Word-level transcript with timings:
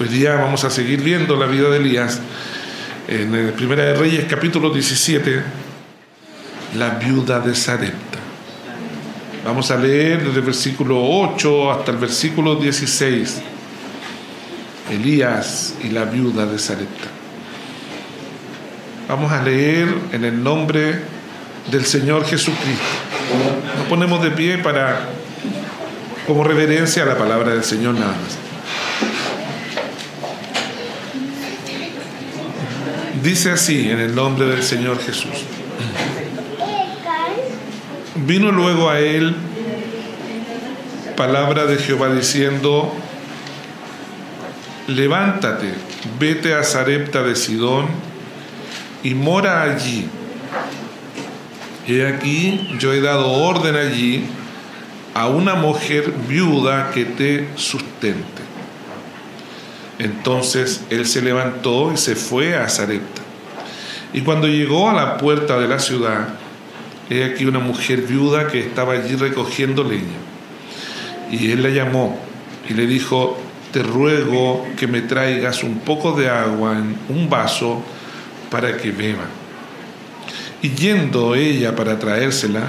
Hoy 0.00 0.06
día 0.06 0.36
vamos 0.36 0.62
a 0.62 0.70
seguir 0.70 1.02
viendo 1.02 1.34
la 1.34 1.46
vida 1.46 1.70
de 1.70 1.78
Elías 1.78 2.20
en 3.08 3.34
el 3.34 3.52
Primera 3.52 3.82
de 3.82 3.94
Reyes 3.94 4.26
capítulo 4.30 4.70
17, 4.70 5.42
la 6.76 6.90
viuda 6.90 7.40
de 7.40 7.52
Sarepta. 7.52 8.18
Vamos 9.44 9.72
a 9.72 9.76
leer 9.76 10.22
desde 10.22 10.38
el 10.38 10.44
versículo 10.44 11.04
8 11.04 11.72
hasta 11.72 11.90
el 11.90 11.96
versículo 11.96 12.54
16. 12.54 13.42
Elías 14.92 15.74
y 15.82 15.88
la 15.88 16.04
viuda 16.04 16.46
de 16.46 16.60
Sarepta. 16.60 17.08
Vamos 19.08 19.32
a 19.32 19.42
leer 19.42 19.92
en 20.12 20.24
el 20.24 20.44
nombre 20.44 21.00
del 21.72 21.84
Señor 21.84 22.24
Jesucristo. 22.24 22.84
Nos 23.78 23.88
ponemos 23.88 24.22
de 24.22 24.30
pie 24.30 24.58
para 24.58 25.08
como 26.24 26.44
reverencia 26.44 27.02
a 27.02 27.06
la 27.06 27.18
palabra 27.18 27.52
del 27.52 27.64
Señor 27.64 27.94
nada 27.94 28.12
más. 28.12 28.47
Dice 33.22 33.50
así 33.50 33.90
en 33.90 34.00
el 34.00 34.14
nombre 34.14 34.46
del 34.46 34.62
Señor 34.62 34.98
Jesús. 35.00 35.44
Vino 38.14 38.50
luego 38.50 38.90
a 38.90 39.00
él 39.00 39.34
palabra 41.16 41.66
de 41.66 41.78
Jehová 41.78 42.14
diciendo, 42.14 42.94
levántate, 44.86 45.74
vete 46.18 46.54
a 46.54 46.62
Sarepta 46.62 47.24
de 47.24 47.34
Sidón 47.34 47.86
y 49.02 49.14
mora 49.14 49.62
allí. 49.62 50.08
He 51.88 52.06
aquí, 52.06 52.68
yo 52.78 52.92
he 52.92 53.00
dado 53.00 53.32
orden 53.32 53.74
allí 53.74 54.26
a 55.14 55.26
una 55.26 55.56
mujer 55.56 56.12
viuda 56.28 56.92
que 56.92 57.04
te 57.04 57.48
sustente. 57.56 58.42
Entonces 59.98 60.82
él 60.90 61.04
se 61.06 61.20
levantó 61.20 61.92
y 61.92 61.96
se 61.96 62.14
fue 62.14 62.54
a 62.54 62.68
Sarepta. 62.68 63.17
Y 64.12 64.22
cuando 64.22 64.46
llegó 64.46 64.88
a 64.88 64.94
la 64.94 65.18
puerta 65.18 65.58
de 65.58 65.68
la 65.68 65.78
ciudad, 65.78 66.28
he 67.10 67.24
aquí 67.24 67.44
una 67.44 67.58
mujer 67.58 68.02
viuda 68.02 68.48
que 68.48 68.60
estaba 68.60 68.94
allí 68.94 69.16
recogiendo 69.16 69.84
leña. 69.84 70.18
Y 71.30 71.50
él 71.50 71.62
la 71.62 71.68
llamó 71.68 72.18
y 72.68 72.74
le 72.74 72.86
dijo, 72.86 73.38
te 73.72 73.82
ruego 73.82 74.66
que 74.78 74.86
me 74.86 75.02
traigas 75.02 75.62
un 75.62 75.80
poco 75.80 76.12
de 76.12 76.28
agua 76.28 76.78
en 76.78 76.96
un 77.08 77.28
vaso 77.28 77.82
para 78.50 78.76
que 78.76 78.90
beba. 78.90 79.26
Y 80.62 80.70
yendo 80.70 81.34
ella 81.34 81.76
para 81.76 81.98
traérsela, 81.98 82.64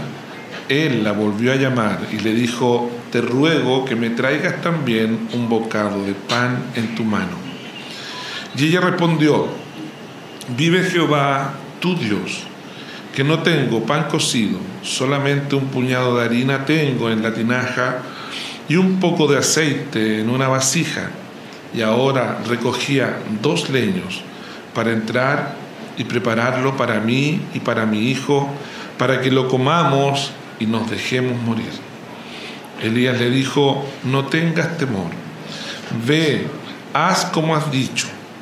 él 0.67 1.03
la 1.03 1.13
volvió 1.13 1.51
a 1.51 1.55
llamar 1.55 1.99
y 2.11 2.19
le 2.19 2.33
dijo, 2.33 2.91
te 3.11 3.21
ruego 3.21 3.85
que 3.85 3.95
me 3.95 4.11
traigas 4.11 4.61
también 4.61 5.27
un 5.33 5.49
bocado 5.49 6.05
de 6.05 6.13
pan 6.13 6.65
en 6.75 6.93
tu 6.95 7.03
mano. 7.03 7.37
Y 8.55 8.67
ella 8.67 8.81
respondió, 8.81 9.47
vive 10.55 10.83
Jehová, 10.83 11.53
tu 11.79 11.95
Dios, 11.95 12.43
que 13.15 13.23
no 13.23 13.39
tengo 13.39 13.85
pan 13.85 14.05
cocido, 14.09 14.59
solamente 14.83 15.55
un 15.55 15.67
puñado 15.67 16.17
de 16.17 16.25
harina 16.25 16.65
tengo 16.65 17.09
en 17.09 17.21
la 17.21 17.33
tinaja 17.33 17.97
y 18.67 18.75
un 18.75 18.99
poco 18.99 19.27
de 19.27 19.37
aceite 19.37 20.21
en 20.21 20.29
una 20.29 20.47
vasija. 20.47 21.09
Y 21.73 21.81
ahora 21.81 22.39
recogía 22.47 23.19
dos 23.41 23.69
leños 23.69 24.21
para 24.73 24.91
entrar 24.91 25.55
y 25.97 26.03
prepararlo 26.03 26.77
para 26.77 26.99
mí 26.99 27.41
y 27.53 27.59
para 27.59 27.85
mi 27.85 28.09
hijo, 28.09 28.49
para 28.97 29.21
que 29.21 29.31
lo 29.31 29.47
comamos 29.47 30.31
y 30.59 30.65
nos 30.65 30.89
dejemos 30.89 31.41
morir. 31.41 31.71
Elías 32.81 33.19
le 33.19 33.29
dijo, 33.29 33.85
no 34.05 34.25
tengas 34.25 34.77
temor, 34.77 35.11
ve, 36.07 36.47
haz 36.93 37.25
como 37.25 37.55
has 37.55 37.69
dicho, 37.71 38.07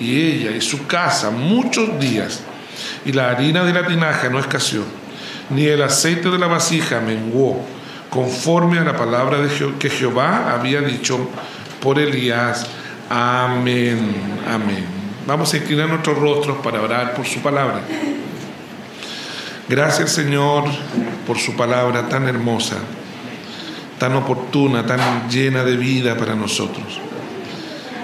y 0.00 0.20
ella 0.20 0.50
y 0.52 0.60
su 0.60 0.86
casa 0.86 1.30
muchos 1.30 2.00
días, 2.00 2.40
y 3.04 3.12
la 3.12 3.30
harina 3.30 3.62
de 3.64 3.72
la 3.72 3.86
tinaja 3.86 4.28
no 4.30 4.38
escaseó, 4.38 4.82
ni 5.50 5.66
el 5.66 5.82
aceite 5.82 6.30
de 6.30 6.38
la 6.38 6.46
vasija 6.46 7.00
menguó, 7.00 7.64
conforme 8.08 8.78
a 8.78 8.84
la 8.84 8.96
palabra 8.96 9.38
que 9.78 9.90
Jehová 9.90 10.52
había 10.52 10.80
dicho 10.80 11.28
por 11.80 11.98
Elías. 11.98 12.66
Amén, 13.08 14.14
amén. 14.48 14.84
Vamos 15.26 15.52
a 15.54 15.58
inclinar 15.58 15.88
nuestros 15.88 16.18
rostros 16.18 16.58
para 16.58 16.80
orar 16.80 17.14
por 17.14 17.26
su 17.26 17.40
palabra. 17.40 17.82
Gracias 19.68 20.10
Señor 20.10 20.64
por 21.26 21.38
su 21.38 21.54
palabra 21.54 22.08
tan 22.08 22.26
hermosa, 22.26 22.76
tan 23.98 24.16
oportuna, 24.16 24.84
tan 24.84 25.28
llena 25.30 25.62
de 25.62 25.76
vida 25.76 26.16
para 26.16 26.34
nosotros. 26.34 27.00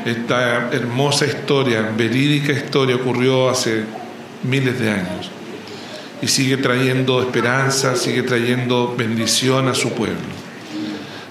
Esta 0.07 0.71
hermosa 0.73 1.27
historia, 1.27 1.93
verídica 1.97 2.53
historia, 2.53 2.97
ocurrió 2.97 3.51
hace 3.51 3.85
miles 4.43 4.79
de 4.79 4.91
años 4.91 5.31
y 6.23 6.29
sigue 6.29 6.57
trayendo 6.57 7.21
esperanza, 7.21 7.97
sigue 7.97 8.23
trayendo 8.23 8.95
bendición 8.97 9.69
a 9.69 9.75
su 9.75 9.93
pueblo. 9.93 10.17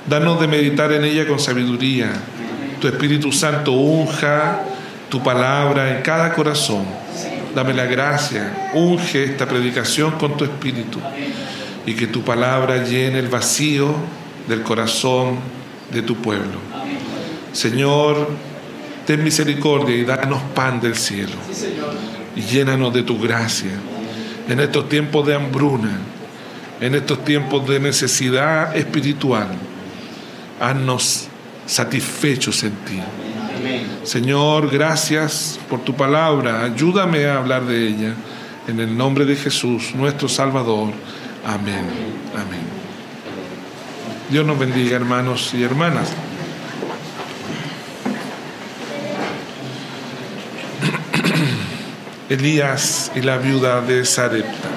Danos 0.08 0.40
de 0.40 0.48
meditar 0.48 0.92
en 0.92 1.06
ella 1.06 1.28
con 1.28 1.40
sabiduría. 1.40 2.12
Tu 2.80 2.88
Espíritu 2.88 3.32
Santo 3.32 3.72
unja 3.72 4.62
tu 5.10 5.24
palabra 5.24 5.96
en 5.98 6.04
cada 6.04 6.34
corazón 6.34 6.86
Dame 7.56 7.74
la 7.74 7.86
gracia, 7.86 8.72
unge 8.74 9.24
esta 9.24 9.48
predicación 9.48 10.12
con 10.20 10.36
tu 10.36 10.44
espíritu 10.44 11.00
y 11.86 11.94
que 11.94 12.06
tu 12.08 12.22
palabra 12.22 12.84
llene 12.84 13.20
el 13.20 13.30
vacío 13.30 13.96
del 14.50 14.62
corazón 14.62 15.38
de 15.90 16.02
tu 16.02 16.18
pueblo. 16.18 16.60
Señor, 17.54 18.28
ten 19.06 19.24
misericordia 19.24 19.96
y 19.96 20.04
danos 20.04 20.42
pan 20.54 20.82
del 20.82 20.96
cielo 20.96 21.36
y 22.36 22.42
llénanos 22.42 22.94
de 22.94 23.04
tu 23.04 23.20
gracia 23.20 23.72
en 24.48 24.60
estos 24.60 24.90
tiempos 24.90 25.26
de 25.26 25.36
hambruna, 25.36 25.98
en 26.80 26.96
estos 26.96 27.24
tiempos 27.24 27.68
de 27.68 27.80
necesidad 27.80 28.76
espiritual. 28.76 29.48
Haznos 30.60 31.28
satisfechos 31.66 32.64
en 32.64 32.72
ti. 32.72 33.00
Señor, 34.04 34.70
gracias 34.70 35.60
por 35.70 35.82
tu 35.82 35.96
palabra. 35.96 36.64
Ayúdame 36.64 37.26
a 37.26 37.38
hablar 37.38 37.66
de 37.66 37.88
ella. 37.88 38.14
En 38.68 38.80
el 38.80 38.98
nombre 38.98 39.26
de 39.26 39.36
Jesús, 39.36 39.94
nuestro 39.96 40.28
Salvador. 40.28 40.92
Amén. 41.46 41.86
Amén. 42.34 42.66
Dios 44.30 44.46
nos 44.46 44.58
bendiga, 44.58 44.96
hermanos 44.96 45.54
y 45.54 45.64
hermanas. 45.64 46.12
Elías 52.30 53.12
y 53.16 53.22
la 53.22 53.38
viuda 53.38 53.82
de 53.82 54.04
Sarepta. 54.04 54.70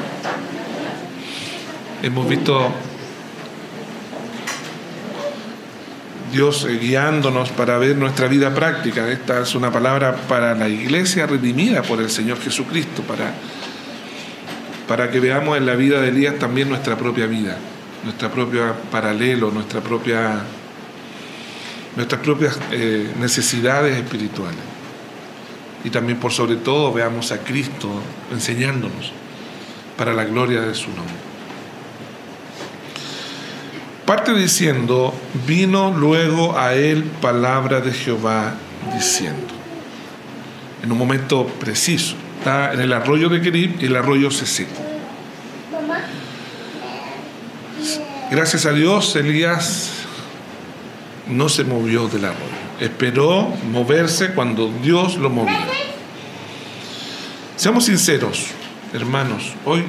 Hemos 2.02 2.28
visto 2.28 2.72
Dios 6.30 6.66
guiándonos 6.66 7.48
para 7.50 7.78
ver 7.78 7.96
nuestra 7.96 8.28
vida 8.28 8.54
práctica. 8.54 9.08
Esta 9.08 9.40
es 9.40 9.54
una 9.54 9.72
palabra 9.72 10.14
para 10.28 10.54
la 10.54 10.68
iglesia 10.68 11.26
redimida 11.26 11.82
por 11.82 12.00
el 12.00 12.10
Señor 12.10 12.38
Jesucristo, 12.38 13.02
para, 13.02 13.32
para 14.86 15.10
que 15.10 15.18
veamos 15.18 15.56
en 15.56 15.64
la 15.64 15.74
vida 15.74 16.02
de 16.02 16.08
Elías 16.08 16.38
también 16.38 16.68
nuestra 16.68 16.98
propia 16.98 17.26
vida, 17.26 17.56
nuestra 18.04 18.30
propia 18.30 18.74
paralelo, 18.92 19.50
nuestra 19.50 19.80
propia, 19.80 20.42
nuestras 21.96 22.20
propias 22.20 22.58
eh, 22.72 23.10
necesidades 23.18 23.96
espirituales. 23.96 24.77
Y 25.84 25.90
también 25.90 26.18
por 26.18 26.32
sobre 26.32 26.56
todo 26.56 26.92
veamos 26.92 27.32
a 27.32 27.38
Cristo 27.38 27.88
enseñándonos 28.32 29.12
para 29.96 30.12
la 30.12 30.24
gloria 30.24 30.60
de 30.60 30.74
su 30.74 30.88
nombre. 30.88 31.28
Parte 34.06 34.32
diciendo, 34.34 35.12
vino 35.46 35.92
luego 35.92 36.58
a 36.58 36.74
él 36.74 37.04
palabra 37.20 37.80
de 37.80 37.92
Jehová 37.92 38.54
diciendo. 38.94 39.54
En 40.82 40.90
un 40.90 40.98
momento 40.98 41.46
preciso. 41.46 42.16
Está 42.38 42.72
en 42.72 42.80
el 42.80 42.92
arroyo 42.92 43.28
de 43.28 43.42
Kerib 43.42 43.76
y 43.80 43.86
el 43.86 43.96
arroyo 43.96 44.30
se 44.30 44.46
secó. 44.46 44.82
Gracias 48.30 48.66
a 48.66 48.72
Dios, 48.72 49.16
Elías 49.16 49.90
no 51.28 51.48
se 51.48 51.64
movió 51.64 52.08
del 52.08 52.26
arroyo. 52.26 52.57
Esperó 52.80 53.52
moverse 53.70 54.32
cuando 54.32 54.72
Dios 54.82 55.16
lo 55.16 55.30
movía. 55.30 55.66
Seamos 57.56 57.86
sinceros, 57.86 58.46
hermanos, 58.92 59.54
hoy 59.64 59.84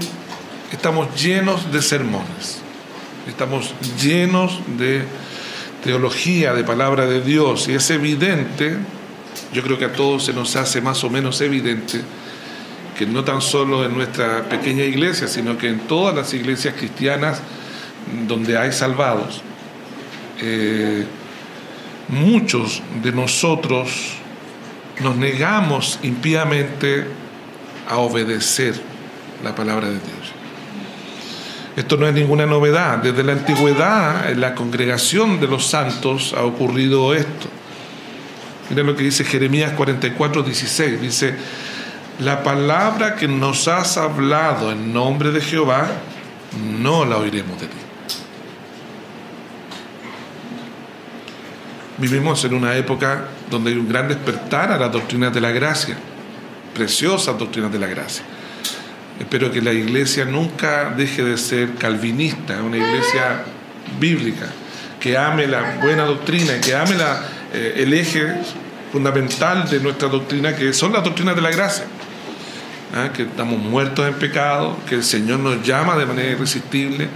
estamos 0.71 1.07
llenos 1.21 1.71
de 1.71 1.81
sermones, 1.81 2.61
estamos 3.27 3.73
llenos 4.01 4.59
de 4.77 5.03
teología, 5.83 6.53
de 6.53 6.63
palabra 6.63 7.05
de 7.05 7.21
Dios, 7.21 7.67
y 7.67 7.73
es 7.73 7.89
evidente, 7.91 8.77
yo 9.53 9.61
creo 9.61 9.77
que 9.77 9.85
a 9.85 9.93
todos 9.93 10.25
se 10.25 10.33
nos 10.33 10.55
hace 10.55 10.81
más 10.81 11.03
o 11.03 11.11
menos 11.11 11.41
evidente, 11.41 12.01
que 12.97 13.05
no 13.05 13.23
tan 13.23 13.41
solo 13.41 13.85
en 13.85 13.93
nuestra 13.93 14.49
pequeña 14.49 14.83
iglesia, 14.83 15.27
sino 15.27 15.57
que 15.57 15.69
en 15.69 15.79
todas 15.81 16.15
las 16.15 16.33
iglesias 16.33 16.73
cristianas 16.75 17.39
donde 18.27 18.57
hay 18.57 18.71
salvados, 18.71 19.41
eh, 20.41 21.05
muchos 22.09 22.81
de 23.03 23.11
nosotros 23.11 24.15
nos 25.01 25.15
negamos 25.15 25.99
impíamente 26.03 27.05
a 27.87 27.97
obedecer 27.97 28.79
la 29.43 29.55
palabra 29.55 29.87
de 29.87 29.93
Dios. 29.93 30.33
Esto 31.75 31.95
no 31.97 32.07
es 32.07 32.13
ninguna 32.13 32.45
novedad. 32.45 32.97
Desde 32.97 33.23
la 33.23 33.33
antigüedad, 33.33 34.29
en 34.29 34.41
la 34.41 34.53
congregación 34.53 35.39
de 35.39 35.47
los 35.47 35.65
santos 35.65 36.35
ha 36.37 36.43
ocurrido 36.43 37.13
esto. 37.13 37.47
Miren 38.69 38.85
lo 38.85 38.95
que 38.95 39.03
dice 39.03 39.23
Jeremías 39.23 39.71
44, 39.73 40.43
16. 40.43 41.01
Dice, 41.01 41.35
la 42.19 42.43
palabra 42.43 43.15
que 43.15 43.27
nos 43.27 43.67
has 43.67 43.97
hablado 43.97 44.71
en 44.71 44.93
nombre 44.93 45.31
de 45.31 45.39
Jehová, 45.39 45.87
no 46.81 47.05
la 47.05 47.17
oiremos 47.17 47.59
de 47.61 47.67
ti. 47.67 47.88
Vivimos 51.99 52.45
en 52.45 52.53
una 52.53 52.77
época 52.77 53.25
donde 53.51 53.71
hay 53.71 53.77
un 53.77 53.89
gran 53.89 54.07
despertar 54.07 54.71
a 54.71 54.77
las 54.77 54.89
doctrinas 54.89 55.33
de 55.33 55.41
la 55.41 55.51
gracia, 55.51 55.97
preciosas 56.73 57.37
doctrinas 57.37 57.73
de 57.73 57.79
la 57.79 57.87
gracia. 57.87 58.23
Espero 59.19 59.51
que 59.51 59.61
la 59.61 59.73
iglesia 59.73 60.23
nunca 60.23 60.93
deje 60.95 61.23
de 61.23 61.37
ser 61.37 61.75
calvinista, 61.75 62.63
una 62.63 62.77
iglesia 62.77 63.43
bíblica, 63.99 64.47
que 64.97 65.17
ame 65.17 65.45
la 65.45 65.77
buena 65.81 66.05
doctrina, 66.05 66.61
que 66.61 66.73
ame 66.73 66.95
la, 66.95 67.21
eh, 67.53 67.73
el 67.77 67.93
eje 67.93 68.33
fundamental 68.93 69.69
de 69.69 69.81
nuestra 69.81 70.07
doctrina, 70.07 70.55
que 70.55 70.71
son 70.71 70.93
las 70.93 71.03
doctrinas 71.03 71.35
de 71.35 71.41
la 71.41 71.51
gracia. 71.51 71.83
¿ah? 72.95 73.09
Que 73.13 73.23
estamos 73.23 73.59
muertos 73.59 74.07
en 74.07 74.13
pecado, 74.13 74.77
que 74.87 74.95
el 74.95 75.03
Señor 75.03 75.39
nos 75.39 75.67
llama 75.67 75.97
de 75.97 76.05
manera 76.05 76.29
irresistible, 76.29 77.09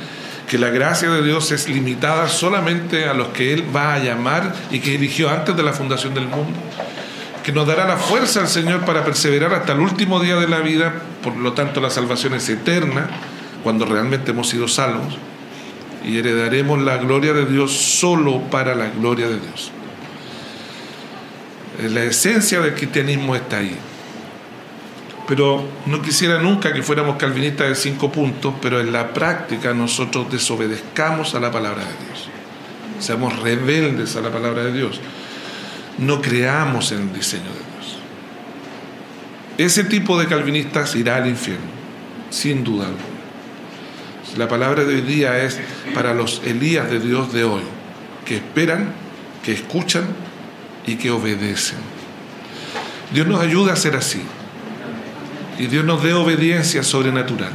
que 0.53 0.59
la 0.59 0.69
gracia 0.69 1.09
de 1.09 1.23
Dios 1.23 1.51
es 1.51 1.67
limitada 1.67 2.29
solamente 2.29 3.05
a 3.09 3.15
los 3.15 3.29
que 3.29 3.53
Él 3.53 3.75
va 3.75 3.95
a 3.95 3.97
llamar 3.97 4.53
y 4.69 4.81
que 4.81 4.94
eligió 4.94 5.31
antes 5.31 5.57
de 5.57 5.63
la 5.63 5.73
fundación 5.73 6.13
del 6.13 6.27
mundo, 6.27 6.53
que 7.44 7.51
nos 7.51 7.65
dará 7.65 7.88
la 7.88 7.97
fuerza 7.97 8.41
al 8.41 8.47
Señor 8.47 8.81
para 8.81 9.03
perseverar 9.03 9.51
hasta 9.55 9.73
el 9.73 9.79
último 9.79 10.19
día 10.19 10.35
de 10.35 10.47
la 10.47 10.59
vida, 10.59 10.94
por 11.23 11.35
lo 11.38 11.53
tanto 11.53 11.81
la 11.81 11.89
salvación 11.89 12.35
es 12.35 12.47
eterna, 12.50 13.09
cuando 13.63 13.88
realmente 13.88 14.29
hemos 14.29 14.47
sido 14.47 14.67
salvos, 14.67 15.17
y 16.05 16.19
heredaremos 16.19 16.79
la 16.83 16.97
gloria 16.97 17.33
de 17.33 17.47
Dios 17.47 17.71
solo 17.71 18.39
para 18.51 18.75
la 18.75 18.89
gloria 18.91 19.27
de 19.29 19.39
Dios. 19.39 19.71
La 21.89 22.03
esencia 22.03 22.59
del 22.59 22.75
cristianismo 22.75 23.35
está 23.35 23.57
ahí 23.57 23.75
pero 25.27 25.63
no 25.85 26.01
quisiera 26.01 26.39
nunca 26.39 26.73
que 26.73 26.83
fuéramos 26.83 27.15
calvinistas 27.15 27.69
de 27.69 27.75
cinco 27.75 28.11
puntos, 28.11 28.55
pero 28.61 28.81
en 28.81 28.91
la 28.91 29.13
práctica 29.13 29.73
nosotros 29.73 30.29
desobedezcamos 30.31 31.33
a 31.35 31.39
la 31.39 31.51
palabra 31.51 31.85
de 31.85 32.05
Dios. 32.05 32.29
Seamos 32.99 33.39
rebeldes 33.39 34.15
a 34.15 34.21
la 34.21 34.31
palabra 34.31 34.63
de 34.63 34.73
Dios. 34.73 34.99
No 35.97 36.21
creamos 36.21 36.91
en 36.91 37.03
el 37.03 37.13
diseño 37.13 37.43
de 37.43 37.49
Dios. 37.49 37.97
Ese 39.57 39.83
tipo 39.85 40.19
de 40.19 40.27
calvinistas 40.27 40.95
irá 40.95 41.17
al 41.17 41.27
infierno, 41.27 41.67
sin 42.29 42.63
duda 42.63 42.87
alguna. 42.87 43.13
La 44.37 44.47
palabra 44.47 44.83
de 44.83 44.95
hoy 44.95 45.01
día 45.01 45.43
es 45.43 45.59
para 45.93 46.13
los 46.13 46.41
Elías 46.43 46.89
de 46.89 46.99
Dios 46.99 47.31
de 47.31 47.43
hoy, 47.43 47.61
que 48.25 48.37
esperan, 48.37 48.91
que 49.43 49.53
escuchan 49.53 50.05
y 50.87 50.95
que 50.95 51.11
obedecen. 51.11 51.77
Dios 53.13 53.27
nos 53.27 53.41
ayuda 53.41 53.73
a 53.73 53.75
ser 53.75 53.95
así 53.95 54.21
y 55.57 55.67
Dios 55.67 55.85
nos 55.85 56.03
dé 56.03 56.13
obediencia 56.13 56.83
sobrenatural. 56.83 57.51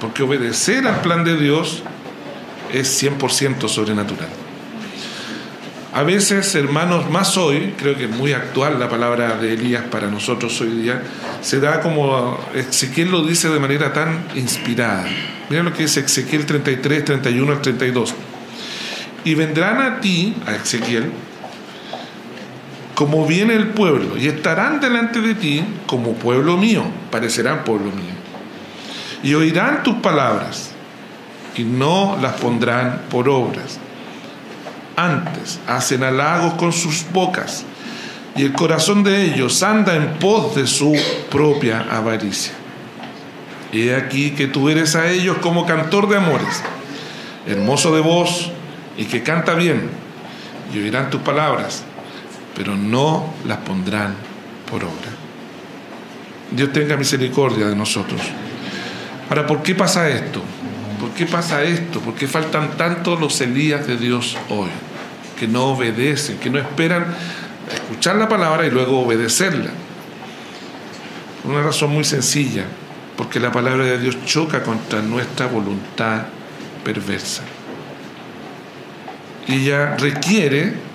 Porque 0.00 0.22
obedecer 0.22 0.86
al 0.86 1.00
plan 1.00 1.24
de 1.24 1.36
Dios 1.36 1.82
es 2.72 3.02
100% 3.02 3.68
sobrenatural. 3.68 4.28
A 5.96 6.02
veces, 6.02 6.54
hermanos, 6.54 7.08
más 7.08 7.38
hoy, 7.38 7.72
creo 7.78 7.96
que 7.96 8.04
es 8.04 8.10
muy 8.10 8.34
actual 8.34 8.78
la 8.78 8.86
palabra 8.86 9.38
de 9.38 9.54
Elías 9.54 9.84
para 9.84 10.08
nosotros 10.08 10.60
hoy 10.60 10.82
día, 10.82 11.02
se 11.40 11.58
da 11.58 11.80
como 11.80 12.38
Ezequiel 12.54 13.10
lo 13.10 13.24
dice 13.24 13.48
de 13.48 13.58
manera 13.58 13.94
tan 13.94 14.26
inspirada. 14.34 15.06
Mira 15.48 15.62
lo 15.62 15.72
que 15.72 15.84
dice 15.84 16.00
Ezequiel 16.00 16.44
33, 16.44 17.02
31 17.02 17.50
al 17.50 17.62
32. 17.62 18.14
Y 19.24 19.34
vendrán 19.36 19.80
a 19.80 20.00
ti, 20.00 20.34
a 20.46 20.56
Ezequiel, 20.56 21.10
como 22.96 23.26
viene 23.26 23.54
el 23.54 23.68
pueblo, 23.68 24.16
y 24.16 24.26
estarán 24.26 24.80
delante 24.80 25.20
de 25.20 25.34
ti 25.34 25.62
como 25.86 26.14
pueblo 26.14 26.56
mío, 26.56 26.82
parecerán 27.10 27.62
pueblo 27.62 27.92
mío. 27.92 28.14
Y 29.22 29.34
oirán 29.34 29.82
tus 29.82 29.96
palabras, 29.96 30.70
y 31.56 31.62
no 31.62 32.16
las 32.22 32.40
pondrán 32.40 33.02
por 33.10 33.28
obras. 33.28 33.78
Antes 34.96 35.60
hacen 35.66 36.04
halagos 36.04 36.54
con 36.54 36.72
sus 36.72 37.04
bocas, 37.12 37.66
y 38.34 38.44
el 38.44 38.54
corazón 38.54 39.04
de 39.04 39.24
ellos 39.24 39.62
anda 39.62 39.94
en 39.94 40.14
pos 40.14 40.54
de 40.54 40.66
su 40.66 40.96
propia 41.30 41.86
avaricia. 41.90 42.54
He 43.74 43.94
aquí 43.94 44.30
que 44.30 44.46
tú 44.46 44.70
eres 44.70 44.96
a 44.96 45.10
ellos 45.10 45.36
como 45.42 45.66
cantor 45.66 46.08
de 46.08 46.16
amores, 46.16 46.62
hermoso 47.46 47.94
de 47.94 48.00
voz 48.00 48.50
y 48.96 49.04
que 49.04 49.22
canta 49.22 49.52
bien, 49.52 49.90
y 50.72 50.78
oirán 50.78 51.10
tus 51.10 51.20
palabras 51.20 51.84
pero 52.56 52.74
no 52.74 53.34
las 53.44 53.58
pondrán 53.58 54.14
por 54.68 54.82
obra. 54.82 55.12
Dios 56.50 56.72
tenga 56.72 56.96
misericordia 56.96 57.66
de 57.66 57.76
nosotros. 57.76 58.20
Ahora, 59.28 59.46
¿por 59.46 59.62
qué 59.62 59.74
pasa 59.74 60.08
esto? 60.08 60.42
¿Por 60.98 61.10
qué 61.10 61.26
pasa 61.26 61.62
esto? 61.62 62.00
¿Por 62.00 62.14
qué 62.14 62.26
faltan 62.26 62.76
tantos 62.78 63.20
los 63.20 63.38
Elías 63.42 63.86
de 63.86 63.98
Dios 63.98 64.38
hoy? 64.48 64.70
Que 65.38 65.46
no 65.46 65.66
obedecen, 65.66 66.38
que 66.38 66.48
no 66.48 66.58
esperan 66.58 67.14
escuchar 67.70 68.16
la 68.16 68.28
palabra 68.28 68.66
y 68.66 68.70
luego 68.70 69.00
obedecerla. 69.00 69.70
Una 71.44 71.62
razón 71.62 71.90
muy 71.90 72.04
sencilla, 72.04 72.64
porque 73.16 73.38
la 73.38 73.52
palabra 73.52 73.84
de 73.84 73.98
Dios 73.98 74.16
choca 74.24 74.62
contra 74.62 75.02
nuestra 75.02 75.46
voluntad 75.46 76.22
perversa. 76.82 77.42
Ella 79.46 79.96
requiere 79.96 80.85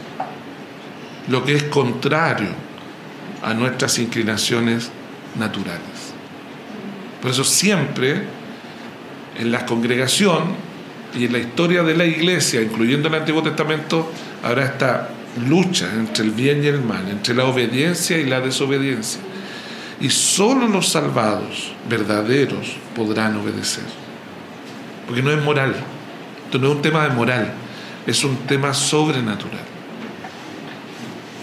lo 1.32 1.46
que 1.46 1.56
es 1.56 1.64
contrario 1.64 2.50
a 3.42 3.54
nuestras 3.54 3.98
inclinaciones 4.00 4.92
naturales. 5.40 5.80
Por 7.22 7.32
eso 7.32 7.44
siempre 7.44 8.24
en 9.40 9.52
la 9.52 9.66
congregación 9.66 10.56
y 11.16 11.26
en 11.26 11.34
la 11.34 11.40
historia 11.40 11.84
de 11.84 11.96
la 11.96 12.06
iglesia, 12.06 12.62
incluyendo 12.62 13.08
el 13.08 13.16
Antiguo 13.16 13.42
Testamento, 13.42 14.12
habrá 14.44 14.66
esta 14.66 15.10
lucha 15.48 15.90
entre 15.94 16.26
el 16.26 16.32
bien 16.32 16.64
y 16.64 16.68
el 16.68 16.82
mal, 16.82 17.08
entre 17.10 17.34
la 17.34 17.46
obediencia 17.46 18.18
y 18.18 18.26
la 18.26 18.42
desobediencia. 18.42 19.22
Y 20.02 20.10
solo 20.10 20.68
los 20.68 20.90
salvados 20.90 21.74
verdaderos 21.90 22.76
podrán 22.96 23.38
obedecer. 23.38 23.86
Porque 25.08 25.22
no 25.22 25.32
es 25.32 25.42
moral. 25.42 25.76
Esto 26.46 26.60
no 26.60 26.68
es 26.68 26.76
un 26.76 26.82
tema 26.82 27.08
de 27.08 27.16
moral, 27.16 27.54
es 28.06 28.24
un 28.24 28.36
tema 28.48 28.74
sobrenatural. 28.74 29.71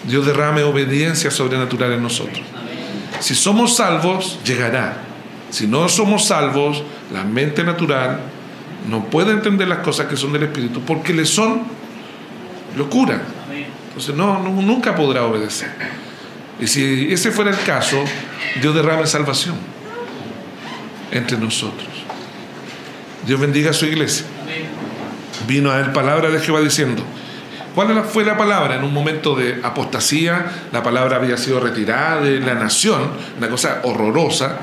Dios 0.08 0.26
derrame 0.26 0.62
obediencia 0.62 1.30
sobrenatural 1.30 1.92
en 1.92 2.02
nosotros. 2.02 2.40
Si 3.20 3.34
somos 3.34 3.76
salvos, 3.76 4.38
llegará. 4.44 4.98
Si 5.50 5.66
no 5.66 5.88
somos 5.88 6.26
salvos, 6.26 6.82
la 7.12 7.24
mente 7.24 7.64
natural 7.64 8.20
no 8.88 9.04
puede 9.04 9.32
entender 9.32 9.68
las 9.68 9.78
cosas 9.78 10.06
que 10.06 10.16
son 10.16 10.32
del 10.32 10.44
Espíritu 10.44 10.80
porque 10.80 11.12
le 11.12 11.26
son 11.26 11.62
locura. 12.76 13.20
Entonces 13.88 14.14
no, 14.14 14.38
nunca 14.40 14.94
podrá 14.94 15.24
obedecer. 15.24 15.70
Y 16.60 16.66
si 16.66 17.12
ese 17.12 17.30
fuera 17.30 17.50
el 17.50 17.60
caso, 17.64 18.02
Dios 18.60 18.74
derrame 18.74 19.06
salvación 19.06 19.56
entre 21.10 21.38
nosotros. 21.38 21.88
Dios 23.26 23.40
bendiga 23.40 23.70
a 23.70 23.74
su 23.74 23.86
iglesia. 23.86 24.26
Vino 25.46 25.70
a 25.70 25.80
él 25.80 25.92
palabra 25.92 26.30
de 26.30 26.40
Jehová 26.40 26.60
diciendo, 26.60 27.02
¿Cuál 27.74 28.04
fue 28.04 28.24
la 28.24 28.36
palabra? 28.36 28.76
En 28.76 28.84
un 28.84 28.92
momento 28.92 29.34
de 29.34 29.60
apostasía, 29.62 30.46
la 30.72 30.82
palabra 30.82 31.16
había 31.16 31.36
sido 31.36 31.60
retirada 31.60 32.20
de 32.22 32.40
la 32.40 32.54
nación, 32.54 33.10
una 33.38 33.48
cosa 33.48 33.80
horrorosa. 33.84 34.58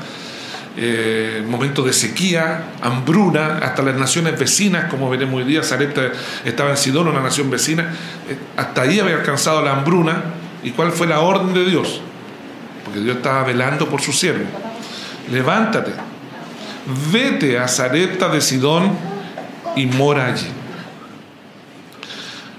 eh, 0.78 1.42
momentos 1.48 1.86
de 1.86 1.94
sequía, 1.94 2.66
hambruna, 2.82 3.60
hasta 3.62 3.82
las 3.82 3.96
naciones 3.96 4.38
vecinas, 4.38 4.90
como 4.90 5.10
veremos 5.10 5.36
hoy 5.36 5.46
día, 5.46 5.64
Sarepta 5.64 6.12
estaba 6.44 6.72
en 6.72 6.78
Sidón, 6.78 7.08
una 7.08 7.22
nación 7.22 7.50
vecina, 7.50 7.94
eh, 8.30 8.38
hasta 8.58 8.82
ahí 8.82 9.00
había 9.00 9.16
alcanzado 9.16 9.62
la 9.62 9.72
hambruna. 9.72 10.24
¿Y 10.64 10.72
cuál 10.72 10.92
fue 10.92 11.08
la 11.08 11.22
orden 11.22 11.54
de 11.54 11.64
Dios? 11.64 12.02
Porque 12.84 13.00
Dios 13.00 13.18
estaba 13.18 13.44
velando 13.44 13.88
por 13.88 14.02
su 14.02 14.12
siervo. 14.12 14.46
Levántate, 15.32 15.92
vete 17.12 17.58
a 17.58 17.68
Sarepta 17.68 18.28
de 18.30 18.42
Sidón 18.42 18.92
y 19.76 19.86
mora 19.86 20.26
allí. 20.26 20.48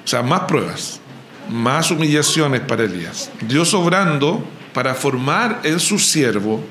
O 0.06 0.08
sea, 0.08 0.22
más 0.22 0.42
pruebas, 0.42 1.00
más 1.50 1.90
humillaciones 1.90 2.60
para 2.60 2.84
Elías. 2.84 3.28
Dios 3.40 3.74
obrando 3.74 4.48
para 4.72 4.94
formar 4.94 5.62
en 5.64 5.80
su 5.80 5.98
siervo 5.98 6.64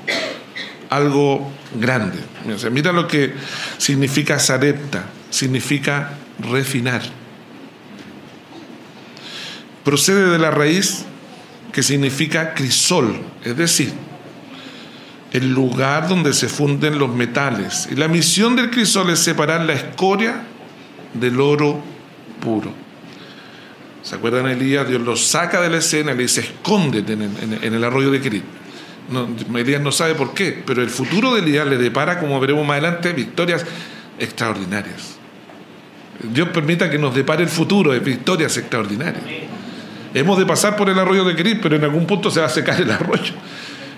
algo 0.90 1.52
grande. 1.78 2.18
mira 2.72 2.94
lo 2.94 3.10
que 3.10 3.34
significa 3.78 4.40
Sarepta, 4.40 5.04
significa 5.32 6.14
refinar. 6.40 7.02
Procede 9.84 10.30
de 10.30 10.40
la 10.40 10.52
raíz 10.52 11.04
que 11.74 11.84
significa 11.84 12.54
crisol, 12.54 13.22
es 13.44 13.58
decir, 13.58 13.92
el 15.34 15.52
lugar 15.52 16.08
donde 16.08 16.34
se 16.34 16.48
funden 16.48 16.98
los 16.98 17.14
metales. 17.14 17.90
Y 17.92 17.96
la 17.96 18.08
misión 18.08 18.56
del 18.56 18.70
crisol 18.70 19.10
es 19.10 19.20
separar 19.20 19.60
la 19.66 19.74
escoria 19.74 20.42
del 21.14 21.42
oro 21.42 21.84
puro. 22.40 22.85
¿Se 24.06 24.14
acuerdan 24.14 24.46
Elías? 24.46 24.88
Dios 24.88 25.02
lo 25.02 25.16
saca 25.16 25.60
de 25.62 25.70
la 25.70 25.78
escena 25.78 26.12
y 26.12 26.16
le 26.16 26.24
dice, 26.24 26.42
escóndete 26.42 27.14
en 27.14 27.74
el, 27.74 27.84
arroyo 27.84 28.12
de 28.12 28.22
Crit. 28.22 28.44
No, 29.10 29.28
Elías 29.58 29.82
no 29.82 29.92
sabe 29.92 30.14
por 30.14 30.36
qué, 30.36 30.62
pero 30.64 30.84
el 30.84 30.92
futuro 30.92 31.34
de 31.34 31.42
Elías 31.42 31.66
le 31.66 31.78
depara, 31.78 32.20
como 32.20 32.40
veremos 32.40 32.68
más 32.68 32.78
adelante, 32.78 33.14
victorias 33.14 33.66
extraordinarias. 34.20 35.18
Dios 36.22 36.50
permita 36.50 36.88
que 36.88 37.00
nos 37.00 37.16
depare 37.16 37.42
el 37.42 37.50
futuro 37.50 37.94
de 37.94 38.00
victorias 38.00 38.56
extraordinarias. 38.58 39.24
Hemos 40.14 40.38
de 40.38 40.46
pasar 40.46 40.76
por 40.76 40.88
el 40.88 41.00
arroyo 41.00 41.26
de 41.26 41.36
Crit, 41.36 41.60
pero 41.60 41.76
en 41.76 41.84
algún 41.84 42.06
punto 42.06 42.30
se 42.30 42.40
va 42.40 42.46
a 42.46 42.50
secar 42.50 42.80
el 42.80 42.92
arroyo. 42.92 43.34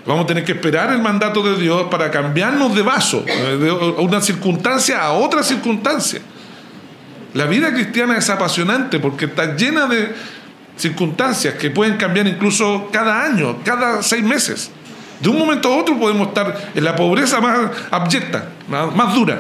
Vamos 0.05 0.23
a 0.23 0.27
tener 0.27 0.45
que 0.45 0.53
esperar 0.53 0.89
el 0.93 1.01
mandato 1.01 1.43
de 1.43 1.61
Dios 1.61 1.87
para 1.91 2.09
cambiarnos 2.09 2.73
de 2.73 2.81
vaso, 2.81 3.25
de 3.25 3.71
una 3.99 4.21
circunstancia 4.21 5.03
a 5.03 5.11
otra 5.11 5.43
circunstancia. 5.43 6.21
La 7.37 7.45
vida 7.45 7.71
cristiana 7.71 8.17
es 8.17 8.31
apasionante 8.31 8.99
porque 8.99 9.25
está 9.25 9.55
llena 9.55 9.85
de 9.85 10.11
circunstancias 10.75 11.53
que 11.53 11.69
pueden 11.69 11.95
cambiar 11.95 12.25
incluso 12.25 12.89
cada 12.91 13.23
año, 13.23 13.59
cada 13.63 14.01
seis 14.01 14.23
meses. 14.23 14.71
De 15.19 15.29
un 15.29 15.37
momento 15.37 15.71
a 15.71 15.77
otro 15.77 15.99
podemos 15.99 16.29
estar 16.29 16.71
en 16.73 16.83
la 16.83 16.95
pobreza 16.95 17.39
más 17.39 17.69
abyecta, 17.91 18.49
más, 18.67 18.95
más 18.95 19.13
dura. 19.13 19.39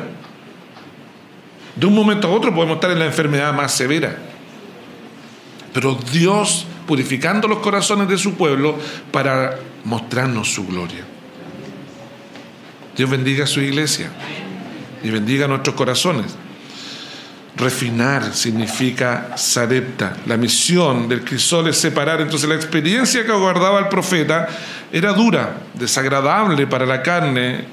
De 1.75 1.87
un 1.87 1.95
momento 1.95 2.27
a 2.27 2.31
otro 2.31 2.53
podemos 2.53 2.75
estar 2.75 2.91
en 2.91 2.99
la 2.99 3.05
enfermedad 3.05 3.51
más 3.51 3.71
severa. 3.71 4.15
Pero 5.73 5.97
Dios 6.13 6.67
purificando 6.85 7.47
los 7.47 7.57
corazones 7.59 8.07
de 8.07 8.19
su 8.19 8.35
pueblo 8.35 8.77
para 9.11 9.57
mostrarnos 9.85 10.53
su 10.53 10.67
gloria. 10.67 11.03
Dios 12.95 13.09
bendiga 13.09 13.45
a 13.45 13.47
su 13.47 13.59
iglesia 13.59 14.11
y 15.03 15.09
bendiga 15.09 15.47
nuestros 15.47 15.75
corazones. 15.75 16.37
Refinar 17.57 18.35
significa 18.35 19.35
sarepta. 19.35 20.17
La 20.27 20.37
misión 20.37 21.09
del 21.09 21.23
crisol 21.23 21.67
es 21.69 21.77
separar. 21.77 22.21
Entonces 22.21 22.47
la 22.47 22.55
experiencia 22.55 23.25
que 23.25 23.31
aguardaba 23.31 23.79
el 23.79 23.87
profeta 23.87 24.47
era 24.91 25.11
dura, 25.13 25.57
desagradable 25.73 26.67
para 26.67 26.85
la 26.85 27.01
carne, 27.01 27.65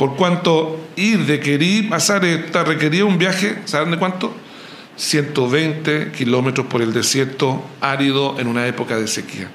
por 0.00 0.16
cuanto 0.16 0.88
ir 0.96 1.26
de 1.26 1.40
Kerib 1.40 1.92
a 1.92 2.00
Sarepta 2.00 2.64
requería 2.64 3.04
un 3.04 3.18
viaje, 3.18 3.58
¿saben 3.66 3.90
de 3.90 3.98
cuánto? 3.98 4.34
120 4.96 6.12
kilómetros 6.12 6.68
por 6.68 6.80
el 6.80 6.94
desierto 6.94 7.62
árido 7.82 8.40
en 8.40 8.46
una 8.46 8.66
época 8.66 8.96
de 8.96 9.06
sequía. 9.06 9.50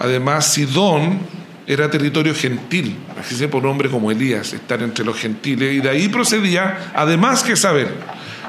Además, 0.00 0.52
Sidón 0.52 1.20
era 1.68 1.88
territorio 1.88 2.34
gentil, 2.34 2.96
así 3.16 3.46
por 3.46 3.64
un 3.64 3.70
hombre 3.70 3.88
como 3.88 4.10
Elías, 4.10 4.52
estar 4.52 4.82
entre 4.82 5.04
los 5.04 5.16
gentiles, 5.16 5.72
y 5.72 5.80
de 5.80 5.90
ahí 5.90 6.08
procedía, 6.08 6.90
además 6.92 7.44
que 7.44 7.54
saber, 7.54 7.94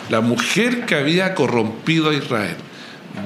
la 0.10 0.22
mujer 0.22 0.86
que 0.86 0.96
había 0.96 1.36
corrompido 1.36 2.10
a 2.10 2.14
Israel. 2.14 2.58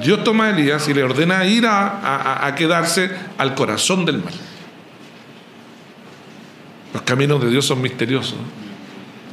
Dios 0.02 0.24
toma 0.24 0.46
a 0.46 0.50
Elías 0.50 0.88
y 0.88 0.94
le 0.94 1.02
ordena 1.02 1.44
ir 1.44 1.66
a, 1.66 2.52
quedarse 2.56 3.10
al 3.38 3.54
corazón 3.54 4.04
del 4.04 4.18
mal. 4.18 4.34
Los 6.92 7.02
caminos 7.02 7.42
de 7.42 7.50
Dios 7.50 7.66
son 7.66 7.82
misteriosos. 7.82 8.36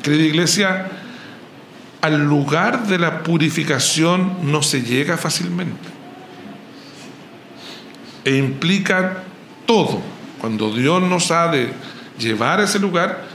Querida 0.03 0.23
iglesia, 0.23 0.87
al 2.01 2.23
lugar 2.25 2.87
de 2.87 2.97
la 2.97 3.23
purificación 3.23 4.51
no 4.51 4.63
se 4.63 4.81
llega 4.81 5.17
fácilmente. 5.17 5.89
E 8.25 8.35
implica 8.35 9.23
todo. 9.65 10.01
Cuando 10.39 10.73
Dios 10.73 11.01
nos 11.03 11.31
ha 11.31 11.51
de 11.51 11.71
llevar 12.17 12.59
a 12.59 12.63
ese 12.63 12.79
lugar, 12.79 13.30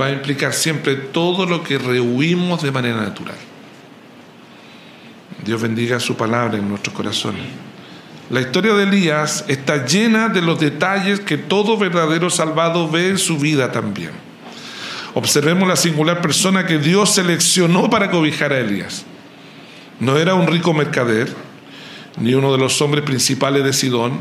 va 0.00 0.06
a 0.06 0.12
implicar 0.12 0.52
siempre 0.52 0.96
todo 0.96 1.46
lo 1.46 1.62
que 1.62 1.78
rehuimos 1.78 2.62
de 2.62 2.72
manera 2.72 2.96
natural. 2.96 3.36
Dios 5.44 5.60
bendiga 5.60 6.00
su 6.00 6.16
palabra 6.16 6.58
en 6.58 6.68
nuestros 6.68 6.94
corazones. 6.94 7.42
La 8.30 8.40
historia 8.40 8.72
de 8.74 8.84
Elías 8.84 9.44
está 9.48 9.84
llena 9.84 10.30
de 10.30 10.40
los 10.40 10.58
detalles 10.58 11.20
que 11.20 11.36
todo 11.36 11.76
verdadero 11.76 12.30
salvado 12.30 12.90
ve 12.90 13.10
en 13.10 13.18
su 13.18 13.38
vida 13.38 13.70
también. 13.70 14.12
Observemos 15.12 15.68
la 15.68 15.76
singular 15.76 16.22
persona 16.22 16.66
que 16.66 16.78
Dios 16.78 17.14
seleccionó 17.14 17.90
para 17.90 18.10
cobijar 18.10 18.52
a 18.52 18.58
Elías. 18.58 19.04
No 20.00 20.16
era 20.16 20.34
un 20.34 20.46
rico 20.46 20.72
mercader, 20.72 21.28
ni 22.18 22.34
uno 22.34 22.50
de 22.50 22.58
los 22.58 22.80
hombres 22.80 23.04
principales 23.04 23.62
de 23.62 23.72
Sidón, 23.72 24.20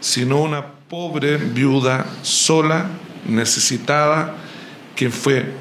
sino 0.00 0.40
una 0.40 0.64
pobre 0.88 1.36
viuda 1.36 2.06
sola, 2.22 2.86
necesitada, 3.26 4.36
quien 4.96 5.12
fue 5.12 5.52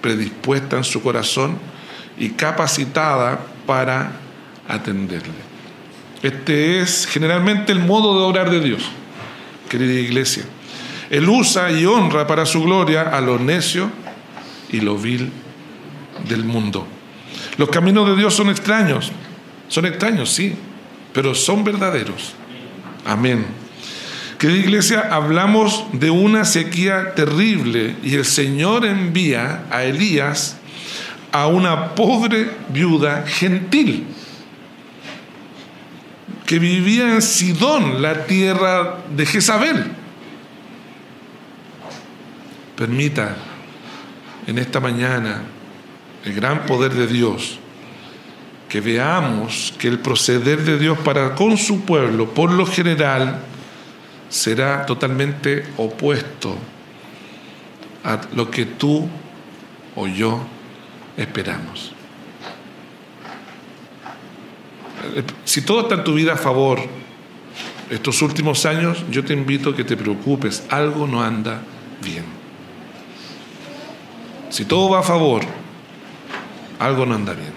predispuesta 0.00 0.76
en 0.76 0.84
su 0.84 1.02
corazón 1.02 1.56
y 2.18 2.30
capacitada 2.30 3.40
para 3.66 4.12
atenderle. 4.68 5.32
Este 6.22 6.80
es 6.80 7.06
generalmente 7.06 7.72
el 7.72 7.80
modo 7.80 8.18
de 8.18 8.24
orar 8.24 8.50
de 8.50 8.60
Dios, 8.60 8.82
querida 9.68 9.92
iglesia. 9.92 10.44
Él 11.10 11.28
usa 11.28 11.70
y 11.70 11.86
honra 11.86 12.26
para 12.26 12.46
su 12.46 12.62
gloria 12.62 13.02
a 13.02 13.20
lo 13.20 13.38
necio 13.38 13.90
y 14.70 14.80
lo 14.80 14.96
vil 14.96 15.30
del 16.28 16.44
mundo. 16.44 16.86
Los 17.56 17.68
caminos 17.68 18.08
de 18.08 18.16
Dios 18.16 18.34
son 18.34 18.48
extraños, 18.48 19.12
son 19.68 19.86
extraños, 19.86 20.30
sí, 20.30 20.54
pero 21.12 21.34
son 21.34 21.62
verdaderos. 21.62 22.34
Amén. 23.04 23.63
Querida 24.44 24.58
iglesia, 24.58 25.08
hablamos 25.10 25.86
de 25.94 26.10
una 26.10 26.44
sequía 26.44 27.14
terrible 27.14 27.96
y 28.02 28.14
el 28.14 28.26
Señor 28.26 28.84
envía 28.84 29.64
a 29.70 29.84
Elías 29.84 30.58
a 31.32 31.46
una 31.46 31.94
pobre 31.94 32.50
viuda 32.68 33.24
gentil 33.26 34.04
que 36.44 36.58
vivía 36.58 37.14
en 37.14 37.22
Sidón, 37.22 38.02
la 38.02 38.26
tierra 38.26 38.98
de 39.16 39.24
Jezabel. 39.24 39.82
Permita 42.76 43.36
en 44.46 44.58
esta 44.58 44.78
mañana 44.78 45.40
el 46.22 46.34
gran 46.34 46.66
poder 46.66 46.92
de 46.92 47.06
Dios, 47.06 47.58
que 48.68 48.82
veamos 48.82 49.72
que 49.78 49.88
el 49.88 50.00
proceder 50.00 50.64
de 50.64 50.78
Dios 50.78 50.98
para 50.98 51.34
con 51.34 51.56
su 51.56 51.86
pueblo, 51.86 52.34
por 52.34 52.52
lo 52.52 52.66
general, 52.66 53.40
será 54.34 54.84
totalmente 54.84 55.64
opuesto 55.76 56.56
a 58.02 58.20
lo 58.34 58.50
que 58.50 58.66
tú 58.66 59.08
o 59.94 60.08
yo 60.08 60.40
esperamos. 61.16 61.92
Si 65.44 65.62
todo 65.62 65.82
está 65.82 65.94
en 65.94 66.02
tu 66.02 66.14
vida 66.14 66.32
a 66.32 66.36
favor, 66.36 66.80
estos 67.88 68.22
últimos 68.22 68.66
años, 68.66 69.04
yo 69.08 69.24
te 69.24 69.34
invito 69.34 69.70
a 69.70 69.76
que 69.76 69.84
te 69.84 69.96
preocupes, 69.96 70.64
algo 70.68 71.06
no 71.06 71.22
anda 71.22 71.62
bien. 72.02 72.24
Si 74.50 74.64
todo 74.64 74.90
va 74.90 74.98
a 74.98 75.04
favor, 75.04 75.42
algo 76.80 77.06
no 77.06 77.14
anda 77.14 77.34
bien. 77.34 77.52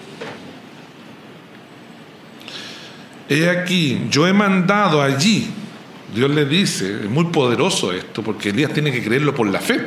He 3.29 3.49
aquí, 3.49 4.05
yo 4.11 4.27
he 4.27 4.33
mandado 4.33 5.01
allí, 5.01 5.51
Dios 6.13 6.29
le 6.31 6.45
dice, 6.45 7.01
es 7.03 7.09
muy 7.09 7.25
poderoso 7.25 7.91
esto, 7.91 8.23
porque 8.23 8.49
Elías 8.49 8.73
tiene 8.73 8.91
que 8.91 9.03
creerlo 9.03 9.35
por 9.35 9.47
la 9.47 9.59
fe. 9.59 9.85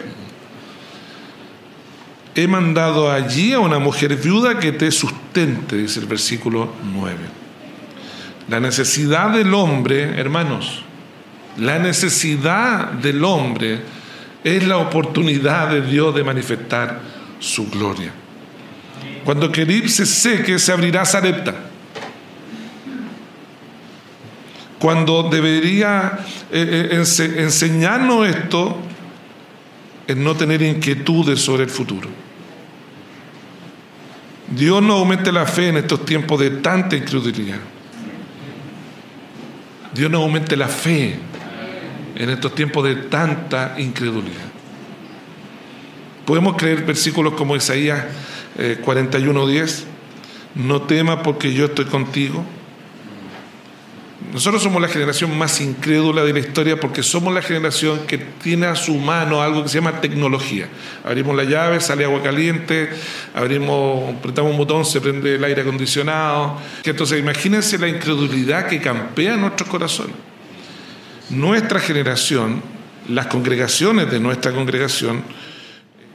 He 2.35 2.47
mandado 2.47 3.11
allí 3.11 3.53
a 3.53 3.61
una 3.61 3.79
mujer 3.79 4.17
viuda 4.17 4.59
que 4.59 4.73
te 4.73 4.91
sustente, 4.91 5.77
dice 5.77 6.01
el 6.01 6.07
versículo 6.07 6.73
9. 6.93 7.17
La 8.49 8.61
necesidad 8.61 9.31
del 9.31 9.53
hombre, 9.55 10.21
hermanos, 10.21 10.83
la 11.57 11.79
necesidad 11.79 12.93
del 12.93 13.25
hombre 13.25 13.81
Es 14.43 14.67
la 14.67 14.79
oportunidad 14.79 15.69
de 15.69 15.83
Dios 15.83 16.15
de 16.15 16.25
manifestar 16.25 17.01
su 17.39 17.69
gloria. 17.69 18.11
Cuando 19.23 19.53
Kerib 19.53 19.87
se 19.89 20.07
seque, 20.07 20.59
se 20.59 20.73
abrirá 20.73 21.05
Sarepta. 21.05 21.55
Cuando 24.81 25.25
debería 25.25 26.21
eh, 26.51 26.89
eh, 26.91 27.35
enseñarnos 27.37 28.27
esto, 28.27 28.79
es 30.07 30.17
no 30.17 30.35
tener 30.35 30.63
inquietudes 30.63 31.39
sobre 31.39 31.65
el 31.65 31.71
futuro. 31.71 32.09
Dios 34.49 34.83
no 34.83 34.95
aumente 34.95 35.31
la 35.31 35.45
fe 35.45 35.69
en 35.69 35.77
estos 35.77 36.07
tiempos 36.07 36.41
de 36.41 36.51
tanta 36.51 36.97
incredulidad. 36.97 37.59
Dios 39.93 40.11
no 40.11 40.23
aumente 40.23 40.57
la 40.57 40.69
fe 40.69 41.15
en 42.17 42.31
estos 42.31 42.55
tiempos 42.55 42.83
de 42.85 42.95
tanta 42.97 43.75
incredulidad. 43.79 44.49
Podemos 46.25 46.57
creer 46.57 46.85
versículos 46.85 47.35
como 47.35 47.55
Isaías 47.55 48.03
41:10, 48.83 49.83
eh, 49.83 49.85
no 50.55 50.81
temas 50.83 51.19
porque 51.23 51.53
yo 51.53 51.67
estoy 51.67 51.85
contigo. 51.85 52.47
Nosotros 54.33 54.63
somos 54.63 54.81
la 54.81 54.87
generación 54.87 55.37
más 55.37 55.61
incrédula 55.61 56.23
de 56.23 56.33
la 56.33 56.39
historia 56.39 56.79
porque 56.79 57.03
somos 57.03 57.35
la 57.35 57.43
generación 57.43 58.07
que 58.07 58.17
tiene 58.19 58.67
a 58.67 58.77
su 58.77 58.95
mano 58.95 59.43
algo 59.43 59.65
que 59.65 59.69
se 59.69 59.79
llama 59.79 60.01
tecnología. 60.01 60.69
Abrimos 61.05 61.35
la 61.35 61.43
llave, 61.43 61.81
sale 61.81 62.05
agua 62.05 62.23
caliente, 62.23 62.91
abrimos, 63.35 64.15
apretamos 64.15 64.53
un 64.53 64.59
botón, 64.59 64.85
se 64.85 65.01
prende 65.01 65.35
el 65.35 65.43
aire 65.43 65.63
acondicionado. 65.63 66.59
Entonces 66.85 67.19
imagínense 67.19 67.77
la 67.79 67.89
incredulidad 67.89 68.69
que 68.69 68.81
campea 68.81 69.35
en 69.35 69.41
nuestros 69.41 69.69
corazones. 69.69 70.15
Nuestra 71.31 71.81
generación, 71.81 72.63
las 73.09 73.27
congregaciones 73.27 74.13
de 74.13 74.21
nuestra 74.21 74.53
congregación, 74.53 75.25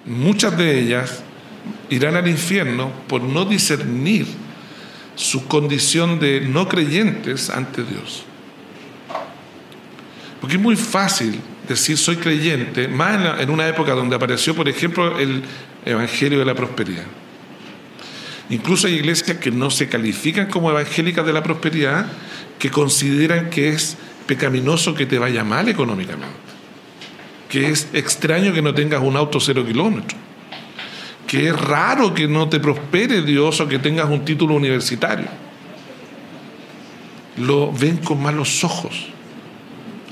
muchas 0.05 0.57
de 0.57 0.79
ellas 0.79 1.21
irán 1.89 2.15
al 2.15 2.27
infierno 2.29 2.91
por 3.07 3.21
no 3.21 3.43
discernir 3.43 4.44
su 5.15 5.47
condición 5.47 6.19
de 6.19 6.41
no 6.41 6.67
creyentes 6.67 7.49
ante 7.49 7.83
Dios. 7.83 8.23
Porque 10.41 10.57
es 10.57 10.61
muy 10.61 10.75
fácil 10.75 11.39
decir 11.67 11.97
soy 11.97 12.17
creyente, 12.17 12.87
más 12.87 13.39
en, 13.39 13.49
una 13.49 13.67
época 13.67 13.93
donde 13.93 14.15
apareció, 14.15 14.55
por 14.55 14.69
ejemplo, 14.69 15.17
el 15.17 15.43
Evangelio 15.85 16.39
de 16.39 16.45
la 16.45 16.53
Prosperidad. 16.53 17.05
Incluso 18.49 18.87
hay 18.87 18.95
iglesias 18.95 19.37
que 19.37 19.49
no 19.49 19.71
se 19.71 19.89
califican 19.89 20.47
como 20.47 20.69
evangélicas 20.69 21.25
de 21.25 21.33
la 21.33 21.41
prosperidad, 21.41 22.05
que 22.59 22.69
consideran 22.69 23.49
que 23.49 23.69
es 23.69 23.97
pecaminoso 24.27 24.93
que 24.93 25.07
te 25.07 25.17
vaya 25.17 25.43
mal 25.43 25.67
económicamente, 25.67 26.27
que 27.49 27.69
es 27.69 27.87
extraño 27.93 28.53
que 28.53 28.61
no 28.61 28.75
tengas 28.75 29.01
un 29.01 29.17
auto 29.17 29.39
cero 29.39 29.65
kilómetros 29.65 30.24
que 31.35 31.49
es 31.49 31.59
raro 31.59 32.13
que 32.13 32.29
no 32.29 32.47
te 32.47 32.61
prospere 32.61 33.21
Dios 33.21 33.59
o 33.59 33.67
que 33.67 33.77
tengas 33.77 34.09
un 34.09 34.23
título 34.23 34.55
universitario. 34.55 35.27
Lo 37.35 37.73
ven 37.73 37.97
con 37.97 38.23
malos 38.23 38.63
ojos. 38.63 39.07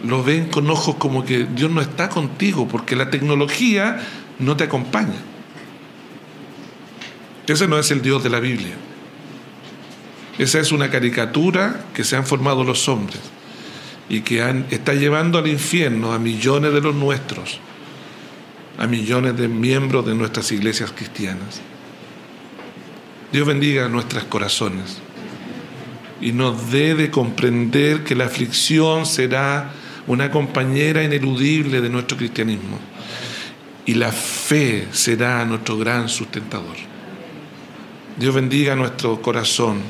Lo 0.06 0.22
ven 0.22 0.50
con 0.50 0.70
ojos 0.70 0.96
como 0.96 1.24
que 1.24 1.46
Dios 1.46 1.72
no 1.72 1.80
está 1.80 2.10
contigo 2.10 2.68
porque 2.68 2.98
la 2.98 3.10
tecnología 3.10 4.06
no 4.38 4.58
te 4.58 4.65
acompaña. 4.65 5.15
Ese 7.48 7.70
no 7.70 7.80
es 7.80 7.89
el 7.92 8.01
Dios 8.01 8.22
de 8.22 8.30
la 8.30 8.42
Biblia. 8.42 8.75
Esa 10.38 10.60
es 10.60 10.74
una 10.74 10.92
caricatura 10.92 11.86
que 11.94 12.03
se 12.03 12.18
han 12.18 12.25
formado 12.25 12.65
los 12.65 12.89
hombres 12.89 13.22
y 14.10 14.24
que 14.24 14.44
han, 14.44 14.65
está 14.72 14.94
llevando 14.94 15.38
al 15.38 15.48
infierno 15.48 16.12
a 16.12 16.20
millones 16.20 16.74
de 16.74 16.82
los 16.82 16.94
nuestros 16.94 17.62
a 18.77 18.88
millones 18.88 19.38
de 19.38 19.48
miembros 19.48 20.06
de 20.06 20.15
nuestras 20.15 20.51
iglesias 20.51 20.92
cristianas. 20.92 21.62
Dios 23.32 23.48
bendiga 23.48 23.88
nuestros 23.88 24.24
corazones 24.25 25.00
y 26.22 26.32
nos 26.32 26.72
dé 26.72 26.96
de 26.96 27.10
comprender 27.10 28.03
que 28.03 28.15
la 28.15 28.25
aflicción 28.25 29.06
será 29.06 29.72
una 30.08 30.32
compañera 30.32 31.03
ineludible 31.03 31.82
de 31.82 31.89
nuestro 31.89 32.18
cristianismo 32.18 32.80
y 33.86 33.96
la 33.96 34.12
fe 34.12 34.88
será 34.91 35.45
nuestro 35.45 35.78
gran 35.78 36.10
sustentador. 36.10 36.76
Dios 38.17 38.36
bendiga 38.36 38.76
nuestro 38.76 39.21
corazón, 39.21 39.82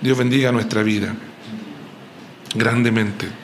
Dios 0.00 0.16
bendiga 0.16 0.50
nuestra 0.50 0.82
vida 0.82 1.14
grandemente. 2.54 3.43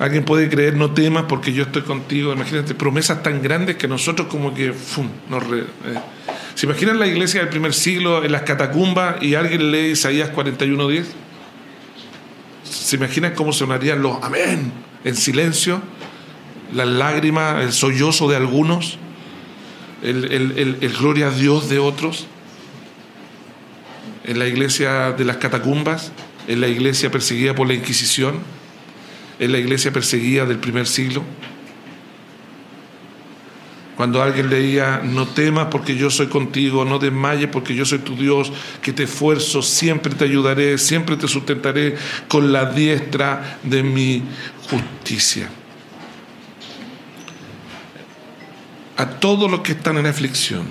Alguien 0.00 0.24
puede 0.24 0.48
creer, 0.48 0.76
no 0.76 0.92
temas 0.92 1.26
porque 1.28 1.52
yo 1.52 1.64
estoy 1.64 1.82
contigo. 1.82 2.32
Imagínate, 2.32 2.74
promesas 2.74 3.22
tan 3.22 3.42
grandes 3.42 3.76
que 3.76 3.86
nosotros 3.86 4.28
como 4.28 4.54
que... 4.54 4.72
Fum, 4.72 5.06
eh. 5.06 5.64
¿Se 6.54 6.64
imaginan 6.64 6.98
la 6.98 7.06
iglesia 7.06 7.40
del 7.40 7.50
primer 7.50 7.74
siglo 7.74 8.24
en 8.24 8.32
las 8.32 8.42
catacumbas 8.42 9.22
y 9.22 9.34
alguien 9.34 9.70
lee 9.70 9.90
Isaías 9.90 10.32
41.10? 10.32 11.04
¿Se 12.64 12.96
imaginan 12.96 13.34
cómo 13.34 13.52
sonarían 13.52 14.00
los 14.00 14.22
amén 14.22 14.72
en 15.04 15.16
silencio? 15.16 15.82
Las 16.72 16.88
lágrimas, 16.88 17.62
el 17.62 17.72
sollozo 17.72 18.26
de 18.26 18.36
algunos, 18.36 18.96
el, 20.02 20.24
el 20.80 20.92
gloria 20.98 21.26
a 21.26 21.30
Dios 21.30 21.68
de 21.68 21.78
otros. 21.78 22.26
En 24.24 24.38
la 24.38 24.46
iglesia 24.46 25.12
de 25.12 25.26
las 25.26 25.36
catacumbas, 25.36 26.10
en 26.48 26.62
la 26.62 26.68
iglesia 26.68 27.10
perseguida 27.10 27.54
por 27.54 27.68
la 27.68 27.74
Inquisición 27.74 28.59
en 29.40 29.52
la 29.52 29.58
iglesia 29.58 29.90
perseguida 29.90 30.44
del 30.44 30.58
primer 30.58 30.86
siglo. 30.86 31.24
Cuando 33.96 34.22
alguien 34.22 34.48
leía, 34.48 35.00
no 35.02 35.26
temas 35.26 35.66
porque 35.70 35.96
yo 35.96 36.10
soy 36.10 36.28
contigo, 36.28 36.84
no 36.84 36.98
desmayes 36.98 37.48
porque 37.48 37.74
yo 37.74 37.84
soy 37.84 37.98
tu 37.98 38.16
Dios, 38.16 38.52
que 38.80 38.92
te 38.92 39.02
esfuerzo, 39.02 39.62
siempre 39.62 40.14
te 40.14 40.24
ayudaré, 40.24 40.78
siempre 40.78 41.16
te 41.16 41.26
sustentaré 41.26 41.96
con 42.28 42.52
la 42.52 42.66
diestra 42.66 43.58
de 43.62 43.82
mi 43.82 44.22
justicia. 44.70 45.50
A 48.96 49.06
todos 49.06 49.50
los 49.50 49.60
que 49.60 49.72
están 49.72 49.96
en 49.96 50.06
aflicción, 50.06 50.64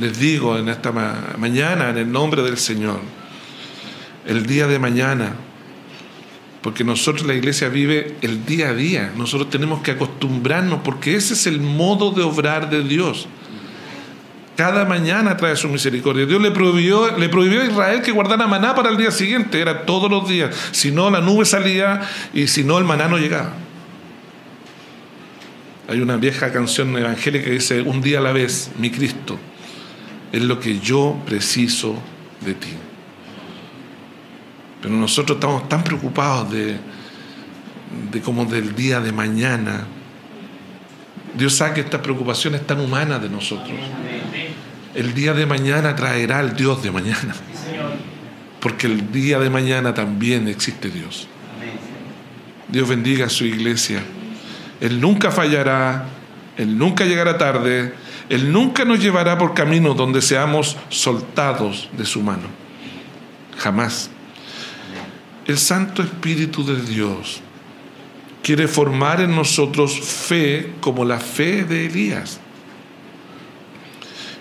les 0.00 0.18
digo 0.18 0.58
en 0.58 0.68
esta 0.68 0.92
mañana, 0.92 1.90
en 1.90 1.98
el 1.98 2.10
nombre 2.10 2.42
del 2.42 2.58
Señor, 2.58 3.00
el 4.26 4.44
día 4.46 4.66
de 4.66 4.78
mañana, 4.78 5.34
porque 6.66 6.82
nosotros 6.82 7.24
la 7.24 7.34
iglesia 7.34 7.68
vive 7.68 8.16
el 8.22 8.44
día 8.44 8.70
a 8.70 8.74
día, 8.74 9.12
nosotros 9.16 9.50
tenemos 9.50 9.82
que 9.82 9.92
acostumbrarnos, 9.92 10.80
porque 10.82 11.14
ese 11.14 11.34
es 11.34 11.46
el 11.46 11.60
modo 11.60 12.10
de 12.10 12.24
obrar 12.24 12.70
de 12.70 12.82
Dios. 12.82 13.28
Cada 14.56 14.84
mañana 14.84 15.36
trae 15.36 15.54
su 15.54 15.68
misericordia. 15.68 16.26
Dios 16.26 16.42
le 16.42 16.50
prohibió, 16.50 17.16
le 17.16 17.28
prohibió 17.28 17.62
a 17.62 17.66
Israel 17.66 18.02
que 18.02 18.10
guardara 18.10 18.48
maná 18.48 18.74
para 18.74 18.90
el 18.90 18.96
día 18.96 19.12
siguiente, 19.12 19.60
era 19.60 19.86
todos 19.86 20.10
los 20.10 20.28
días. 20.28 20.56
Si 20.72 20.90
no, 20.90 21.08
la 21.08 21.20
nube 21.20 21.44
salía 21.44 22.00
y 22.34 22.48
si 22.48 22.64
no, 22.64 22.78
el 22.78 22.84
maná 22.84 23.06
no 23.06 23.16
llegaba. 23.16 23.52
Hay 25.88 26.00
una 26.00 26.16
vieja 26.16 26.50
canción 26.50 26.98
evangélica 26.98 27.44
que 27.44 27.52
dice, 27.52 27.80
un 27.80 28.02
día 28.02 28.18
a 28.18 28.22
la 28.22 28.32
vez, 28.32 28.72
mi 28.76 28.90
Cristo, 28.90 29.38
es 30.32 30.42
lo 30.42 30.58
que 30.58 30.80
yo 30.80 31.16
preciso 31.26 31.94
de 32.40 32.54
ti. 32.54 32.70
Pero 34.86 34.98
nosotros 34.98 35.38
estamos 35.38 35.68
tan 35.68 35.82
preocupados 35.82 36.48
de, 36.52 36.76
de 38.12 38.20
como 38.20 38.44
del 38.44 38.76
día 38.76 39.00
de 39.00 39.10
mañana. 39.10 39.84
Dios 41.36 41.56
sabe 41.56 41.74
que 41.74 41.80
esta 41.80 42.00
preocupación 42.00 42.54
es 42.54 42.64
tan 42.64 42.78
humana 42.78 43.18
de 43.18 43.28
nosotros. 43.28 43.76
El 44.94 45.12
día 45.12 45.34
de 45.34 45.44
mañana 45.44 45.96
traerá 45.96 46.38
al 46.38 46.54
Dios 46.54 46.84
de 46.84 46.92
mañana. 46.92 47.34
Porque 48.60 48.86
el 48.86 49.10
día 49.10 49.40
de 49.40 49.50
mañana 49.50 49.92
también 49.92 50.46
existe 50.46 50.88
Dios. 50.88 51.26
Dios 52.68 52.88
bendiga 52.88 53.26
a 53.26 53.28
su 53.28 53.44
iglesia. 53.44 54.04
Él 54.80 55.00
nunca 55.00 55.32
fallará, 55.32 56.06
Él 56.56 56.78
nunca 56.78 57.04
llegará 57.04 57.36
tarde, 57.36 57.92
Él 58.28 58.52
nunca 58.52 58.84
nos 58.84 59.00
llevará 59.00 59.36
por 59.36 59.52
caminos 59.52 59.96
donde 59.96 60.22
seamos 60.22 60.76
soltados 60.90 61.90
de 61.98 62.04
su 62.04 62.22
mano. 62.22 62.44
Jamás. 63.58 64.10
El 65.46 65.58
Santo 65.58 66.02
Espíritu 66.02 66.64
de 66.64 66.82
Dios 66.82 67.40
quiere 68.42 68.66
formar 68.66 69.20
en 69.20 69.34
nosotros 69.34 69.98
fe 70.00 70.72
como 70.80 71.04
la 71.04 71.20
fe 71.20 71.62
de 71.62 71.86
Elías. 71.86 72.40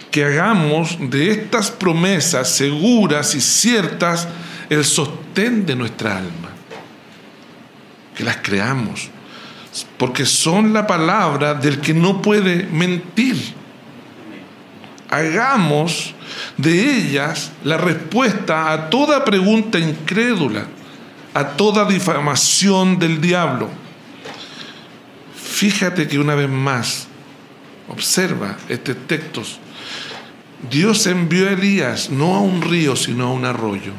Que 0.10 0.24
hagamos 0.24 0.98
de 1.00 1.30
estas 1.30 1.70
promesas 1.70 2.50
seguras 2.50 3.36
y 3.36 3.41
ciertas 3.41 4.28
el 4.70 4.84
sostén 4.84 5.65
de 5.65 5.76
nuestra 5.76 6.18
alma. 6.18 6.50
Que 8.15 8.24
las 8.24 8.38
creamos. 8.38 9.10
Porque 9.98 10.26
son 10.26 10.74
la 10.74 10.88
palabra 10.88 11.54
del 11.54 11.82
que 11.82 11.94
no 11.94 12.22
puede 12.22 12.63
mentir. 12.63 13.36
Hagamos 15.12 16.15
de 16.58 16.98
ellas 16.98 17.52
la 17.63 17.78
respuesta 17.78 18.72
a 18.72 18.89
toda 18.89 19.24
pregunta 19.24 19.78
incrédula 19.78 20.65
a 21.36 21.58
toda 21.58 21.84
difamación 21.84 22.98
del 22.98 23.19
diablo. 23.19 23.69
fíjate 25.36 26.08
que 26.08 26.17
una 26.17 26.34
vez 26.34 26.50
más, 26.50 27.08
observa 27.89 28.58
estos 28.67 28.95
textos, 29.06 29.60
Dios 30.69 31.06
envió 31.08 31.48
a 31.48 31.52
Elías 31.52 32.10
no 32.10 32.36
a 32.36 32.39
un 32.39 32.62
río, 32.62 32.95
sino 32.95 33.28
a 33.28 33.32
un 33.32 33.45
arroyo. 33.45 33.91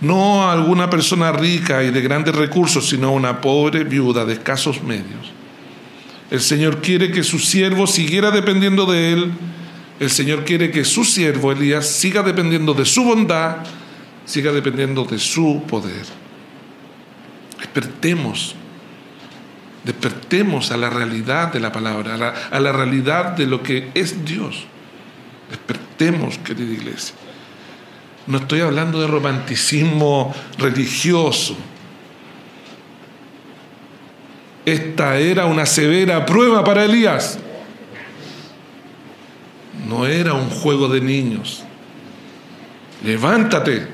No 0.00 0.42
a 0.42 0.52
alguna 0.52 0.90
persona 0.90 1.30
rica 1.30 1.84
y 1.84 1.92
de 1.92 2.00
grandes 2.00 2.34
recursos, 2.34 2.88
sino 2.88 3.08
a 3.08 3.12
una 3.12 3.40
pobre 3.40 3.84
viuda 3.84 4.24
de 4.24 4.34
escasos 4.34 4.82
medios. 4.82 5.32
El 6.30 6.40
Señor 6.40 6.82
quiere 6.82 7.12
que 7.12 7.22
su 7.22 7.38
siervo 7.38 7.86
siguiera 7.86 8.32
dependiendo 8.32 8.84
de 8.84 9.12
él. 9.12 9.32
El 10.00 10.10
Señor 10.10 10.44
quiere 10.44 10.72
que 10.72 10.84
su 10.84 11.04
siervo 11.04 11.52
Elías 11.52 11.86
siga 11.86 12.22
dependiendo 12.24 12.74
de 12.74 12.84
su 12.84 13.04
bondad, 13.04 13.58
siga 14.24 14.52
dependiendo 14.52 15.04
de 15.04 15.18
su 15.18 15.62
poder. 15.68 16.04
Despertemos, 17.58 18.54
despertemos 19.84 20.70
a 20.72 20.76
la 20.76 20.90
realidad 20.90 21.52
de 21.52 21.60
la 21.60 21.72
palabra, 21.72 22.14
a 22.14 22.16
la, 22.16 22.28
a 22.50 22.60
la 22.60 22.72
realidad 22.72 23.32
de 23.32 23.46
lo 23.46 23.62
que 23.62 23.90
es 23.94 24.24
Dios. 24.24 24.64
Despertemos, 25.50 26.38
querida 26.38 26.72
iglesia. 26.72 27.14
No 28.26 28.38
estoy 28.38 28.60
hablando 28.60 29.00
de 29.00 29.06
romanticismo 29.06 30.34
religioso. 30.58 31.56
Esta 34.64 35.18
era 35.18 35.46
una 35.46 35.66
severa 35.66 36.24
prueba 36.24 36.62
para 36.62 36.84
Elías. 36.84 37.38
No 39.88 40.06
era 40.06 40.34
un 40.34 40.48
juego 40.50 40.88
de 40.88 41.00
niños. 41.00 41.64
Levántate, 43.04 43.88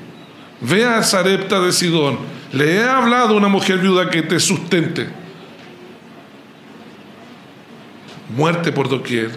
ve 0.61 0.85
a 0.85 1.03
Zarepta 1.03 1.59
de 1.59 1.71
Sidón. 1.71 2.17
Le 2.51 2.75
he 2.75 2.83
hablado 2.83 3.35
a 3.35 3.37
una 3.37 3.47
mujer 3.47 3.79
viuda 3.79 4.09
que 4.09 4.23
te 4.23 4.39
sustente. 4.39 5.07
Muerte 8.35 8.71
por 8.71 8.89
doquier, 8.89 9.31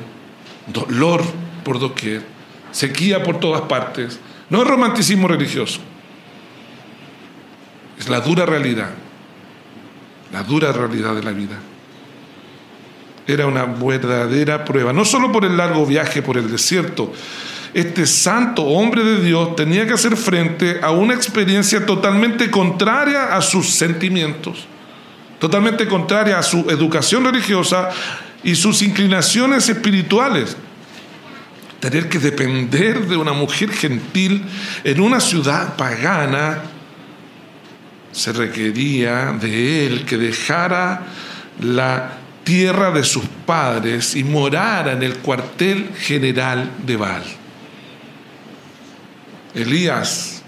dolor 0.66 1.22
por 1.64 1.78
doquier, 1.78 2.22
sequía 2.70 3.22
por 3.22 3.40
todas 3.40 3.62
partes. 3.62 4.20
No 4.50 4.62
es 4.62 4.68
romanticismo 4.68 5.28
religioso, 5.28 5.80
es 7.98 8.08
la 8.08 8.20
dura 8.20 8.44
realidad, 8.44 8.90
la 10.30 10.42
dura 10.42 10.72
realidad 10.72 11.14
de 11.14 11.22
la 11.22 11.32
vida. 11.32 11.58
Era 13.26 13.46
una 13.46 13.64
verdadera 13.64 14.64
prueba, 14.64 14.92
no 14.92 15.04
solo 15.04 15.32
por 15.32 15.44
el 15.44 15.56
largo 15.56 15.86
viaje 15.86 16.20
por 16.20 16.36
el 16.36 16.50
desierto, 16.50 17.12
este 17.74 18.06
santo 18.06 18.62
hombre 18.62 19.02
de 19.02 19.22
Dios 19.24 19.56
tenía 19.56 19.86
que 19.86 19.94
hacer 19.94 20.16
frente 20.16 20.80
a 20.82 20.90
una 20.90 21.14
experiencia 21.14 21.86
totalmente 21.86 22.50
contraria 22.50 23.34
a 23.34 23.40
sus 23.40 23.70
sentimientos, 23.70 24.66
totalmente 25.38 25.86
contraria 25.86 26.38
a 26.38 26.42
su 26.42 26.68
educación 26.70 27.24
religiosa 27.24 27.90
y 28.44 28.54
sus 28.54 28.82
inclinaciones 28.82 29.68
espirituales 29.68 30.56
tener 31.82 32.08
que 32.08 32.20
depender 32.20 33.08
de 33.08 33.16
una 33.16 33.32
mujer 33.32 33.72
gentil 33.72 34.44
en 34.84 35.00
una 35.00 35.18
ciudad 35.18 35.74
pagana, 35.74 36.62
se 38.12 38.32
requería 38.32 39.32
de 39.32 39.86
él 39.86 40.04
que 40.04 40.16
dejara 40.16 41.02
la 41.60 42.18
tierra 42.44 42.92
de 42.92 43.02
sus 43.02 43.24
padres 43.44 44.14
y 44.14 44.22
morara 44.22 44.92
en 44.92 45.02
el 45.02 45.16
cuartel 45.16 45.90
general 45.98 46.70
de 46.86 46.96
Baal. 46.96 47.41
Elías, 49.54 50.42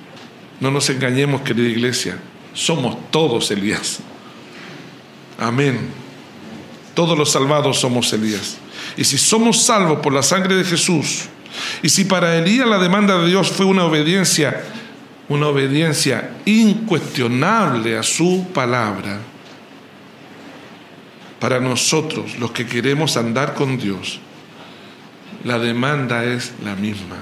no 0.61 0.71
nos 0.71 0.89
engañemos 0.91 1.43
querida 1.43 1.69
iglesia, 1.69 2.19
somos 2.53 2.97
todos 3.11 3.51
Elías. 3.51 4.01
Amén. 5.39 5.91
Todos 6.95 7.19
los 7.19 7.31
salvados 7.31 7.81
somos 7.81 8.13
Elías. 8.13 8.57
Y 8.97 9.05
si 9.05 9.19
somos 9.19 9.63
salvos 9.63 9.99
por 10.01 10.13
la 10.13 10.23
sangre 10.23 10.55
de 10.55 10.65
Jesús, 10.65 11.25
y 11.83 11.89
si 11.89 12.05
para 12.05 12.37
Elías 12.39 12.67
la 12.67 12.79
demanda 12.79 13.19
de 13.19 13.29
Dios 13.29 13.51
fue 13.51 13.67
una 13.67 13.85
obediencia, 13.85 14.63
una 15.29 15.49
obediencia 15.49 16.31
incuestionable 16.45 17.99
a 17.99 18.03
su 18.03 18.47
palabra, 18.55 19.21
para 21.41 21.61
nosotros, 21.61 22.39
los 22.39 22.53
que 22.53 22.67
queremos 22.67 23.17
andar 23.17 23.55
con 23.55 23.77
Dios, 23.77 24.21
la 25.43 25.59
demanda 25.59 26.25
es 26.25 26.55
la 26.65 26.75
misma. 26.75 27.17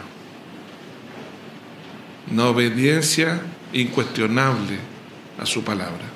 Una 2.33 2.47
obediencia 2.47 3.43
incuestionable 3.73 4.79
a 5.39 5.45
su 5.45 5.63
palabra. 5.63 6.13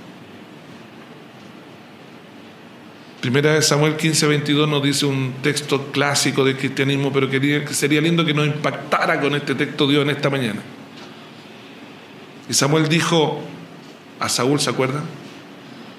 Primera 3.21 3.55
de 3.55 3.63
Samuel 3.63 3.97
15, 3.97 4.27
22 4.27 4.69
nos 4.69 4.83
dice 4.83 5.05
un 5.05 5.35
texto 5.43 5.91
clásico 5.93 6.45
del 6.45 6.57
cristianismo, 6.57 7.13
pero 7.13 7.29
quería, 7.29 7.65
que 7.65 7.75
sería 7.75 8.01
lindo 8.01 8.25
que 8.25 8.33
nos 8.33 8.47
impactara 8.47 9.21
con 9.21 9.35
este 9.35 9.55
texto 9.55 9.87
Dios 9.87 10.05
en 10.05 10.11
esta 10.11 10.31
mañana. 10.31 10.61
Y 12.49 12.55
Samuel 12.55 12.89
dijo 12.89 13.43
a 14.21 14.29
Saúl, 14.29 14.61
¿se 14.61 14.71
acuerdan? 14.71 15.05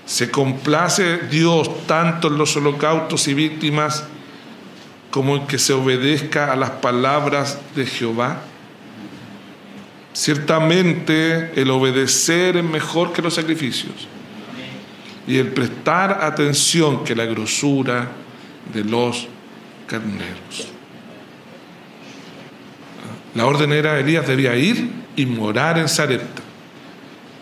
Se 0.05 0.31
complace 0.31 1.17
Dios 1.29 1.85
tanto 1.85 2.29
en 2.29 2.37
los 2.37 2.55
holocaustos 2.55 3.27
y 3.27 3.33
víctimas 3.33 4.05
como 5.11 5.35
en 5.35 5.47
que 5.47 5.59
se 5.59 5.73
obedezca 5.73 6.51
a 6.51 6.55
las 6.55 6.69
palabras 6.71 7.59
de 7.75 7.85
Jehová. 7.85 8.41
Ciertamente 10.17 11.51
el 11.61 11.69
obedecer 11.69 12.57
es 12.57 12.63
mejor 12.63 13.13
que 13.13 13.21
los 13.21 13.35
sacrificios 13.35 14.07
y 15.27 15.37
el 15.37 15.49
prestar 15.49 16.23
atención 16.23 17.03
que 17.03 17.15
la 17.15 17.25
grosura 17.25 18.09
de 18.73 18.83
los 18.83 19.27
carneros. 19.85 20.69
La 23.35 23.45
orden 23.45 23.71
era, 23.71 23.99
Elías 23.99 24.25
debía 24.25 24.55
ir 24.55 24.89
y 25.15 25.27
morar 25.27 25.77
en 25.77 25.87
Sarepta, 25.87 26.41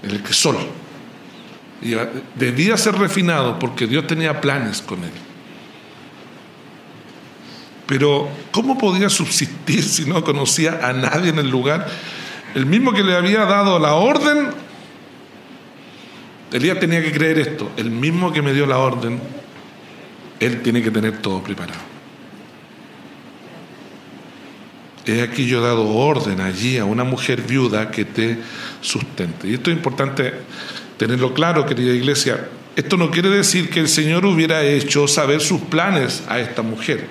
en 0.04 0.12
el 0.12 0.22
que 0.22 0.34
sol. 0.34 0.58
Y 1.82 1.94
debía 2.38 2.76
ser 2.76 2.96
refinado 2.96 3.58
porque 3.58 3.88
Dios 3.88 4.06
tenía 4.06 4.42
planes 4.42 4.82
con 4.82 5.02
él. 5.02 5.12
Pero, 7.86 8.28
¿cómo 8.52 8.78
podía 8.78 9.10
subsistir 9.10 9.82
si 9.82 10.04
no 10.04 10.26
conocía 10.26 10.82
a 10.84 10.92
nadie 10.92 11.30
en 11.30 11.40
el 11.40 11.50
lugar? 11.50 11.88
El 12.56 12.66
mismo 12.66 12.94
que 12.94 13.04
le 13.04 13.16
había 13.16 13.46
dado 13.46 13.78
la 13.78 13.94
orden 13.94 14.66
Elías 16.56 16.80
tenía 16.80 17.02
que 17.02 17.12
creer 17.12 17.40
esto, 17.40 17.72
el 17.76 17.92
mismo 17.92 18.32
que 18.32 18.42
me 18.42 18.54
dio 18.54 18.66
la 18.66 18.78
orden, 18.78 19.20
él 20.40 20.62
tiene 20.62 20.82
que 20.82 20.90
tener 20.90 21.22
todo 21.22 21.44
preparado. 21.44 21.82
He 25.06 25.22
aquí 25.22 25.46
yo 25.46 25.60
he 25.60 25.68
dado 25.68 25.86
orden 25.88 26.40
allí 26.40 26.78
a 26.78 26.86
una 26.86 27.04
mujer 27.04 27.42
viuda 27.42 27.92
que 27.92 28.06
te 28.06 28.38
sustente. 28.80 29.50
Y 29.50 29.56
esto 29.56 29.70
es 29.70 29.76
importante 29.76 30.34
tenerlo 30.98 31.34
claro, 31.34 31.66
querida 31.66 31.94
iglesia. 31.94 32.48
Esto 32.76 32.96
no 32.96 33.12
quiere 33.12 33.30
decir 33.30 33.70
que 33.70 33.82
el 33.82 33.90
Señor 33.90 34.26
hubiera 34.26 34.64
hecho 34.64 35.10
saber 35.10 35.42
sus 35.42 35.60
planes 35.60 36.24
a 36.30 36.40
esta 36.40 36.62
mujer. 36.62 37.06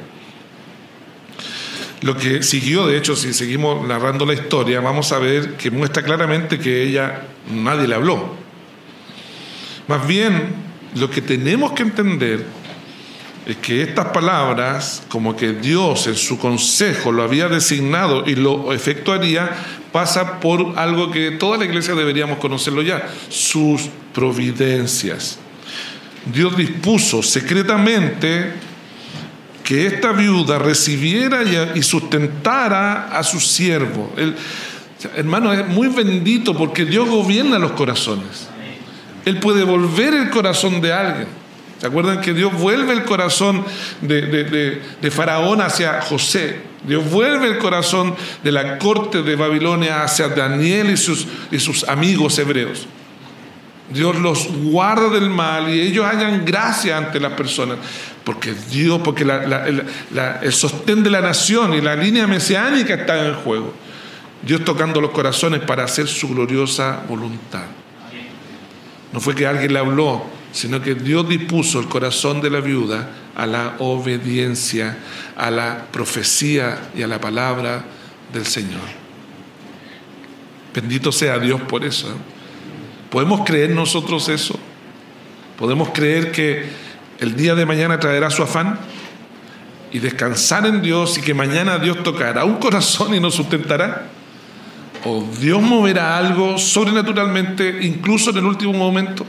Lo 2.05 2.15
que 2.15 2.43
siguió, 2.43 2.87
de 2.87 2.99
hecho, 2.99 3.17
si 3.17 3.33
seguimos 3.33 3.89
narrando 3.89 4.27
la 4.27 4.35
historia, 4.35 4.79
vamos 4.83 5.11
a 5.13 5.19
ver 5.19 5.55
que 5.55 5.71
muestra 5.71 6.03
claramente 6.03 6.59
que 6.59 6.83
ella, 6.83 7.23
nadie 7.51 7.89
le 7.89 7.95
habló. 7.95 8.35
Más 9.89 10.07
bien, 10.07 10.55
lo 10.97 11.09
que 11.09 11.23
tenemos 11.23 11.73
que 11.73 11.83
entender 11.83 12.45
es 13.47 13.57
que 13.57 13.81
estas 13.81 14.09
palabras, 14.09 15.03
como 15.09 15.35
que 15.35 15.55
Dios 15.55 16.07
en 16.07 16.17
su 16.17 16.39
consejo 16.39 17.11
lo 17.11 17.23
había 17.23 17.49
designado 17.49 18.25
y 18.27 18.35
lo 18.35 18.75
efectuaría, 18.75 19.57
pasa 19.91 20.41
por 20.41 20.79
algo 20.79 21.11
que 21.11 21.31
toda 21.31 21.57
la 21.57 21.65
iglesia 21.65 21.95
deberíamos 21.95 22.37
conocerlo 22.37 22.83
ya, 22.83 23.09
sus 23.31 23.89
providencias. 24.13 25.39
Dios 26.27 26.55
dispuso 26.55 27.23
secretamente 27.23 28.53
que 29.65 29.87
esta 29.87 30.13
viuda 30.13 30.59
recibiera 30.59 31.43
y 31.75 31.83
sustentara 31.83 33.09
a 33.09 33.25
su 33.25 33.41
siervo. 33.41 34.13
hermano, 35.17 35.53
es 35.53 35.67
muy 35.67 35.89
bendito 35.89 36.55
porque 36.55 36.85
Dios 36.85 37.09
gobierna 37.09 37.59
los 37.59 37.73
corazones. 37.73 38.49
Él 39.25 39.41
puede 39.41 39.65
volver 39.65 40.13
el 40.13 40.29
corazón 40.29 40.83
de 40.83 40.93
alguien. 40.93 41.29
¿Se 41.81 41.87
acuerdan 41.87 42.21
que 42.21 42.35
Dios 42.35 42.53
vuelve 42.53 42.93
el 42.93 43.05
corazón 43.05 43.65
de, 44.03 45.11
Faraón 45.11 45.63
hacia 45.63 46.03
José? 46.03 46.61
Dios 46.87 47.11
vuelve 47.11 47.49
el 47.49 47.59
corazón 47.59 48.15
de 48.43 48.53
la 48.53 48.79
corte 48.79 49.23
de 49.23 49.35
Babilonia 49.35 50.05
hacia 50.05 50.29
Daniel 50.29 50.91
y 50.91 50.99
sus, 50.99 51.27
y 51.51 51.59
sus 51.59 51.85
amigos 51.85 52.39
hebreos. 52.39 52.87
Dios 53.91 54.17
los 54.17 54.49
guarda 54.49 55.11
del 55.11 55.29
mal 55.29 55.69
y 55.69 55.81
ellos 55.81 56.07
hayan 56.07 56.45
gracia 56.45 56.97
ante 56.97 57.21
las 57.21 57.33
personas. 57.33 57.79
Porque 58.25 58.55
Dios, 58.71 59.01
porque 59.05 59.25
el 59.25 60.53
sostén 60.53 61.03
de 61.03 61.11
la 61.11 61.21
nación 61.21 61.75
y 61.75 61.81
la 61.81 61.95
línea 61.95 62.27
mesiánica 62.27 62.95
está 62.95 63.27
en 63.27 63.35
juego. 63.35 63.75
Dios 64.43 64.65
tocando 64.65 65.01
los 65.01 65.11
corazones 65.11 65.61
para 65.61 65.85
hacer 65.85 66.07
su 66.07 66.29
gloriosa 66.29 67.03
voluntad. 67.09 67.65
No 69.13 69.21
fue 69.21 69.35
que 69.35 69.47
alguien 69.47 69.73
le 69.73 69.79
habló, 69.79 70.25
sino 70.53 70.81
que 70.81 70.95
Dios 70.95 71.29
dispuso 71.29 71.79
el 71.79 71.87
corazón 71.87 72.41
de 72.41 72.51
la 72.51 72.61
viuda 72.61 73.11
a 73.37 73.47
la 73.47 73.75
obediencia, 73.79 74.97
a 75.37 75.51
la 75.51 75.87
profecía 75.93 76.91
y 76.97 77.03
a 77.03 77.07
la 77.07 77.21
palabra 77.21 77.85
del 78.33 78.47
Señor. 78.47 79.05
Bendito 80.75 81.13
sea 81.13 81.39
Dios 81.39 81.61
por 81.63 81.85
eso. 81.85 82.09
¿Podemos 83.15 83.43
creer 83.45 83.71
nosotros 83.71 84.29
eso? 84.29 84.59
¿Podemos 85.57 85.91
creer 85.91 86.33
que 86.33 86.67
el 87.21 87.37
día 87.37 87.55
de 87.55 87.65
mañana 87.65 88.01
traerá 88.01 88.29
su 88.29 88.43
afán? 88.43 88.77
Y 89.93 90.01
descansar 90.01 90.67
en 90.67 90.83
Dios 90.83 91.17
y 91.17 91.21
que 91.21 91.33
mañana 91.33 91.79
Dios 91.79 92.03
tocará 92.03 92.45
un 92.45 92.57
corazón 92.57 93.15
y 93.15 93.21
nos 93.21 93.37
sustentará. 93.37 94.09
O 95.05 95.25
Dios 95.41 95.63
moverá 95.63 96.19
algo 96.19 96.59
sobrenaturalmente, 96.59 97.79
incluso 97.83 98.31
en 98.31 98.39
el 98.39 98.47
último 98.47 98.73
momento. 98.73 99.25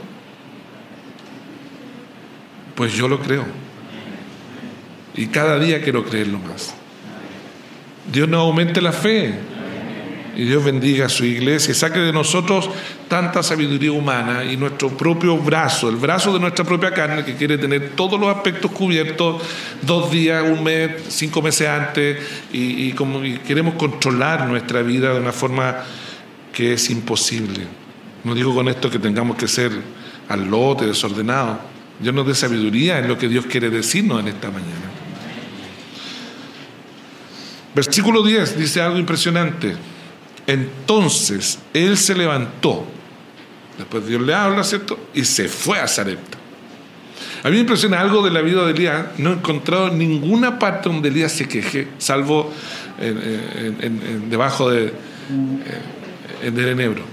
Pues 2.74 2.92
yo 2.92 3.06
lo 3.06 3.20
creo. 3.20 3.44
Y 5.14 5.28
cada 5.28 5.60
día 5.60 5.80
quiero 5.80 6.04
creerlo 6.04 6.40
más. 6.40 6.74
Dios 8.12 8.28
nos 8.28 8.40
aumente 8.40 8.80
la 8.80 8.90
fe. 8.90 9.38
Y 10.36 10.44
Dios 10.44 10.62
bendiga 10.62 11.06
a 11.06 11.08
su 11.08 11.24
iglesia 11.24 11.72
y 11.72 11.74
saque 11.74 11.98
de 11.98 12.12
nosotros 12.12 12.68
tanta 13.08 13.42
sabiduría 13.42 13.90
humana 13.90 14.44
y 14.44 14.58
nuestro 14.58 14.90
propio 14.90 15.38
brazo, 15.38 15.88
el 15.88 15.96
brazo 15.96 16.30
de 16.34 16.40
nuestra 16.40 16.62
propia 16.62 16.92
carne 16.92 17.24
que 17.24 17.36
quiere 17.36 17.56
tener 17.56 17.92
todos 17.96 18.20
los 18.20 18.28
aspectos 18.28 18.70
cubiertos 18.70 19.42
dos 19.80 20.10
días, 20.10 20.44
un 20.46 20.62
mes, 20.62 20.90
cinco 21.08 21.40
meses 21.40 21.68
antes 21.68 22.18
y, 22.52 22.92
queremos 23.46 23.76
controlar 23.76 24.46
nuestra 24.46 24.82
vida 24.82 25.14
de 25.14 25.20
una 25.20 25.32
forma 25.32 25.76
que 26.52 26.74
es 26.74 26.90
imposible. 26.90 27.66
No 28.22 28.34
digo 28.34 28.54
con 28.54 28.68
esto 28.68 28.90
que 28.90 28.98
tengamos 28.98 29.38
que 29.38 29.48
ser 29.48 29.72
al 30.28 30.50
lote, 30.50 30.86
desordenados. 30.86 31.56
Dios 31.98 32.14
nos 32.14 32.26
dé 32.26 32.34
sabiduría 32.34 32.98
en 32.98 33.08
lo 33.08 33.16
que 33.16 33.28
Dios 33.28 33.46
quiere 33.46 33.70
decirnos 33.70 34.20
en 34.20 34.28
esta 34.28 34.50
mañana. 34.50 34.90
Versículo 37.74 38.22
10 38.22 38.58
dice 38.58 38.82
algo 38.82 38.98
impresionante. 38.98 39.95
Entonces 40.46 41.58
él 41.74 41.96
se 41.96 42.14
levantó, 42.14 42.86
después 43.78 44.06
Dios 44.06 44.22
le 44.22 44.34
habla, 44.34 44.62
¿cierto? 44.64 44.98
Y 45.14 45.24
se 45.24 45.48
fue 45.48 45.80
a 45.80 45.88
Sarepta. 45.88 46.38
A 47.42 47.48
mí 47.48 47.54
me 47.54 47.60
impresiona 47.60 48.00
algo 48.00 48.24
de 48.24 48.30
la 48.30 48.40
vida 48.40 48.64
de 48.64 48.72
Elías, 48.72 49.06
no 49.18 49.30
he 49.30 49.32
encontrado 49.34 49.90
ninguna 49.90 50.58
parte 50.58 50.88
donde 50.88 51.08
Elías 51.08 51.32
se 51.32 51.46
queje, 51.46 51.88
salvo 51.98 52.52
debajo 54.28 54.70
de, 54.70 54.92
del 56.42 56.68
enebro. 56.68 57.04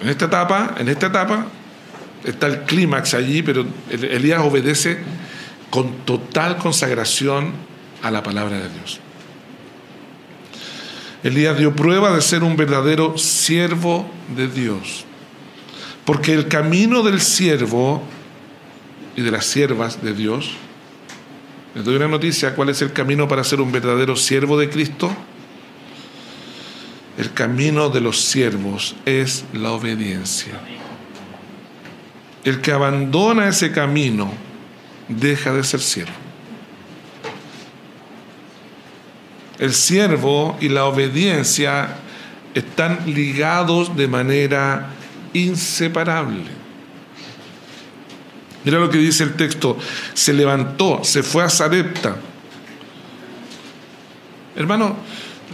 En 0.00 0.08
esta 0.08 0.24
etapa, 0.26 0.74
en 0.78 0.88
esta 0.88 1.06
etapa 1.08 1.46
está 2.24 2.46
el 2.46 2.62
clímax 2.62 3.14
allí, 3.14 3.42
pero 3.42 3.66
Elías 3.90 4.40
obedece 4.42 4.98
con 5.70 6.04
total 6.04 6.56
consagración 6.56 7.52
a 8.02 8.10
la 8.10 8.22
palabra 8.22 8.58
de 8.58 8.68
Dios. 8.68 9.00
Elías 11.22 11.58
dio 11.58 11.74
prueba 11.74 12.14
de 12.14 12.22
ser 12.22 12.42
un 12.42 12.56
verdadero 12.56 13.18
siervo 13.18 14.10
de 14.34 14.48
Dios. 14.48 15.04
Porque 16.04 16.32
el 16.32 16.48
camino 16.48 17.02
del 17.02 17.20
siervo 17.20 18.02
y 19.16 19.22
de 19.22 19.30
las 19.30 19.44
siervas 19.44 20.02
de 20.02 20.14
Dios, 20.14 20.52
les 21.74 21.84
doy 21.84 21.96
una 21.96 22.08
noticia, 22.08 22.54
¿cuál 22.54 22.70
es 22.70 22.82
el 22.82 22.92
camino 22.92 23.28
para 23.28 23.44
ser 23.44 23.60
un 23.60 23.70
verdadero 23.70 24.16
siervo 24.16 24.58
de 24.58 24.70
Cristo? 24.70 25.14
El 27.18 27.32
camino 27.32 27.90
de 27.90 28.00
los 28.00 28.20
siervos 28.20 28.96
es 29.04 29.44
la 29.52 29.72
obediencia. 29.72 30.54
El 32.44 32.62
que 32.62 32.72
abandona 32.72 33.48
ese 33.48 33.72
camino 33.72 34.32
deja 35.08 35.52
de 35.52 35.62
ser 35.64 35.80
siervo. 35.80 36.19
El 39.60 39.74
siervo 39.74 40.56
y 40.60 40.70
la 40.70 40.86
obediencia 40.86 41.96
están 42.54 43.00
ligados 43.06 43.94
de 43.94 44.08
manera 44.08 44.88
inseparable. 45.34 46.44
Mira 48.64 48.78
lo 48.78 48.90
que 48.90 48.98
dice 48.98 49.22
el 49.22 49.34
texto, 49.34 49.78
se 50.14 50.32
levantó, 50.32 51.04
se 51.04 51.22
fue 51.22 51.44
a 51.44 51.50
Sarepta. 51.50 52.16
Hermano, 54.56 54.96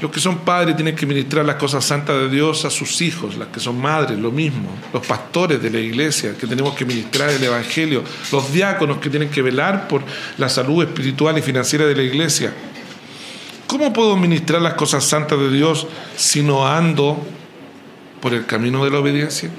los 0.00 0.10
que 0.10 0.20
son 0.20 0.38
padres 0.38 0.76
tienen 0.76 0.94
que 0.94 1.06
ministrar 1.06 1.44
las 1.44 1.56
cosas 1.56 1.84
santas 1.84 2.16
de 2.16 2.28
Dios 2.28 2.64
a 2.64 2.70
sus 2.70 3.00
hijos, 3.00 3.36
las 3.36 3.48
que 3.48 3.60
son 3.60 3.80
madres, 3.80 4.18
lo 4.18 4.30
mismo. 4.30 4.68
Los 4.92 5.06
pastores 5.06 5.62
de 5.62 5.70
la 5.70 5.78
iglesia 5.78 6.36
que 6.38 6.46
tenemos 6.46 6.74
que 6.74 6.84
ministrar 6.84 7.30
el 7.30 7.42
Evangelio, 7.42 8.04
los 8.30 8.52
diáconos 8.52 8.98
que 8.98 9.10
tienen 9.10 9.30
que 9.30 9.42
velar 9.42 9.88
por 9.88 10.02
la 10.38 10.48
salud 10.48 10.84
espiritual 10.84 11.38
y 11.38 11.42
financiera 11.42 11.86
de 11.86 11.96
la 11.96 12.02
iglesia. 12.02 12.52
¿Cómo 13.66 13.92
puedo 13.92 14.16
ministrar 14.16 14.62
las 14.62 14.74
cosas 14.74 15.04
santas 15.04 15.38
de 15.38 15.50
Dios 15.50 15.86
si 16.16 16.42
no 16.42 16.66
ando 16.66 17.18
por 18.20 18.32
el 18.32 18.46
camino 18.46 18.84
de 18.84 18.90
la 18.90 18.98
obediencia? 19.00 19.50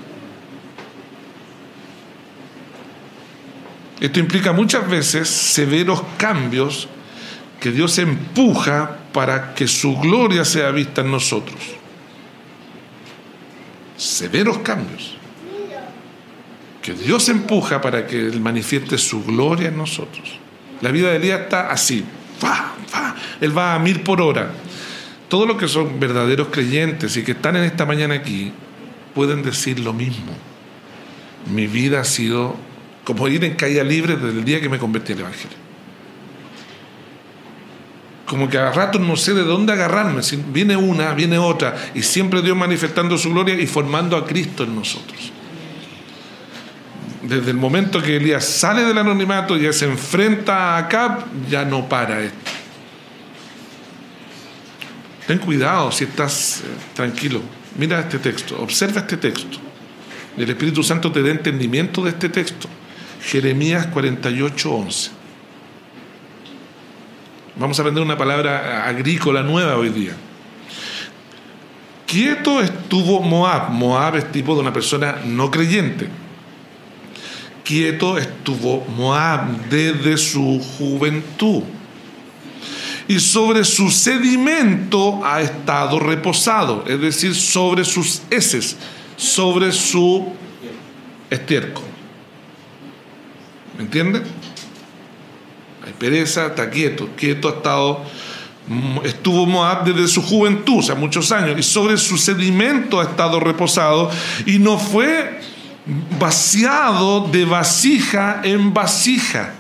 Esto 4.00 4.20
implica 4.20 4.54
muchas 4.54 4.88
veces 4.88 5.28
severos 5.28 6.02
cambios 6.18 6.88
que 7.60 7.72
Dios 7.72 7.98
empuja 7.98 8.98
para 9.12 9.56
que 9.56 9.68
su 9.68 9.98
gloria 9.98 10.46
sea 10.46 10.72
vista 10.72 11.02
en 11.02 11.12
nosotros. 11.12 11.58
Severos 13.98 14.60
cambios 14.60 15.18
que 16.88 16.94
Dios 16.94 17.28
empuja 17.28 17.82
para 17.82 18.08
que 18.08 18.18
Él 18.18 18.40
manifieste 18.40 18.98
su 18.98 19.24
gloria 19.26 19.68
en 19.68 19.78
nosotros. 19.78 20.40
La 20.80 20.92
vida 20.92 21.10
de 21.10 21.18
Elías 21.18 21.42
está 21.42 21.70
así, 21.70 22.06
él 23.42 23.58
va 23.58 23.76
a 23.76 23.80
mil 23.80 24.02
por 24.02 24.22
hora. 24.22 24.52
Todos 25.30 25.48
los 25.48 25.58
que 25.58 25.68
son 25.68 26.00
verdaderos 26.00 26.48
creyentes 26.50 27.18
y 27.18 27.24
que 27.24 27.34
están 27.34 27.56
en 27.56 27.64
esta 27.64 27.86
mañana 27.86 28.16
aquí 28.16 28.52
pueden 29.14 29.44
decir 29.44 29.80
lo 29.80 29.94
mismo. 29.94 30.32
Mi 31.54 31.68
vida 31.68 32.02
ha 32.02 32.06
sido 32.06 32.56
como 33.04 33.28
ir 33.28 33.44
en 33.44 33.56
caída 33.56 33.84
libre 33.84 34.16
desde 34.16 34.40
el 34.40 34.46
día 34.46 34.62
que 34.62 34.70
me 34.70 34.80
convertí 34.80 35.14
al 35.14 35.20
Evangelio. 35.20 35.58
Como 38.26 38.50
que 38.50 38.58
a 38.58 38.72
ratos 38.72 39.00
no 39.00 39.16
sé 39.16 39.34
de 39.34 39.44
dónde 39.44 39.72
agarrarme. 39.72 40.22
Viene 40.52 40.76
una, 40.76 41.14
viene 41.14 41.38
otra, 41.38 41.76
y 41.94 42.02
siempre 42.02 42.42
Dios 42.42 42.58
manifestando 42.58 43.18
su 43.18 43.32
gloria 43.32 43.56
y 43.56 43.68
formando 43.68 44.18
a 44.18 44.26
Cristo 44.26 44.64
en 44.64 44.76
nosotros 44.76 45.32
desde 47.28 47.52
el 47.52 47.58
momento 47.58 48.02
que 48.02 48.18
Elías 48.18 48.46
sale 48.46 48.84
del 48.84 48.98
anonimato 48.98 49.58
y 49.58 49.64
ya 49.64 49.74
se 49.74 49.86
enfrenta 49.86 50.76
a 50.76 50.78
Acab, 50.78 51.26
ya 51.50 51.66
no 51.66 51.88
para 51.88 52.22
esto. 52.22 52.38
Ten 55.28 55.40
cuidado 55.40 55.92
si 55.92 56.06
estás 56.06 56.62
eh, 56.62 56.64
tranquilo. 56.94 57.42
Mira 57.78 58.00
este 58.00 58.20
texto, 58.20 58.58
observa 58.62 59.02
este 59.02 59.18
texto. 59.18 59.58
El 60.38 60.50
Espíritu 60.50 60.84
Santo 60.84 61.12
te 61.12 61.22
da 61.22 61.30
entendimiento 61.30 62.04
de 62.04 62.12
este 62.12 62.30
texto. 62.30 62.70
Jeremías 63.22 63.88
48, 63.88 64.72
11. 64.72 65.12
Vamos 67.58 67.78
a 67.78 67.82
aprender 67.82 68.04
una 68.04 68.18
palabra 68.18 68.86
agrícola 68.86 69.44
nueva 69.44 69.76
hoy 69.76 69.90
día. 69.90 70.14
Quieto 72.06 72.62
estuvo 72.62 73.20
Moab. 73.22 73.72
Moab 73.72 74.16
es 74.16 74.32
tipo 74.32 74.56
de 74.56 74.62
una 74.62 74.72
persona 74.72 75.18
no 75.26 75.52
creyente 75.52 76.08
quieto 77.68 78.18
estuvo 78.18 78.86
Moab 78.96 79.68
desde 79.70 80.18
su 80.18 80.62
juventud. 80.78 81.64
Y 83.10 83.20
sobre 83.20 83.66
su 83.66 83.92
sedimento 83.92 85.22
ha 85.24 85.42
estado 85.42 86.00
reposado, 86.00 86.86
es 86.88 87.00
decir, 87.00 87.36
sobre 87.36 87.84
sus 87.84 88.22
heces, 88.30 88.78
sobre 89.18 89.72
su 89.72 90.34
estiércol. 91.30 91.84
¿Me 93.78 93.84
entiende? 93.84 94.22
Hay 95.86 95.94
pereza, 95.94 96.48
está 96.48 96.70
quieto, 96.70 97.10
quieto 97.16 97.50
ha 97.50 97.52
estado, 97.52 98.02
estuvo 99.04 99.46
Moab 99.46 99.86
desde 99.86 100.08
su 100.08 100.22
juventud, 100.22 100.80
o 100.80 100.82
sea, 100.82 100.96
muchos 100.96 101.32
años, 101.32 101.58
y 101.58 101.64
sobre 101.64 101.98
su 101.98 102.18
sedimento 102.18 103.00
ha 103.00 103.04
estado 103.04 103.40
reposado, 103.40 104.10
y 104.46 104.60
no 104.60 104.78
fue 104.78 105.37
vaciado 106.20 107.22
de 107.22 107.46
vasija 107.46 108.42
en 108.44 108.74
vasija. 108.74 109.54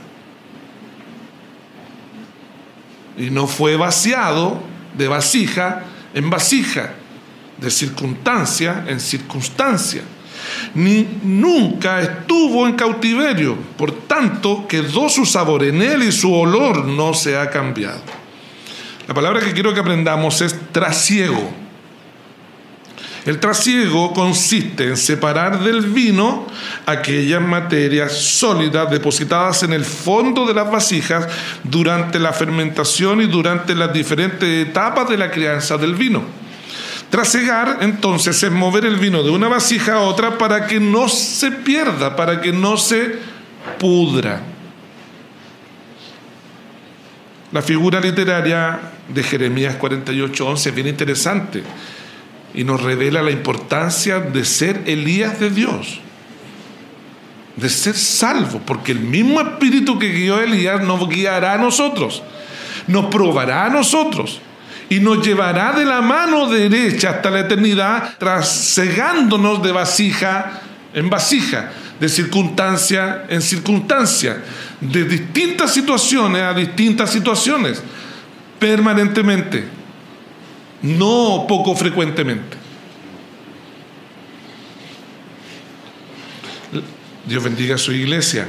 Y 3.18 3.30
no 3.30 3.48
fue 3.48 3.76
vaciado 3.76 4.62
de 4.98 5.08
vasija 5.08 5.84
en 6.14 6.30
vasija, 6.30 6.94
de 7.58 7.72
circunstancia 7.72 8.86
en 8.88 9.00
circunstancia. 9.00 10.02
Ni 10.76 11.08
nunca 11.24 12.02
estuvo 12.02 12.68
en 12.68 12.76
cautiverio, 12.76 13.58
por 13.78 13.92
tanto 14.08 14.68
quedó 14.68 15.10
su 15.10 15.26
sabor 15.26 15.64
en 15.64 15.82
él 15.82 16.04
y 16.04 16.12
su 16.12 16.34
olor 16.34 16.86
no 16.86 17.14
se 17.14 17.38
ha 17.38 17.50
cambiado. 17.50 18.02
La 19.08 19.14
palabra 19.14 19.40
que 19.40 19.54
quiero 19.54 19.74
que 19.74 19.80
aprendamos 19.80 20.42
es 20.42 20.56
trasiego 20.72 21.67
El 23.28 23.42
trasiego 23.42 24.14
consiste 24.14 24.88
en 24.88 24.96
separar 24.96 25.60
del 25.60 25.82
vino 25.82 26.48
aquellas 26.86 27.42
materias 27.42 28.14
sólidas 28.14 28.90
depositadas 28.90 29.64
en 29.64 29.74
el 29.74 29.84
fondo 29.84 30.46
de 30.46 30.54
las 30.54 30.72
vasijas 30.72 31.28
durante 31.62 32.20
la 32.20 32.32
fermentación 32.32 33.22
y 33.22 33.26
durante 33.26 33.76
las 33.76 33.92
diferentes 33.92 34.70
etapas 34.70 35.10
de 35.10 35.18
la 35.18 35.30
crianza 35.30 35.78
del 35.78 35.96
vino. 35.96 36.24
Trasegar 37.10 37.80
entonces 37.82 38.42
es 38.42 38.50
mover 38.50 38.86
el 38.86 38.96
vino 38.96 39.22
de 39.22 39.30
una 39.30 39.50
vasija 39.50 39.96
a 39.96 40.02
otra 40.04 40.38
para 40.38 40.66
que 40.66 40.80
no 40.80 41.10
se 41.10 41.52
pierda, 41.52 42.16
para 42.16 42.40
que 42.40 42.54
no 42.54 42.78
se 42.78 43.18
pudra. 43.78 44.40
La 47.52 47.62
figura 47.62 48.00
literaria 48.00 48.80
de 49.10 49.22
Jeremías 49.22 49.76
48:11 49.78 50.70
es 50.70 50.74
bien 50.74 50.88
interesante 50.88 51.62
y 52.54 52.64
nos 52.64 52.82
revela 52.82 53.22
la 53.22 53.32
importancia 53.32 54.20
de 54.20 54.46
ser 54.46 54.84
Elías 54.86 55.40
de 55.40 55.50
Dios, 55.50 56.00
de 57.56 57.70
ser 57.70 57.96
salvo, 57.96 58.62
porque 58.66 58.92
el 58.92 59.00
mismo 59.00 59.42
espíritu 59.42 60.00
que 60.00 60.12
guió 60.12 60.38
a 60.38 60.44
Elías 60.44 60.82
nos 60.82 61.08
guiará 61.10 61.54
a 61.54 61.58
nosotros, 61.58 62.24
nos 62.88 63.06
probará 63.06 63.66
a 63.66 63.70
nosotros 63.70 64.42
y 64.90 65.00
nos 65.00 65.26
llevará 65.26 65.74
de 65.74 65.86
la 65.86 66.02
mano 66.02 66.48
derecha 66.48 67.12
hasta 67.12 67.30
la 67.30 67.42
eternidad, 67.42 68.18
trasegándonos 68.18 69.62
de 69.62 69.72
vasija 69.72 70.62
en 70.94 71.10
vasija, 71.10 71.72
de 72.00 72.10
circunstancia 72.10 73.26
en 73.28 73.42
circunstancia, 73.42 74.42
de 74.80 75.04
distintas 75.04 75.74
situaciones 75.74 76.42
a 76.42 76.54
distintas 76.54 77.12
situaciones, 77.12 77.82
permanentemente 78.60 79.77
no 80.82 81.46
poco 81.48 81.76
frecuentemente. 81.76 82.58
Dios 87.26 87.44
bendiga 87.44 87.76
a 87.76 87.78
su 87.78 87.92
iglesia. 87.92 88.48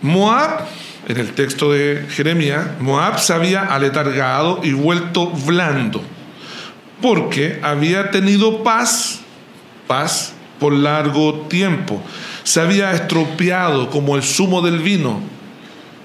Moab, 0.00 0.66
en 1.06 1.18
el 1.18 1.32
texto 1.32 1.72
de 1.72 2.06
Jeremías, 2.08 2.66
Moab 2.80 3.20
se 3.20 3.34
había 3.34 3.62
aletargado 3.62 4.60
y 4.62 4.72
vuelto 4.72 5.26
blando, 5.26 6.02
porque 7.02 7.60
había 7.62 8.10
tenido 8.10 8.62
paz, 8.62 9.20
paz 9.86 10.32
por 10.58 10.72
largo 10.72 11.46
tiempo. 11.48 12.02
Se 12.42 12.60
había 12.60 12.92
estropeado 12.92 13.90
como 13.90 14.16
el 14.16 14.22
zumo 14.22 14.62
del 14.62 14.78
vino, 14.78 15.20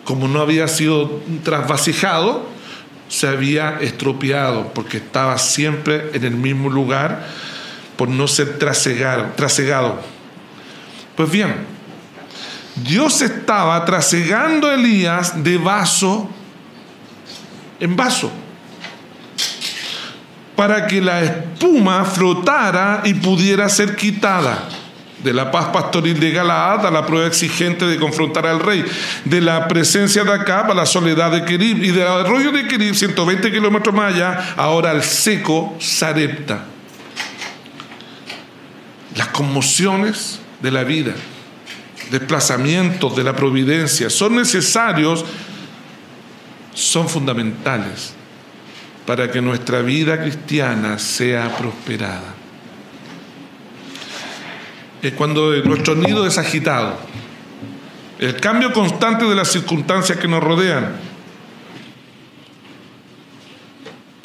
como 0.03 0.27
no 0.27 0.41
había 0.41 0.67
sido 0.67 1.21
trasvasijado, 1.43 2.54
se 3.07 3.27
había 3.27 3.77
estropeado 3.81 4.73
porque 4.73 4.97
estaba 4.97 5.37
siempre 5.37 6.09
en 6.13 6.23
el 6.23 6.35
mismo 6.35 6.69
lugar 6.69 7.25
por 7.97 8.09
no 8.09 8.27
ser 8.27 8.57
trasegado. 8.57 10.01
Pues 11.15 11.31
bien, 11.31 11.55
Dios 12.75 13.21
estaba 13.21 13.83
trasegando 13.85 14.67
a 14.67 14.73
Elías 14.73 15.43
de 15.43 15.57
vaso 15.57 16.29
en 17.79 17.95
vaso 17.95 18.31
para 20.55 20.87
que 20.87 21.01
la 21.01 21.21
espuma 21.21 22.05
flotara 22.05 23.01
y 23.03 23.13
pudiera 23.13 23.67
ser 23.69 23.95
quitada 23.95 24.69
de 25.25 25.33
la 25.33 25.49
paz 25.49 25.69
pastoril 25.73 26.19
de 26.19 26.29
Galaad 26.29 26.85
a 26.85 26.91
la 26.91 27.03
prueba 27.03 27.25
exigente 27.25 27.85
de 27.85 27.97
confrontar 27.97 28.45
al 28.45 28.59
rey, 28.59 28.85
de 29.25 29.41
la 29.41 29.67
presencia 29.67 30.23
de 30.23 30.31
Acab 30.31 30.69
a 30.69 30.75
la 30.75 30.85
soledad 30.85 31.31
de 31.31 31.43
Kerib 31.43 31.83
y 31.83 31.89
del 31.89 32.07
arroyo 32.07 32.51
de 32.51 32.67
Kerib, 32.67 32.93
120 32.93 33.51
kilómetros 33.51 33.93
más 33.93 34.13
allá, 34.13 34.53
ahora 34.55 34.91
al 34.91 35.03
seco 35.03 35.75
Sarepta. 35.79 36.65
Las 39.15 39.29
conmociones 39.29 40.39
de 40.61 40.69
la 40.69 40.83
vida, 40.83 41.15
desplazamientos 42.11 43.15
de 43.15 43.23
la 43.23 43.35
providencia, 43.35 44.11
son 44.11 44.35
necesarios, 44.35 45.25
son 46.75 47.09
fundamentales 47.09 48.13
para 49.07 49.31
que 49.31 49.41
nuestra 49.41 49.81
vida 49.81 50.21
cristiana 50.21 50.99
sea 50.99 51.57
prosperada 51.57 52.44
es 55.07 55.13
cuando 55.13 55.55
nuestro 55.63 55.95
nido 55.95 56.25
es 56.25 56.37
agitado. 56.37 56.97
El 58.17 58.35
cambio 58.37 58.71
constante 58.71 59.25
de 59.25 59.35
las 59.35 59.51
circunstancias 59.51 60.17
que 60.17 60.27
nos 60.27 60.43
rodean 60.43 60.95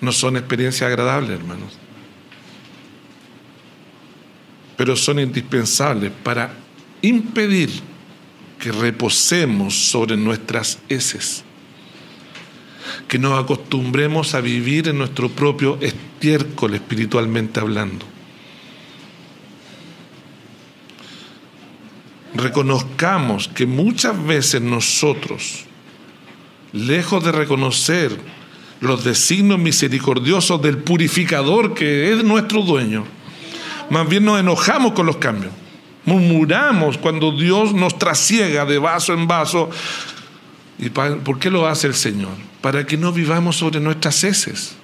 no 0.01 0.13
son 0.13 0.37
experiencias 0.37 0.89
agradables, 0.89 1.39
hermanos, 1.39 1.77
pero 4.77 4.97
son 4.97 5.19
indispensables 5.19 6.11
para 6.23 6.53
impedir 7.03 7.71
que 8.59 8.73
reposemos 8.73 9.75
sobre 9.75 10.17
nuestras 10.17 10.79
heces, 10.89 11.45
que 13.09 13.19
nos 13.19 13.43
acostumbremos 13.43 14.35
a 14.35 14.41
vivir 14.41 14.89
en 14.89 14.99
nuestro 14.99 15.29
propio 15.31 15.79
estiércol 15.81 16.75
espiritualmente 16.75 17.59
hablando. 17.61 18.07
Reconozcamos 22.41 23.49
que 23.49 23.67
muchas 23.67 24.25
veces 24.25 24.61
nosotros, 24.61 25.65
lejos 26.73 27.25
de 27.25 27.33
reconocer 27.33 28.17
los 28.81 29.05
designios 29.05 29.59
misericordiosos 29.59 30.61
del 30.63 30.79
purificador 30.79 31.75
que 31.75 32.13
es 32.13 32.25
nuestro 32.25 32.63
dueño, 32.63 33.05
más 33.91 34.09
bien 34.09 34.25
nos 34.25 34.41
enojamos 34.41 34.93
con 34.93 35.07
los 35.07 35.17
cambios. 35.17 35.53
Murmuramos 36.05 36.97
cuando 36.97 37.33
Dios 37.33 37.75
nos 37.75 37.99
trasiega 37.99 38.65
de 38.65 38.79
vaso 38.79 39.13
en 39.13 39.27
vaso. 39.27 39.69
¿Y 40.79 40.89
por 40.89 41.39
qué 41.39 41.51
lo 41.51 41.67
hace 41.67 41.89
el 41.89 41.95
Señor? 41.95 42.33
Para 42.63 42.87
que 42.87 42.97
no 42.97 43.13
vivamos 43.13 43.57
sobre 43.57 43.81
nuestras 43.81 44.25
heces. 44.25 44.77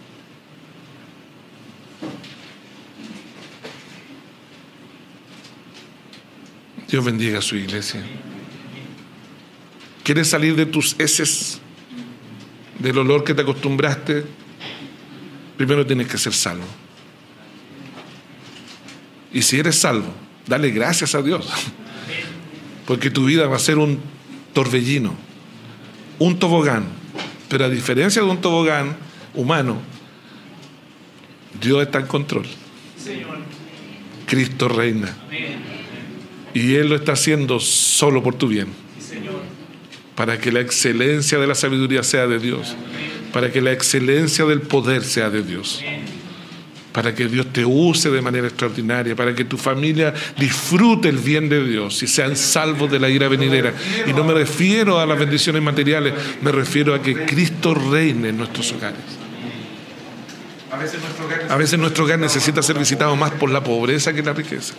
Dios 6.89 7.05
bendiga 7.05 7.39
a 7.39 7.43
su 7.43 7.57
iglesia. 7.57 8.03
¿Quieres 10.05 10.29
salir 10.29 10.55
de 10.55 10.67
tus 10.67 10.95
heces, 11.01 11.59
del 12.79 12.99
olor 12.99 13.25
que 13.25 13.35
te 13.35 13.43
acostumbraste? 13.43 14.25
Primero 15.57 15.85
tienes 15.85 16.07
que 16.07 16.17
ser 16.17 16.33
salvo. 16.33 16.65
Y 19.33 19.43
si 19.43 19.59
eres 19.59 19.77
salvo, 19.77 20.13
dale 20.47 20.71
gracias 20.71 21.15
a 21.15 21.23
Dios. 21.23 21.49
Porque 22.87 23.11
tu 23.11 23.25
vida 23.25 23.47
va 23.49 23.57
a 23.57 23.61
ser 23.61 23.79
un 23.79 23.99
torbellino, 24.53 25.17
un 26.21 26.39
tobogán. 26.39 26.85
Pero 27.49 27.65
a 27.65 27.69
diferencia 27.69 28.23
de 28.23 28.29
un 28.29 28.41
tobogán 28.41 28.97
humano, 29.35 29.79
Dios 31.61 31.83
está 31.83 31.99
en 31.99 32.07
control. 32.07 32.47
Cristo 34.27 34.69
reina. 34.69 35.15
Y 36.57 36.77
Él 36.77 36.89
lo 36.89 36.97
está 36.97 37.13
haciendo 37.13 37.61
solo 37.61 38.23
por 38.23 38.35
tu 38.35 38.49
bien. 38.49 38.69
Para 40.15 40.39
que 40.39 40.51
la 40.51 40.61
excelencia 40.61 41.39
de 41.39 41.47
la 41.47 41.55
sabiduría 41.55 42.03
sea 42.03 42.27
de 42.27 42.39
Dios. 42.39 42.75
Para 43.31 43.53
que 43.53 43.61
la 43.61 43.73
excelencia 43.73 44.47
del 44.47 44.63
poder 44.63 45.05
sea 45.05 45.29
de 45.29 45.43
Dios. 45.43 45.83
Para 46.93 47.15
que 47.15 47.27
Dios 47.29 47.53
te 47.53 47.67
use 47.67 48.09
de 48.09 48.23
manera 48.23 48.47
extraordinaria. 48.47 49.15
Para 49.15 49.35
que 49.35 49.45
tu 49.45 49.59
familia 49.59 50.15
disfrute 50.39 51.11
el 51.11 51.19
bien 51.19 51.51
de 51.51 51.63
Dios 51.63 52.03
y 52.03 52.07
sean 52.07 52.35
salvos 52.37 52.91
de 52.91 53.01
la 53.01 53.11
ira 53.11 53.29
venidera. 53.29 53.75
Y 54.07 54.15
no 54.15 54.25
me 54.25 54.33
refiero 54.33 54.99
a 54.99 55.05
las 55.05 55.19
bendiciones 55.19 55.61
materiales, 55.61 56.15
me 56.41 56.53
refiero 56.53 56.95
a 56.95 57.03
que 57.03 57.27
Cristo 57.27 57.75
reine 57.75 58.31
en 58.31 58.39
nuestros 58.39 58.73
hogares. 58.73 59.26
A 61.49 61.57
veces 61.57 61.79
nuestro 61.79 62.05
hogar 62.05 62.19
necesita 62.19 62.63
ser 62.63 62.79
visitado 62.79 63.17
más 63.17 63.31
por 63.33 63.51
la 63.51 63.63
pobreza 63.63 64.13
que 64.13 64.23
la 64.23 64.33
riqueza. 64.33 64.75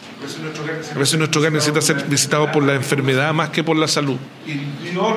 A 0.96 0.98
veces 0.98 1.18
nuestro 1.18 1.42
hogar 1.42 1.52
necesita 1.52 1.82
ser 1.82 2.04
visitado 2.06 2.52
por 2.52 2.64
la 2.64 2.76
enfermedad 2.76 3.34
más 3.34 3.50
que 3.50 3.64
por 3.64 3.78
la 3.78 3.88
salud. 3.88 4.18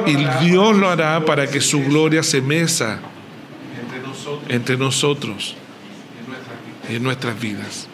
Y 0.07 0.45
Dios 0.45 0.77
lo 0.77 0.88
hará 0.88 1.25
para 1.25 1.47
que 1.47 1.61
su 1.61 1.83
gloria 1.85 2.23
se 2.23 2.40
mesa 2.40 3.01
entre 4.49 4.76
nosotros 4.76 5.57
y 6.89 6.97
en 6.97 7.03
nuestras 7.03 7.39
vidas. 7.39 7.89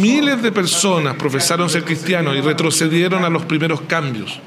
Miles 0.00 0.42
de 0.42 0.52
personas 0.52 1.16
profesaron 1.16 1.68
ser 1.68 1.84
cristianos 1.84 2.36
y 2.36 2.40
retrocedieron 2.40 3.24
a 3.24 3.30
los 3.30 3.44
primeros 3.44 3.80
cambios. 3.82 4.40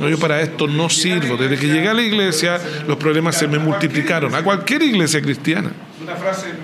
No, 0.00 0.08
yo 0.08 0.18
para 0.18 0.40
esto 0.40 0.66
no 0.66 0.88
sirvo. 0.88 1.36
Desde 1.36 1.56
que 1.56 1.68
llegué 1.68 1.88
a 1.88 1.94
la 1.94 2.02
iglesia, 2.02 2.60
los 2.86 2.96
problemas 2.96 3.36
se 3.36 3.46
me 3.46 3.58
multiplicaron. 3.58 4.34
A 4.34 4.42
cualquier 4.42 4.82
iglesia 4.82 5.22
cristiana. 5.22 5.70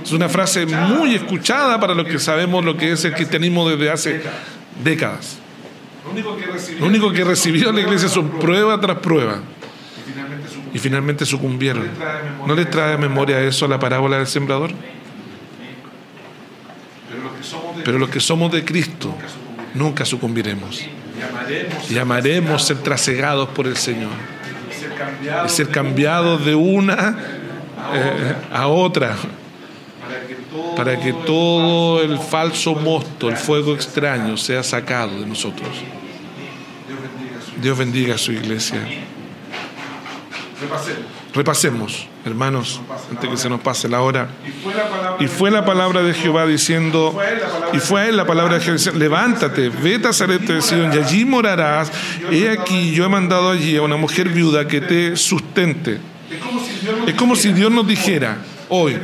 Es 0.03 0.13
una 0.13 0.29
frase 0.29 0.67
muy 0.67 1.15
escuchada 1.15 1.79
para 1.79 1.95
los 1.95 2.07
que 2.07 2.19
sabemos 2.19 2.65
lo 2.65 2.77
que 2.77 2.93
es 2.93 3.05
el 3.05 3.15
cristianismo 3.15 3.69
desde 3.69 3.91
hace 3.91 4.23
décadas. 4.83 5.39
Lo 6.81 6.87
único 6.87 7.13
que 7.13 7.25
recibió 7.25 7.71
la 7.71 7.81
iglesia 7.81 8.09
son 8.09 8.39
prueba 8.39 8.81
tras 8.81 8.99
prueba. 8.99 9.41
Y 10.75 10.79
finalmente 10.79 11.25
sucumbieron. 11.25 11.89
¿No 12.47 12.55
les 12.55 12.69
trae 12.69 12.95
a 12.95 12.99
memoria 12.99 13.41
eso 13.41 13.69
la 13.69 13.79
parábola 13.79 14.19
del 14.19 14.27
sembrador? 14.27 14.73
pero 17.85 17.99
los 17.99 18.11
que 18.11 18.21
somos 18.21 18.53
de 18.53 18.65
Cristo 18.65 19.15
nunca 19.75 20.05
sucumbiremos. 20.05 20.85
Y 21.91 21.99
amaremos 21.99 22.65
ser 22.65 22.79
trasegados 22.79 23.49
por 23.51 23.67
el 23.67 23.77
Señor. 23.77 24.11
Y 25.47 25.49
ser 25.49 25.69
cambiados 25.69 26.45
de 26.45 26.55
una 26.55 27.19
eh, 27.95 28.35
a 28.53 28.67
otra. 28.67 29.17
Para 30.77 30.99
que 30.99 31.13
todo 31.13 32.01
el 32.03 32.19
falso 32.19 32.75
mosto, 32.75 33.29
el 33.29 33.37
fuego 33.37 33.75
extraño, 33.75 34.37
sea 34.37 34.63
sacado 34.63 35.21
de 35.21 35.27
nosotros. 35.27 35.69
Dios 37.61 37.77
bendiga 37.77 38.15
a 38.15 38.19
su 38.19 38.33
iglesia. 38.33 38.79
Repasemos, 41.35 42.07
hermanos, 42.29 42.81
antes 43.11 43.29
que 43.29 43.37
se 43.37 43.49
nos 43.49 43.61
pase 43.61 43.89
la 43.89 44.03
hora. 44.03 44.29
Y 45.19 45.27
fue 45.27 45.51
la 45.51 45.65
palabra 45.65 46.03
de 46.03 46.15
Jehová 46.15 46.47
diciendo, 46.47 47.19
y 47.73 47.79
fue 47.79 48.03
a 48.03 48.07
él 48.09 48.17
la 48.17 48.27
palabra 48.27 48.59
de 48.59 48.65
Jehová, 48.65 48.97
levántate, 48.97 49.69
vete 49.69 50.09
a 50.09 50.13
Zaret 50.13 50.43
de 50.43 50.63
Sidón, 50.63 50.93
y 50.93 50.99
allí 50.99 51.25
morarás. 51.25 51.91
He 52.31 52.49
aquí, 52.51 52.93
yo 52.93 53.05
he 53.05 53.09
mandado 53.09 53.51
allí 53.51 53.77
a 53.77 53.83
una 53.83 53.97
mujer 53.97 54.29
viuda 54.29 54.69
que 54.69 54.81
te 54.81 55.17
sustente. 55.17 55.99
Es 57.07 57.15
como 57.15 57.35
si 57.35 57.53
Dios 57.53 57.73
nos 57.73 57.87
dijera, 57.87 58.39
hoy, 58.69 58.99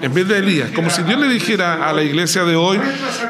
en 0.00 0.14
vez 0.14 0.28
de 0.28 0.38
Elías, 0.38 0.70
como 0.70 0.90
si 0.90 1.02
Dios 1.02 1.18
le 1.18 1.28
dijera 1.28 1.88
a 1.88 1.92
la 1.92 2.02
iglesia 2.02 2.44
de 2.44 2.56
hoy, 2.56 2.78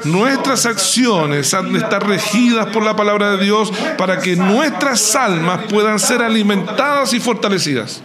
nuestras 0.05 0.67
acciones 0.67 1.53
han 1.55 1.73
de 1.73 1.79
estar 1.79 2.07
regidas 2.07 2.67
por 2.67 2.85
la 2.85 2.95
palabra 2.95 3.33
de 3.33 3.45
Dios 3.45 3.73
para 3.97 4.21
que 4.21 4.37
nuestras 4.37 5.17
almas 5.17 5.63
puedan 5.69 5.99
ser 5.99 6.23
alimentadas 6.23 7.13
y 7.13 7.21
fortalecidas. 7.21 8.03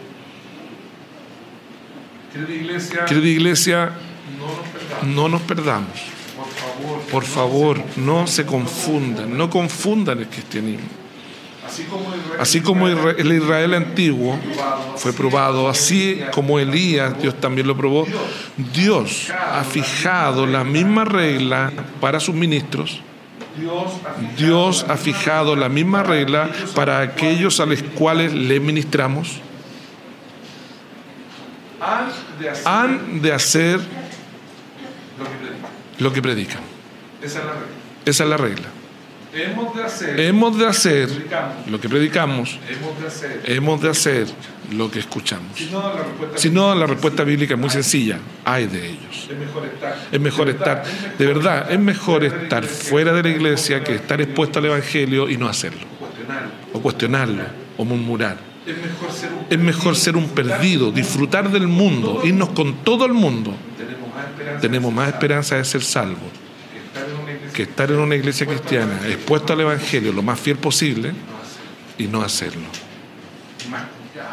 Querida 2.33 3.27
iglesia, 3.27 3.91
no 5.03 5.29
nos 5.29 5.41
perdamos. 5.43 6.13
Por 7.11 7.23
favor, 7.23 7.79
no 7.95 8.25
se 8.25 8.43
confundan, 8.43 9.37
no 9.37 9.51
confundan 9.51 10.17
el 10.17 10.27
cristianismo. 10.27 10.87
Así 12.39 12.61
como 12.61 12.87
el 12.87 13.31
Israel 13.31 13.75
antiguo 13.75 14.37
fue 14.97 15.13
probado, 15.13 15.69
así 15.69 16.21
como 16.33 16.57
Elías, 16.57 17.21
Dios 17.21 17.39
también 17.39 17.67
lo 17.67 17.77
probó, 17.77 18.07
Dios 18.73 19.29
ha 19.29 19.63
fijado 19.63 20.47
la 20.47 20.63
misma 20.63 21.05
regla 21.05 21.71
para 22.01 22.19
sus 22.19 22.33
ministros. 22.33 23.01
Dios 24.37 24.85
ha 24.89 24.97
fijado 24.97 25.55
la 25.55 25.69
misma 25.69 26.01
regla 26.01 26.49
para 26.73 26.99
aquellos 27.01 27.59
a 27.59 27.67
los 27.67 27.83
cuales 27.83 28.33
le 28.33 28.59
ministramos 28.59 29.39
han 32.65 33.21
de 33.21 33.33
hacer 33.33 33.79
lo 35.99 36.11
que 36.11 36.21
predican. 36.21 36.61
Esa 37.21 38.23
es 38.23 38.29
la 38.29 38.37
regla. 38.37 38.67
Hemos 39.35 40.57
de 40.57 40.67
hacer, 40.67 41.09
lo 41.67 41.81
que 41.81 41.89
predicamos. 41.89 42.59
Hemos 43.45 43.81
de 43.81 43.89
hacer 43.89 44.27
lo 44.71 44.91
que 44.91 44.99
escuchamos. 44.99 45.57
Si 46.35 46.49
no, 46.51 46.75
la 46.75 46.85
respuesta 46.85 47.23
bíblica 47.23 47.55
es 47.55 47.59
muy 47.59 47.69
sencilla. 47.69 48.19
Hay 48.45 48.67
de 48.67 48.89
ellos. 48.89 49.29
Es 50.11 50.19
mejor 50.19 50.49
estar, 50.49 50.83
de 51.17 51.25
verdad, 51.25 51.71
es 51.71 51.79
mejor 51.79 52.23
estar 52.23 52.63
fuera 52.65 53.11
de 53.13 53.23
la 53.23 53.29
iglesia 53.29 53.83
que 53.83 53.95
estar 53.95 54.21
expuesto 54.21 54.59
al 54.59 54.65
Evangelio 54.65 55.27
y 55.27 55.37
no 55.37 55.47
hacerlo. 55.47 55.87
O 56.73 56.81
cuestionarlo, 56.81 57.43
o 57.77 57.85
murmurar. 57.85 58.52
Es 59.49 59.59
mejor 59.59 59.95
ser 59.95 60.15
un 60.15 60.29
perdido, 60.29 60.91
disfrutar 60.91 61.51
del 61.51 61.67
mundo, 61.67 62.21
irnos 62.23 62.49
con 62.49 62.75
todo 62.83 63.05
el 63.05 63.13
mundo. 63.13 63.53
Tenemos 64.61 64.93
más 64.93 65.09
esperanza 65.09 65.55
de 65.57 65.65
ser 65.65 65.83
salvos 65.83 66.43
que 67.53 67.63
estar 67.63 67.91
en 67.91 67.99
una 67.99 68.15
iglesia 68.15 68.47
cristiana 68.47 68.99
expuesto 69.07 69.53
al 69.53 69.61
Evangelio 69.61 70.11
lo 70.11 70.23
más 70.23 70.39
fiel 70.39 70.57
posible 70.57 71.13
y 71.97 72.07
no 72.07 72.21
hacerlo. 72.21 72.63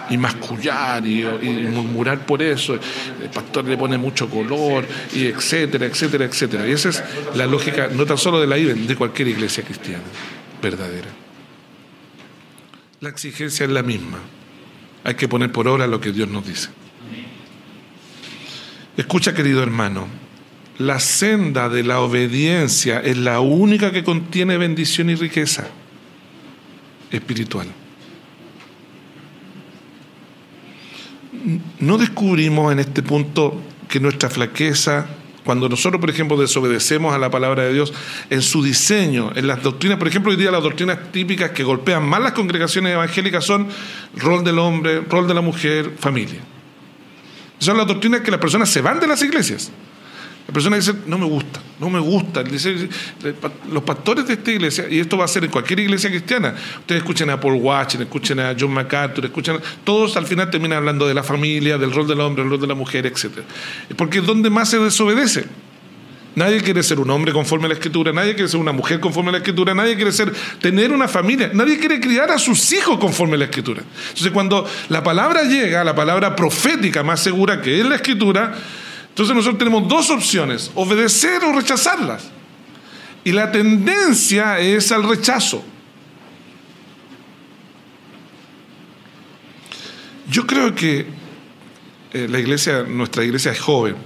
Y 0.08 0.16
mascullar 0.16 1.06
y, 1.06 1.20
y, 1.22 1.68
murmurar 1.70 2.26
por 2.26 2.42
eso, 2.42 2.74
el 2.74 3.30
pastor 3.32 3.64
le 3.64 3.76
pone 3.76 3.96
mucho 3.96 4.28
color, 4.28 4.84
y 5.14 5.26
etcétera, 5.26 5.86
etcétera, 5.86 6.24
etcétera. 6.24 6.66
Y 6.66 6.72
esa 6.72 6.88
es 6.88 7.02
la 7.34 7.46
lógica 7.46 7.88
no 7.88 8.04
tan 8.04 8.18
solo 8.18 8.40
de 8.40 8.46
la 8.46 8.58
IBEN, 8.58 8.88
de 8.88 8.96
cualquier 8.96 9.28
iglesia 9.28 9.62
cristiana 9.62 10.02
verdadera. 10.60 11.08
La 13.00 13.08
exigencia 13.08 13.64
es 13.64 13.70
la 13.70 13.82
misma. 13.82 14.18
Hay 15.04 15.14
que 15.14 15.26
poner 15.26 15.50
por 15.50 15.66
obra 15.66 15.86
lo 15.86 16.00
que 16.00 16.12
Dios 16.12 16.28
nos 16.28 16.46
dice. 16.46 16.68
Escucha, 18.96 19.32
querido 19.32 19.62
hermano, 19.62 20.06
la 20.76 21.00
senda 21.00 21.70
de 21.70 21.82
la 21.82 22.00
obediencia 22.00 23.00
es 23.00 23.16
la 23.16 23.40
única 23.40 23.90
que 23.92 24.04
contiene 24.04 24.58
bendición 24.58 25.08
y 25.08 25.14
riqueza 25.14 25.68
espiritual. 27.10 27.68
No 31.78 31.96
descubrimos 31.96 32.70
en 32.72 32.80
este 32.80 33.02
punto 33.02 33.62
que 33.88 33.98
nuestra 33.98 34.28
flaqueza 34.28 35.06
cuando 35.50 35.68
nosotros, 35.68 36.00
por 36.00 36.08
ejemplo, 36.08 36.36
desobedecemos 36.36 37.12
a 37.12 37.18
la 37.18 37.28
palabra 37.28 37.64
de 37.64 37.72
Dios 37.72 37.92
en 38.30 38.40
su 38.40 38.62
diseño, 38.62 39.32
en 39.34 39.48
las 39.48 39.60
doctrinas, 39.64 39.98
por 39.98 40.06
ejemplo, 40.06 40.30
hoy 40.30 40.36
día 40.36 40.52
las 40.52 40.62
doctrinas 40.62 41.10
típicas 41.10 41.50
que 41.50 41.64
golpean 41.64 42.08
más 42.08 42.22
las 42.22 42.34
congregaciones 42.34 42.92
evangélicas 42.92 43.42
son 43.44 43.66
rol 44.14 44.44
del 44.44 44.60
hombre, 44.60 45.00
rol 45.00 45.26
de 45.26 45.34
la 45.34 45.40
mujer, 45.40 45.96
familia. 45.98 46.38
Son 47.58 47.76
las 47.76 47.88
doctrinas 47.88 48.20
que 48.20 48.30
las 48.30 48.38
personas 48.38 48.70
se 48.70 48.80
van 48.80 49.00
de 49.00 49.08
las 49.08 49.20
iglesias. 49.24 49.72
La 50.50 50.54
persona 50.54 50.74
dice, 50.74 50.92
no 51.06 51.16
me 51.16 51.26
gusta, 51.26 51.60
no 51.78 51.88
me 51.88 52.00
gusta. 52.00 52.42
los 53.70 53.84
pastores 53.84 54.26
de 54.26 54.32
esta 54.32 54.50
iglesia, 54.50 54.86
y 54.90 54.98
esto 54.98 55.16
va 55.16 55.24
a 55.24 55.28
ser 55.28 55.44
en 55.44 55.50
cualquier 55.52 55.78
iglesia 55.78 56.10
cristiana, 56.10 56.56
ustedes 56.80 57.02
escuchen 57.02 57.30
a 57.30 57.38
Paul 57.38 57.54
Watson, 57.54 58.02
escuchen 58.02 58.40
a 58.40 58.56
John 58.58 58.72
MacArthur, 58.72 59.26
escuchan, 59.26 59.60
todos 59.84 60.16
al 60.16 60.26
final 60.26 60.50
terminan 60.50 60.78
hablando 60.78 61.06
de 61.06 61.14
la 61.14 61.22
familia, 61.22 61.78
del 61.78 61.92
rol 61.92 62.08
del 62.08 62.18
hombre, 62.18 62.42
del 62.42 62.50
rol 62.50 62.60
de 62.60 62.66
la 62.66 62.74
mujer, 62.74 63.06
etc. 63.06 63.26
Porque 63.94 64.18
es 64.18 64.26
donde 64.26 64.50
más 64.50 64.68
se 64.70 64.80
desobedece. 64.80 65.44
Nadie 66.34 66.60
quiere 66.62 66.82
ser 66.82 66.98
un 66.98 67.08
hombre 67.10 67.32
conforme 67.32 67.66
a 67.66 67.68
la 67.68 67.74
escritura, 67.74 68.12
nadie 68.12 68.34
quiere 68.34 68.48
ser 68.48 68.58
una 68.58 68.72
mujer 68.72 68.98
conforme 68.98 69.28
a 69.28 69.32
la 69.32 69.38
escritura, 69.38 69.72
nadie 69.72 69.94
quiere 69.94 70.10
ser 70.10 70.32
tener 70.60 70.90
una 70.90 71.06
familia, 71.06 71.52
nadie 71.54 71.78
quiere 71.78 72.00
criar 72.00 72.28
a 72.32 72.40
sus 72.40 72.72
hijos 72.72 72.98
conforme 72.98 73.36
a 73.36 73.38
la 73.38 73.44
escritura. 73.44 73.82
Entonces 74.08 74.32
cuando 74.32 74.68
la 74.88 75.04
palabra 75.04 75.44
llega, 75.44 75.84
la 75.84 75.94
palabra 75.94 76.34
profética 76.34 77.04
más 77.04 77.22
segura 77.22 77.62
que 77.62 77.78
es 77.78 77.86
la 77.86 77.94
escritura, 77.94 78.52
entonces 79.10 79.34
nosotros 79.34 79.58
tenemos 79.58 79.86
dos 79.88 80.10
opciones, 80.10 80.70
obedecer 80.74 81.44
o 81.44 81.52
rechazarlas. 81.52 82.30
Y 83.22 83.32
la 83.32 83.52
tendencia 83.52 84.58
es 84.58 84.90
al 84.92 85.06
rechazo. 85.06 85.62
Yo 90.30 90.46
creo 90.46 90.74
que 90.74 91.06
eh, 92.12 92.28
la 92.30 92.38
iglesia, 92.38 92.84
nuestra 92.84 93.24
iglesia 93.24 93.52
es 93.52 93.60
joven, 93.60 93.96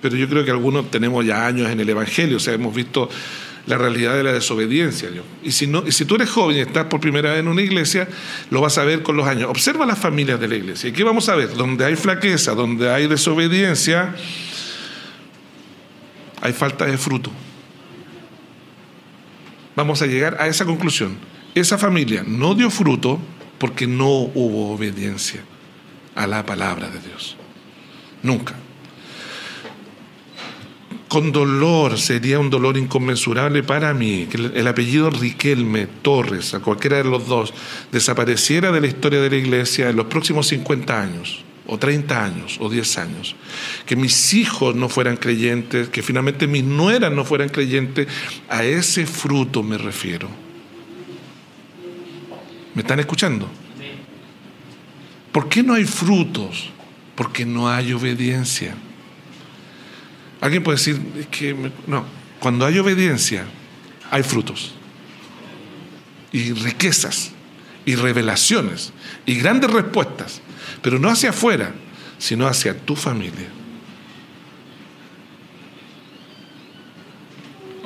pero 0.00 0.16
yo 0.16 0.28
creo 0.28 0.44
que 0.44 0.50
algunos 0.50 0.90
tenemos 0.90 1.24
ya 1.24 1.44
años 1.44 1.68
en 1.70 1.80
el 1.80 1.88
Evangelio, 1.88 2.36
o 2.36 2.40
sea, 2.40 2.54
hemos 2.54 2.74
visto 2.74 3.10
la 3.66 3.78
realidad 3.78 4.14
de 4.14 4.22
la 4.22 4.32
desobediencia. 4.32 5.08
Y 5.42 5.52
si, 5.52 5.66
no, 5.66 5.84
y 5.86 5.92
si 5.92 6.04
tú 6.04 6.16
eres 6.16 6.30
joven 6.30 6.56
y 6.56 6.60
estás 6.60 6.86
por 6.86 7.00
primera 7.00 7.30
vez 7.30 7.40
en 7.40 7.48
una 7.48 7.62
iglesia, 7.62 8.08
lo 8.50 8.60
vas 8.60 8.76
a 8.78 8.84
ver 8.84 9.02
con 9.02 9.16
los 9.16 9.26
años. 9.26 9.48
Observa 9.48 9.86
las 9.86 9.98
familias 9.98 10.38
de 10.38 10.48
la 10.48 10.56
iglesia. 10.56 10.90
¿Y 10.90 10.92
qué 10.92 11.04
vamos 11.04 11.28
a 11.28 11.34
ver? 11.34 11.54
Donde 11.54 11.84
hay 11.84 11.96
flaqueza, 11.96 12.54
donde 12.54 12.90
hay 12.90 13.06
desobediencia, 13.06 14.14
hay 16.42 16.52
falta 16.52 16.84
de 16.84 16.98
fruto. 16.98 17.30
Vamos 19.76 20.02
a 20.02 20.06
llegar 20.06 20.36
a 20.40 20.46
esa 20.46 20.64
conclusión. 20.64 21.16
Esa 21.54 21.78
familia 21.78 22.24
no 22.26 22.54
dio 22.54 22.70
fruto 22.70 23.18
porque 23.58 23.86
no 23.86 24.08
hubo 24.08 24.72
obediencia 24.72 25.40
a 26.14 26.26
la 26.26 26.44
palabra 26.44 26.90
de 26.90 27.00
Dios. 27.00 27.36
Nunca 28.22 28.54
con 31.08 31.32
dolor, 31.32 31.98
sería 31.98 32.38
un 32.38 32.50
dolor 32.50 32.76
inconmensurable 32.76 33.62
para 33.62 33.94
mí, 33.94 34.26
que 34.30 34.36
el 34.36 34.66
apellido 34.66 35.10
Riquelme 35.10 35.86
Torres, 35.86 36.54
a 36.54 36.60
cualquiera 36.60 36.96
de 36.96 37.04
los 37.04 37.26
dos, 37.26 37.52
desapareciera 37.92 38.72
de 38.72 38.80
la 38.80 38.86
historia 38.86 39.20
de 39.20 39.30
la 39.30 39.36
iglesia 39.36 39.90
en 39.90 39.96
los 39.96 40.06
próximos 40.06 40.46
50 40.48 41.00
años, 41.00 41.44
o 41.66 41.78
30 41.78 42.24
años, 42.24 42.56
o 42.60 42.68
10 42.68 42.98
años. 42.98 43.36
Que 43.86 43.96
mis 43.96 44.34
hijos 44.34 44.74
no 44.74 44.88
fueran 44.88 45.16
creyentes, 45.16 45.88
que 45.88 46.02
finalmente 46.02 46.46
mis 46.46 46.64
nueras 46.64 47.12
no 47.12 47.24
fueran 47.24 47.48
creyentes, 47.48 48.08
a 48.48 48.64
ese 48.64 49.06
fruto 49.06 49.62
me 49.62 49.78
refiero. 49.78 50.28
¿Me 52.74 52.82
están 52.82 52.98
escuchando? 52.98 53.48
¿Por 55.30 55.48
qué 55.48 55.62
no 55.62 55.74
hay 55.74 55.84
frutos? 55.84 56.70
Porque 57.14 57.44
no 57.44 57.68
hay 57.68 57.92
obediencia. 57.92 58.74
Alguien 60.44 60.62
puede 60.62 60.76
decir 60.76 61.00
que 61.30 61.56
no, 61.86 62.04
cuando 62.38 62.66
hay 62.66 62.78
obediencia 62.78 63.46
hay 64.10 64.22
frutos 64.22 64.74
y 66.32 66.52
riquezas 66.52 67.30
y 67.86 67.94
revelaciones 67.94 68.92
y 69.24 69.36
grandes 69.36 69.70
respuestas, 69.70 70.42
pero 70.82 70.98
no 70.98 71.08
hacia 71.08 71.30
afuera, 71.30 71.72
sino 72.18 72.46
hacia 72.46 72.78
tu 72.78 72.94
familia. 72.94 73.48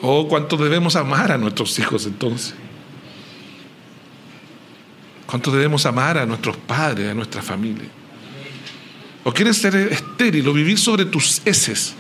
Oh, 0.03 0.27
cuánto 0.27 0.57
debemos 0.57 0.97
amar 0.97 1.31
a 1.31 1.39
nuestros 1.39 1.79
hijos 1.79 2.07
entonces. 2.07 2.55
Cuánto 5.27 5.53
debemos 5.53 5.87
amar 5.87 6.19
a 6.19 6.27
nuestros 6.27 6.57
padres, 6.57 7.09
a 7.09 7.15
nuestra 7.15 7.41
familia. 7.41 7.89
O 9.23 9.33
quieres 9.33 9.59
ser 9.59 9.77
estéril 9.77 10.49
o 10.49 10.53
vivir 10.53 10.77
sobre 10.77 11.05
tus 11.05 11.41
heces. 11.45 11.95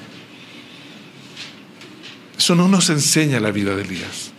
Eso 2.38 2.54
no 2.54 2.68
nos 2.68 2.88
enseña 2.88 3.40
la 3.40 3.50
vida 3.50 3.74
de 3.74 3.82
Elías. 3.82 4.30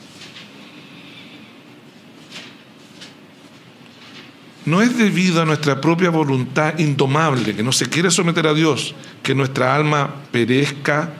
No 4.66 4.82
es 4.82 4.98
debido 4.98 5.42
a 5.42 5.46
nuestra 5.46 5.82
propia 5.82 6.10
voluntad 6.10 6.80
indomable, 6.80 7.56
que 7.56 7.64
no 7.64 7.74
se 7.74 7.90
quiere 7.90 8.10
someter 8.10 8.48
a 8.48 8.54
Dios, 8.54 8.96
que 9.22 9.36
nuestra 9.36 9.76
alma 9.76 10.16
perezca 10.32 11.14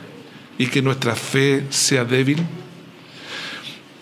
y 0.56 0.68
que 0.68 0.80
nuestra 0.80 1.14
fe 1.14 1.66
sea 1.68 2.04
débil. 2.04 2.46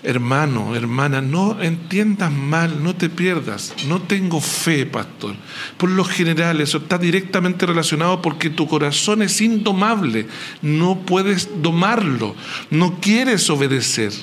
Hermano, 0.08 0.74
hermana, 0.74 1.20
no 1.20 1.60
entiendas 1.60 2.32
mal, 2.32 2.82
no 2.82 2.96
te 2.96 3.10
pierdas. 3.10 3.74
No 3.88 4.00
tengo 4.00 4.40
fe, 4.40 4.86
pastor. 4.86 5.34
Por 5.76 5.90
lo 5.90 6.02
general, 6.02 6.62
eso 6.62 6.78
está 6.78 6.96
directamente 6.96 7.66
relacionado 7.66 8.22
porque 8.22 8.48
tu 8.48 8.66
corazón 8.66 9.20
es 9.20 9.38
indomable. 9.42 10.26
No 10.62 11.00
puedes 11.00 11.50
domarlo. 11.60 12.34
No 12.70 13.00
quieres 13.00 13.50
obedecer. 13.50 14.14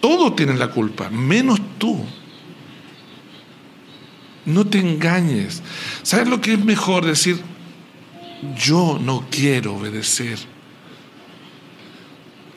Todos 0.00 0.34
tienen 0.36 0.58
la 0.58 0.68
culpa, 0.68 1.10
menos 1.10 1.60
tú. 1.76 2.02
No 4.46 4.66
te 4.66 4.78
engañes. 4.78 5.62
¿Sabes 6.02 6.28
lo 6.28 6.40
que 6.40 6.54
es 6.54 6.64
mejor 6.64 7.04
decir? 7.04 7.42
Yo 8.56 8.98
no 8.98 9.26
quiero 9.30 9.74
obedecer. 9.74 10.38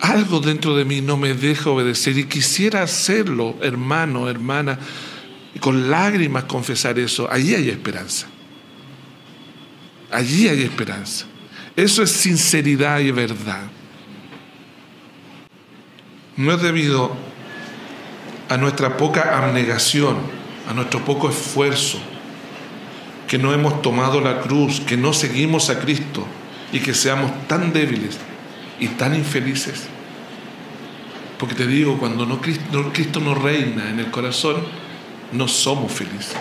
Algo 0.06 0.40
dentro 0.40 0.76
de 0.76 0.86
mí 0.86 1.02
no 1.02 1.18
me 1.18 1.34
deja 1.34 1.72
obedecer 1.72 2.16
y 2.20 2.26
quisiera 2.26 2.84
hacerlo, 2.84 3.56
hermano, 3.64 4.30
hermana, 4.30 4.78
con 5.60 5.90
lágrimas 5.90 6.44
confesar 6.44 7.00
eso. 7.00 7.28
Allí 7.32 7.56
hay 7.56 7.70
esperanza. 7.70 8.28
Allí 10.12 10.48
hay 10.48 10.62
esperanza. 10.62 11.26
Eso 11.76 12.04
es 12.04 12.12
sinceridad 12.12 13.00
y 13.00 13.10
verdad. 13.10 13.64
No 16.38 16.54
es 16.54 16.62
debido 16.62 17.16
a 18.48 18.58
nuestra 18.58 18.98
poca 18.98 19.36
abnegación 19.36 20.18
a 20.70 20.74
nuestro 20.74 21.04
poco 21.04 21.30
esfuerzo, 21.30 21.98
que 23.28 23.40
no 23.40 23.54
hemos 23.54 23.82
tomado 23.82 24.22
la 24.22 24.42
cruz, 24.42 24.82
que 24.82 24.98
no 24.98 25.14
seguimos 25.14 25.72
a 25.72 25.80
Cristo 25.80 26.28
y 26.72 26.80
que 26.80 26.94
seamos 26.94 27.32
tan 27.48 27.74
débiles 27.74 28.20
y 28.80 28.90
tan 28.90 29.16
infelices. 29.16 29.95
Porque 31.38 31.56
te 31.56 31.68
digo, 31.68 31.98
cuando 31.98 32.26
no 32.26 32.40
Cristo, 32.42 32.92
Cristo 32.94 33.20
no 33.20 33.36
reina 33.36 33.90
en 33.90 34.00
el 34.00 34.12
corazón, 34.12 34.58
no 35.32 35.48
somos 35.48 35.92
felices. 35.92 36.38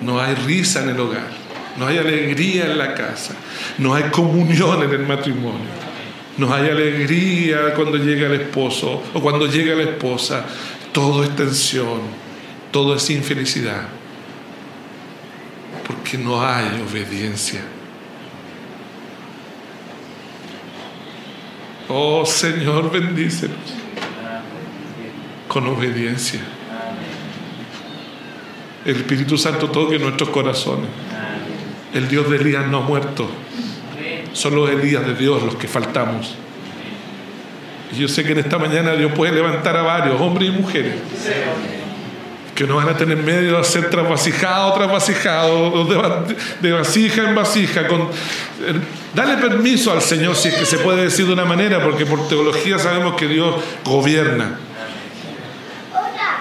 No 0.00 0.20
hay 0.20 0.34
risa 0.34 0.82
en 0.82 0.90
el 0.90 1.00
hogar, 1.00 1.28
no 1.76 1.86
hay 1.86 1.98
alegría 1.98 2.66
en 2.66 2.78
la 2.78 2.94
casa, 2.94 3.34
no 3.78 3.94
hay 3.94 4.04
comunión 4.04 4.82
en 4.82 4.90
el 4.90 5.06
matrimonio. 5.06 5.88
No 6.36 6.54
hay 6.54 6.70
alegría 6.70 7.74
cuando 7.74 7.96
llega 7.96 8.28
el 8.28 8.40
esposo 8.40 9.02
o 9.12 9.20
cuando 9.20 9.46
llega 9.46 9.74
la 9.74 9.82
esposa. 9.82 10.44
Todo 10.92 11.24
es 11.24 11.34
tensión, 11.34 12.00
todo 12.70 12.94
es 12.94 13.10
infelicidad, 13.10 13.88
porque 15.84 16.16
no 16.16 16.40
hay 16.40 16.80
obediencia. 16.88 17.60
Oh 21.88 22.24
Señor, 22.26 22.90
bendícenos 22.90 23.56
con 25.48 25.66
obediencia. 25.66 26.40
El 28.84 28.96
Espíritu 28.96 29.38
Santo 29.38 29.70
toque 29.70 29.98
nuestros 29.98 30.28
corazones. 30.28 30.88
El 31.94 32.08
Dios 32.08 32.30
de 32.30 32.36
Elías 32.36 32.66
no 32.66 32.78
ha 32.78 32.82
muerto. 32.82 33.28
Son 34.34 34.54
los 34.54 34.68
Elías 34.70 35.06
de 35.06 35.14
Dios 35.14 35.42
los 35.42 35.56
que 35.56 35.66
faltamos. 35.66 36.34
Y 37.92 38.00
yo 38.00 38.08
sé 38.08 38.22
que 38.22 38.32
en 38.32 38.38
esta 38.38 38.58
mañana 38.58 38.92
Dios 38.92 39.12
puede 39.12 39.32
levantar 39.32 39.76
a 39.76 39.82
varios, 39.82 40.20
hombres 40.20 40.50
y 40.50 40.52
mujeres 40.52 40.94
que 42.58 42.66
no 42.66 42.74
van 42.74 42.88
a 42.88 42.96
tener 42.96 43.18
medio 43.18 43.52
de 43.52 43.58
hacer 43.58 43.88
trasvasijado, 43.88 44.74
trasvasijado, 44.74 45.84
de, 45.84 46.36
de 46.60 46.72
vasija 46.72 47.22
en 47.28 47.36
vasija. 47.36 47.82
Eh, 47.82 47.86
dale 49.14 49.36
permiso 49.36 49.92
al 49.92 50.02
Señor, 50.02 50.34
si 50.34 50.48
es 50.48 50.56
que 50.56 50.66
se 50.66 50.78
puede 50.78 51.04
decir 51.04 51.24
de 51.26 51.34
una 51.34 51.44
manera, 51.44 51.80
porque 51.80 52.04
por 52.04 52.26
teología 52.26 52.76
sabemos 52.80 53.14
que 53.14 53.28
Dios 53.28 53.54
gobierna. 53.84 54.58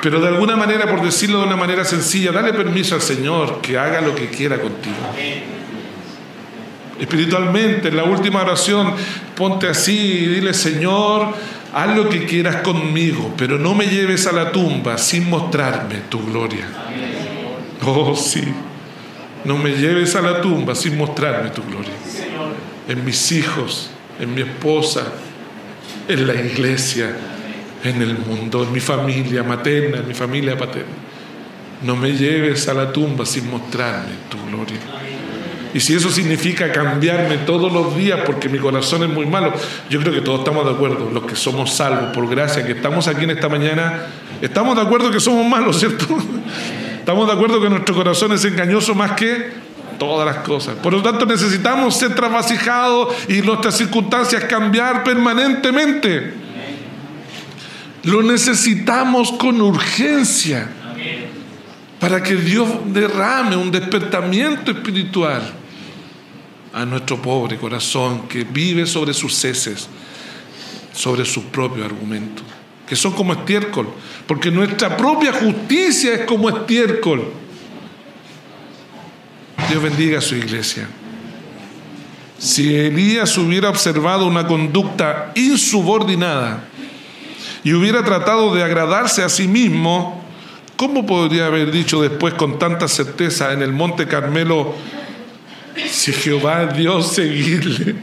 Pero 0.01 0.19
de 0.19 0.29
alguna 0.29 0.55
manera, 0.55 0.87
por 0.87 1.03
decirlo 1.03 1.37
de 1.37 1.45
una 1.45 1.55
manera 1.55 1.85
sencilla, 1.85 2.31
dale 2.31 2.51
permiso 2.51 2.95
al 2.95 3.01
Señor 3.03 3.61
que 3.61 3.77
haga 3.77 4.01
lo 4.01 4.15
que 4.15 4.27
quiera 4.27 4.59
contigo. 4.59 4.95
Espiritualmente, 6.99 7.89
en 7.89 7.95
la 7.95 8.05
última 8.05 8.41
oración, 8.41 8.95
ponte 9.35 9.67
así 9.67 9.95
y 9.95 10.25
dile, 10.25 10.55
Señor, 10.55 11.35
haz 11.77 11.95
lo 11.95 12.09
que 12.09 12.25
quieras 12.25 12.57
conmigo, 12.57 13.33
pero 13.37 13.59
no 13.59 13.75
me 13.75 13.85
lleves 13.85 14.25
a 14.25 14.31
la 14.31 14.51
tumba 14.51 14.97
sin 14.97 15.29
mostrarme 15.29 16.01
tu 16.09 16.19
gloria. 16.25 16.67
Oh, 17.85 18.15
sí. 18.15 18.41
No 19.45 19.57
me 19.59 19.69
lleves 19.69 20.15
a 20.15 20.21
la 20.21 20.41
tumba 20.41 20.73
sin 20.73 20.97
mostrarme 20.97 21.51
tu 21.51 21.61
gloria. 21.63 21.93
En 22.87 23.05
mis 23.05 23.31
hijos, 23.31 23.91
en 24.19 24.33
mi 24.33 24.41
esposa, 24.41 25.03
en 26.07 26.25
la 26.25 26.33
iglesia, 26.33 27.15
en 27.83 28.01
el 28.01 28.17
mundo, 28.17 28.63
en 28.63 28.71
mi 28.71 28.79
familia 28.79 29.43
materna, 29.43 29.97
en 29.99 30.07
mi 30.07 30.15
familia 30.15 30.57
paterna. 30.57 30.95
No 31.83 31.95
me 31.95 32.11
lleves 32.11 32.67
a 32.67 32.73
la 32.73 32.91
tumba 32.91 33.23
sin 33.23 33.51
mostrarme 33.51 34.13
tu 34.29 34.37
gloria. 34.49 34.79
Y 35.77 35.79
si 35.79 35.93
eso 35.93 36.09
significa 36.09 36.71
cambiarme 36.71 37.37
todos 37.37 37.71
los 37.71 37.95
días 37.95 38.21
porque 38.25 38.49
mi 38.49 38.57
corazón 38.57 39.03
es 39.03 39.09
muy 39.09 39.27
malo, 39.27 39.53
yo 39.91 39.99
creo 39.99 40.11
que 40.11 40.21
todos 40.21 40.39
estamos 40.39 40.65
de 40.65 40.71
acuerdo, 40.71 41.11
los 41.13 41.23
que 41.25 41.35
somos 41.35 41.71
salvos 41.71 42.15
por 42.15 42.27
gracia, 42.27 42.65
que 42.65 42.71
estamos 42.71 43.07
aquí 43.07 43.25
en 43.25 43.29
esta 43.29 43.47
mañana, 43.47 44.07
estamos 44.41 44.75
de 44.75 44.81
acuerdo 44.81 45.11
que 45.11 45.19
somos 45.19 45.45
malos, 45.45 45.77
¿cierto? 45.77 46.07
Estamos 46.97 47.27
de 47.27 47.33
acuerdo 47.33 47.61
que 47.61 47.69
nuestro 47.69 47.93
corazón 47.93 48.31
es 48.31 48.43
engañoso 48.43 48.95
más 48.95 49.11
que 49.11 49.51
todas 49.99 50.25
las 50.25 50.43
cosas. 50.43 50.77
Por 50.77 50.93
lo 50.93 51.03
tanto, 51.03 51.27
necesitamos 51.27 51.95
ser 51.95 52.15
trasvasijados 52.15 53.15
y 53.29 53.43
nuestras 53.43 53.77
circunstancias 53.77 54.45
cambiar 54.45 55.03
permanentemente. 55.03 56.33
Lo 58.03 58.23
necesitamos 58.23 59.31
con 59.33 59.61
urgencia 59.61 60.69
para 61.99 62.23
que 62.23 62.35
Dios 62.35 62.67
derrame 62.87 63.55
un 63.55 63.69
despertamiento 63.69 64.71
espiritual 64.71 65.56
a 66.77 66.85
nuestro 66.85 67.19
pobre 67.19 67.57
corazón 67.57 68.27
que 68.27 68.43
vive 68.43 68.85
sobre 68.85 69.11
sus 69.11 69.43
heces, 69.43 69.89
sobre 70.93 71.25
sus 71.25 71.43
propios 71.45 71.87
argumentos, 71.87 72.43
que 72.87 72.95
son 72.95 73.13
como 73.13 73.33
estiércol, 73.33 73.89
porque 74.27 74.51
nuestra 74.51 74.95
propia 74.95 75.33
justicia 75.33 76.13
es 76.13 76.25
como 76.25 76.49
estiércol. 76.49 77.31
Dios 79.67 79.81
bendiga 79.81 80.19
a 80.19 80.21
su 80.21 80.35
iglesia. 80.35 80.87
Si 82.37 82.75
Elías 82.75 83.35
hubiera 83.39 83.69
observado 83.69 84.27
una 84.27 84.45
conducta 84.45 85.31
insubordinada 85.33 86.63
y 87.63 87.73
hubiera 87.73 88.03
tratado 88.03 88.53
de 88.53 88.63
agradarse 88.63 89.23
a 89.23 89.29
sí 89.29 89.47
mismo, 89.47 90.23
¿Cómo 90.77 91.07
podría 91.07 91.47
haber 91.47 91.71
dicho 91.71 92.03
después 92.03 92.35
con 92.35 92.59
tanta 92.59 92.87
certeza 92.87 93.51
en 93.51 93.63
el 93.63 93.73
monte 93.73 94.07
Carmelo, 94.07 94.75
si 95.89 96.11
Jehová 96.11 96.63
es 96.63 96.77
Dios, 96.77 97.13
seguirle? 97.13 97.95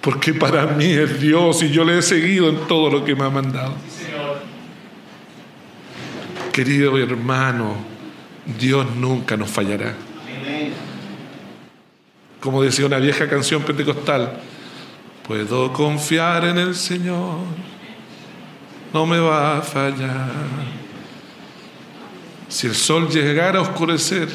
Porque 0.00 0.34
para 0.34 0.66
mí 0.66 0.86
es 0.86 1.20
Dios 1.20 1.62
y 1.62 1.70
yo 1.70 1.84
le 1.84 1.98
he 1.98 2.02
seguido 2.02 2.48
en 2.48 2.66
todo 2.66 2.90
lo 2.90 3.04
que 3.04 3.14
me 3.14 3.24
ha 3.24 3.30
mandado. 3.30 3.74
Querido 6.52 6.96
hermano, 6.98 7.76
Dios 8.58 8.86
nunca 8.96 9.36
nos 9.36 9.50
fallará. 9.50 9.94
Como 12.40 12.62
decía 12.62 12.86
una 12.86 12.98
vieja 12.98 13.28
canción 13.28 13.62
pentecostal, 13.62 14.40
puedo 15.26 15.72
confiar 15.72 16.44
en 16.44 16.58
el 16.58 16.74
Señor, 16.74 17.38
no 18.92 19.06
me 19.06 19.18
va 19.18 19.58
a 19.58 19.62
fallar. 19.62 20.30
Si 22.48 22.66
el 22.66 22.74
sol 22.74 23.08
llegara 23.08 23.58
a 23.58 23.62
oscurecer 23.62 24.28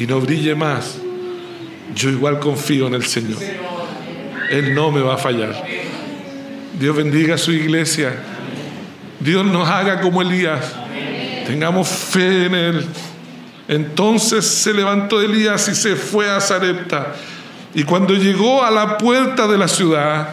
y 0.00 0.06
no 0.06 0.18
brille 0.18 0.54
más, 0.54 0.96
yo 1.94 2.08
igual 2.08 2.38
confío 2.38 2.86
en 2.86 2.94
el 2.94 3.04
Señor. 3.04 3.36
Él 4.50 4.74
no 4.74 4.90
me 4.90 5.02
va 5.02 5.16
a 5.16 5.18
fallar. 5.18 5.62
Dios 6.78 6.96
bendiga 6.96 7.34
a 7.34 7.38
su 7.38 7.52
iglesia. 7.52 8.14
Dios 9.20 9.44
nos 9.44 9.68
haga 9.68 10.00
como 10.00 10.22
Elías. 10.22 10.72
Tengamos 11.46 11.86
fe 11.86 12.46
en 12.46 12.54
Él. 12.54 12.86
Entonces 13.68 14.46
se 14.46 14.72
levantó 14.72 15.20
Elías 15.20 15.68
y 15.68 15.74
se 15.74 15.94
fue 15.96 16.30
a 16.30 16.40
Zarepta. 16.40 17.14
Y 17.74 17.82
cuando 17.82 18.14
llegó 18.14 18.64
a 18.64 18.70
la 18.70 18.96
puerta 18.96 19.46
de 19.46 19.58
la 19.58 19.68
ciudad, 19.68 20.30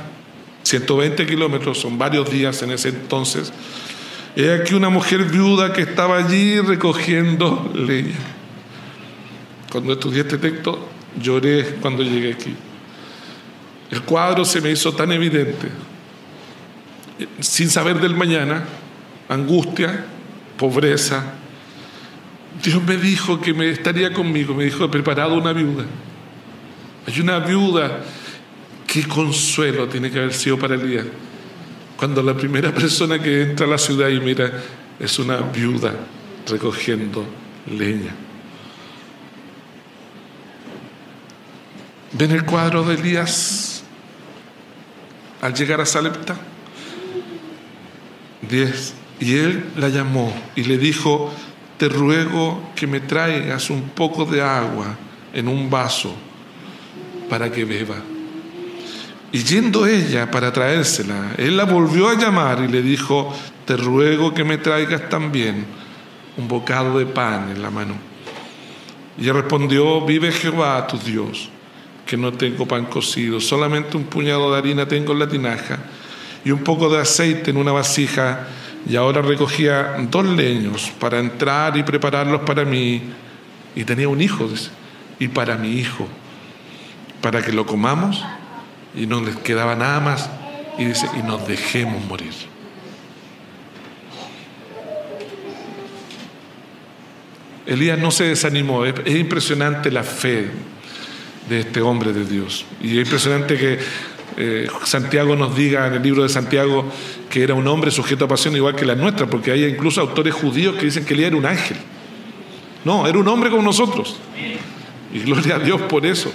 120 0.63 1.26
kilómetros, 1.26 1.78
son 1.78 1.97
varios 1.97 2.32
días 2.32 2.61
en 2.61 2.72
ese 2.72 2.88
entonces. 2.88 3.51
He 4.34 4.49
aquí 4.49 4.76
una 4.76 4.88
mujer 4.88 5.26
viuda 5.26 5.74
que 5.74 5.82
estaba 5.82 6.20
allí 6.20 6.57
recogiendo 6.61 7.70
leña. 7.76 8.36
Cuando 9.72 9.93
estudié 9.93 10.22
este 10.22 10.38
texto, 10.38 10.89
lloré 11.22 11.78
cuando 11.82 12.03
llegué 12.03 12.34
aquí. 12.34 12.55
El 13.91 14.01
cuadro 14.03 14.45
se 14.45 14.61
me 14.61 14.72
hizo 14.72 14.93
tan 14.93 15.11
evidente. 15.11 15.70
Sin 17.39 17.70
saber 17.70 17.99
del 17.99 18.15
mañana, 18.15 18.63
angustia, 19.30 20.05
pobreza. 20.57 21.34
Dios 22.63 22.84
me 22.84 22.97
dijo 22.97 23.39
que 23.39 23.53
me 23.53 23.70
estaría 23.70 24.13
conmigo, 24.13 24.53
me 24.53 24.65
dijo, 24.65 24.86
he 24.86 24.89
preparado 24.89 25.36
una 25.36 25.53
viuda. 25.53 25.86
Hay 27.07 27.20
una 27.20 27.39
viuda, 27.39 28.03
qué 28.86 29.07
consuelo 29.07 29.88
tiene 29.88 30.11
que 30.11 30.20
haber 30.20 30.34
sido 30.34 30.57
para 30.57 30.76
el 30.76 30.88
día. 30.88 31.05
Cuando 31.95 32.22
la 32.22 32.36
primera 32.36 32.74
persona 32.74 33.20
que 33.20 33.43
entra 33.43 33.65
a 33.65 33.70
la 33.70 33.78
ciudad 33.78 34.09
y 34.09 34.20
mira 34.20 34.51
es 34.99 35.18
una 35.20 35.38
viuda 35.38 35.93
recogiendo 36.47 37.26
leña. 37.72 38.26
¿Ven 42.18 42.32
el 42.32 42.45
cuadro 42.45 42.84
de 42.84 42.95
Elías 42.95 43.84
al 45.39 45.53
llegar 45.53 45.82
a 45.82 45.86
Salepta? 45.86 46.36
Diez. 48.41 48.95
Y 49.20 49.36
él 49.36 49.65
la 49.78 49.89
llamó 49.89 50.34
y 50.55 50.63
le 50.63 50.78
dijo, 50.78 51.32
te 51.78 51.89
ruego 51.89 52.72
que 52.76 52.88
me 52.88 52.99
traigas 52.99 53.70
un 53.70 53.89
poco 53.89 54.26
de 54.26 54.41
agua 54.41 54.95
en 55.34 55.47
un 55.47 55.70
vaso 55.70 56.15
para 57.30 57.51
que 57.51 57.65
beba. 57.65 57.97
Y 59.32 59.43
yendo 59.43 59.86
ella 59.86 60.32
para 60.32 60.51
traérsela, 60.51 61.34
él 61.38 61.57
la 61.57 61.65
volvió 61.65 62.09
a 62.09 62.15
llamar 62.15 62.63
y 62.63 62.68
le 62.68 62.82
dijo, 62.82 63.34
te 63.65 63.78
ruego 63.78 64.34
que 64.34 64.43
me 64.43 64.57
traigas 64.57 65.09
también 65.09 65.65
un 66.38 66.47
bocado 66.47 66.97
de 66.97 67.05
pan 67.05 67.51
en 67.51 67.61
la 67.61 67.70
mano. 67.70 67.95
Y 69.20 69.30
respondió, 69.30 70.05
vive 70.05 70.32
Jehová 70.32 70.88
tu 70.88 70.97
Dios, 70.97 71.49
que 72.08 72.18
no 72.18 72.34
tengo 72.34 72.68
pan 72.68 72.86
cocido, 72.86 73.39
solamente 73.39 73.97
un 73.97 74.05
puñado 74.05 74.51
de 74.51 74.58
harina 74.58 74.88
tengo 74.88 75.14
en 75.14 75.20
la 75.20 75.28
tinaja 75.28 75.78
y 76.43 76.51
un 76.51 76.64
poco 76.64 76.89
de 76.89 77.01
aceite 77.01 77.51
en 77.51 77.58
una 77.58 77.74
vasija, 77.74 78.47
y 78.89 78.95
ahora 78.95 79.22
recogía 79.22 79.97
dos 80.10 80.26
leños 80.26 80.91
para 80.97 81.20
entrar 81.20 81.76
y 81.76 81.84
prepararlos 81.84 82.41
para 82.41 82.64
mí, 82.64 83.01
y 83.76 83.84
tenía 83.84 84.08
un 84.08 84.22
hijo, 84.22 84.49
y 85.20 85.28
para 85.28 85.58
mi 85.58 85.74
hijo, 85.74 86.08
para 87.22 87.41
que 87.41 87.51
lo 87.51 87.66
comamos 87.66 88.24
y 88.95 89.05
no 89.05 89.22
les 89.22 89.36
quedaba 89.38 89.76
nada 89.76 89.99
más. 89.99 90.30
Y 90.78 90.86
dice, 90.86 91.08
y 91.18 91.24
nos 91.24 91.47
dejemos 91.47 92.03
morir. 92.05 92.34
Elías 97.66 97.99
no 97.99 98.12
se 98.12 98.26
desanimó, 98.26 98.86
es, 98.86 98.95
impresionante 99.05 99.91
la 99.91 100.03
fe 100.03 100.49
de 101.49 101.61
este 101.61 101.81
hombre 101.81 102.13
de 102.13 102.25
Dios. 102.25 102.65
Y 102.81 102.99
es 102.99 103.05
impresionante 103.05 103.57
que 103.57 103.79
eh, 104.37 104.67
Santiago 104.83 105.35
nos 105.35 105.55
diga 105.55 105.87
en 105.87 105.93
el 105.93 106.03
libro 106.03 106.23
de 106.23 106.29
Santiago 106.29 106.85
que 107.29 107.43
era 107.43 107.53
un 107.53 107.67
hombre 107.67 107.91
sujeto 107.91 108.25
a 108.25 108.27
pasión 108.27 108.55
igual 108.55 108.75
que 108.75 108.85
la 108.85 108.95
nuestra, 108.95 109.27
porque 109.27 109.51
hay 109.51 109.65
incluso 109.65 110.01
autores 110.01 110.33
judíos 110.33 110.75
que 110.75 110.85
dicen 110.85 111.05
que 111.05 111.13
Elías 111.13 111.29
era 111.29 111.37
un 111.37 111.45
ángel. 111.45 111.77
No, 112.85 113.07
era 113.07 113.17
un 113.17 113.27
hombre 113.27 113.49
como 113.49 113.63
nosotros. 113.63 114.17
Y 115.13 115.19
gloria 115.19 115.55
a 115.55 115.59
Dios 115.59 115.81
por 115.83 116.05
eso 116.05 116.31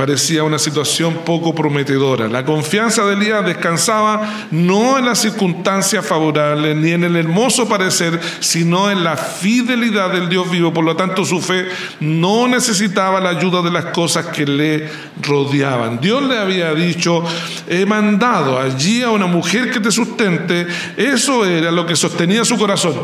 parecía 0.00 0.44
una 0.44 0.58
situación 0.58 1.12
poco 1.26 1.54
prometedora. 1.54 2.26
La 2.26 2.42
confianza 2.42 3.04
de 3.04 3.12
Elías 3.12 3.44
descansaba 3.44 4.46
no 4.50 4.96
en 4.96 5.04
las 5.04 5.18
circunstancias 5.18 6.06
favorables 6.06 6.74
ni 6.74 6.92
en 6.92 7.04
el 7.04 7.16
hermoso 7.16 7.68
parecer, 7.68 8.18
sino 8.40 8.90
en 8.90 9.04
la 9.04 9.18
fidelidad 9.18 10.10
del 10.10 10.30
Dios 10.30 10.50
vivo. 10.50 10.72
Por 10.72 10.86
lo 10.86 10.96
tanto, 10.96 11.22
su 11.26 11.42
fe 11.42 11.68
no 12.00 12.48
necesitaba 12.48 13.20
la 13.20 13.28
ayuda 13.28 13.60
de 13.60 13.70
las 13.70 13.84
cosas 13.92 14.24
que 14.28 14.46
le 14.46 14.88
rodeaban. 15.20 16.00
Dios 16.00 16.22
le 16.22 16.38
había 16.38 16.72
dicho, 16.72 17.22
he 17.68 17.84
mandado 17.84 18.58
allí 18.58 19.02
a 19.02 19.10
una 19.10 19.26
mujer 19.26 19.70
que 19.70 19.80
te 19.80 19.90
sustente. 19.90 20.66
Eso 20.96 21.44
era 21.44 21.70
lo 21.70 21.84
que 21.84 21.94
sostenía 21.94 22.42
su 22.46 22.56
corazón, 22.56 22.94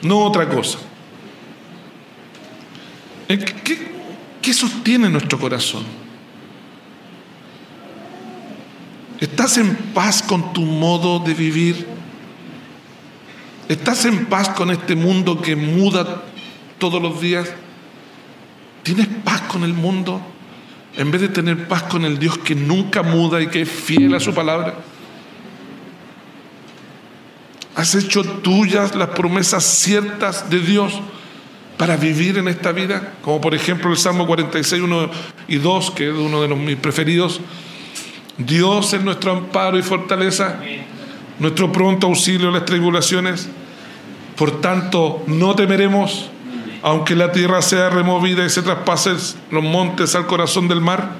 no 0.00 0.20
otra 0.20 0.48
cosa. 0.48 0.78
¿Qué, 3.28 3.78
qué 4.40 4.54
sostiene 4.54 5.10
nuestro 5.10 5.38
corazón? 5.38 6.03
¿Estás 9.24 9.56
en 9.56 9.74
paz 9.94 10.22
con 10.22 10.52
tu 10.52 10.60
modo 10.60 11.18
de 11.18 11.32
vivir? 11.32 11.86
¿Estás 13.70 14.04
en 14.04 14.26
paz 14.26 14.50
con 14.50 14.70
este 14.70 14.94
mundo 14.96 15.40
que 15.40 15.56
muda 15.56 16.24
todos 16.76 17.00
los 17.00 17.22
días? 17.22 17.50
¿Tienes 18.82 19.06
paz 19.24 19.40
con 19.48 19.64
el 19.64 19.72
mundo? 19.72 20.20
En 20.98 21.10
vez 21.10 21.22
de 21.22 21.30
tener 21.30 21.66
paz 21.68 21.84
con 21.84 22.04
el 22.04 22.18
Dios 22.18 22.36
que 22.36 22.54
nunca 22.54 23.02
muda 23.02 23.40
y 23.40 23.46
que 23.46 23.62
es 23.62 23.70
fiel 23.70 24.14
a 24.14 24.20
su 24.20 24.34
palabra. 24.34 24.74
¿Has 27.76 27.94
hecho 27.94 28.24
tuyas 28.24 28.94
las 28.94 29.08
promesas 29.08 29.64
ciertas 29.64 30.50
de 30.50 30.60
Dios 30.60 31.00
para 31.78 31.96
vivir 31.96 32.36
en 32.36 32.48
esta 32.48 32.72
vida? 32.72 33.14
Como 33.22 33.40
por 33.40 33.54
ejemplo 33.54 33.90
el 33.90 33.96
Salmo 33.96 34.26
46, 34.26 34.82
1 34.82 35.10
y 35.48 35.56
2, 35.56 35.90
que 35.92 36.10
es 36.10 36.14
uno 36.14 36.42
de 36.42 36.48
los, 36.48 36.58
mis 36.58 36.76
preferidos. 36.76 37.40
Dios 38.38 38.92
es 38.92 39.02
nuestro 39.02 39.32
amparo 39.32 39.78
y 39.78 39.82
fortaleza, 39.82 40.58
nuestro 41.38 41.70
pronto 41.70 42.08
auxilio 42.08 42.48
en 42.48 42.54
las 42.54 42.64
tribulaciones. 42.64 43.48
Por 44.36 44.60
tanto, 44.60 45.22
no 45.26 45.54
temeremos, 45.54 46.30
aunque 46.82 47.14
la 47.14 47.30
tierra 47.30 47.62
sea 47.62 47.90
removida 47.90 48.44
y 48.44 48.50
se 48.50 48.62
traspasen 48.62 49.16
los 49.50 49.62
montes 49.62 50.14
al 50.14 50.26
corazón 50.26 50.66
del 50.66 50.80
mar. 50.80 51.12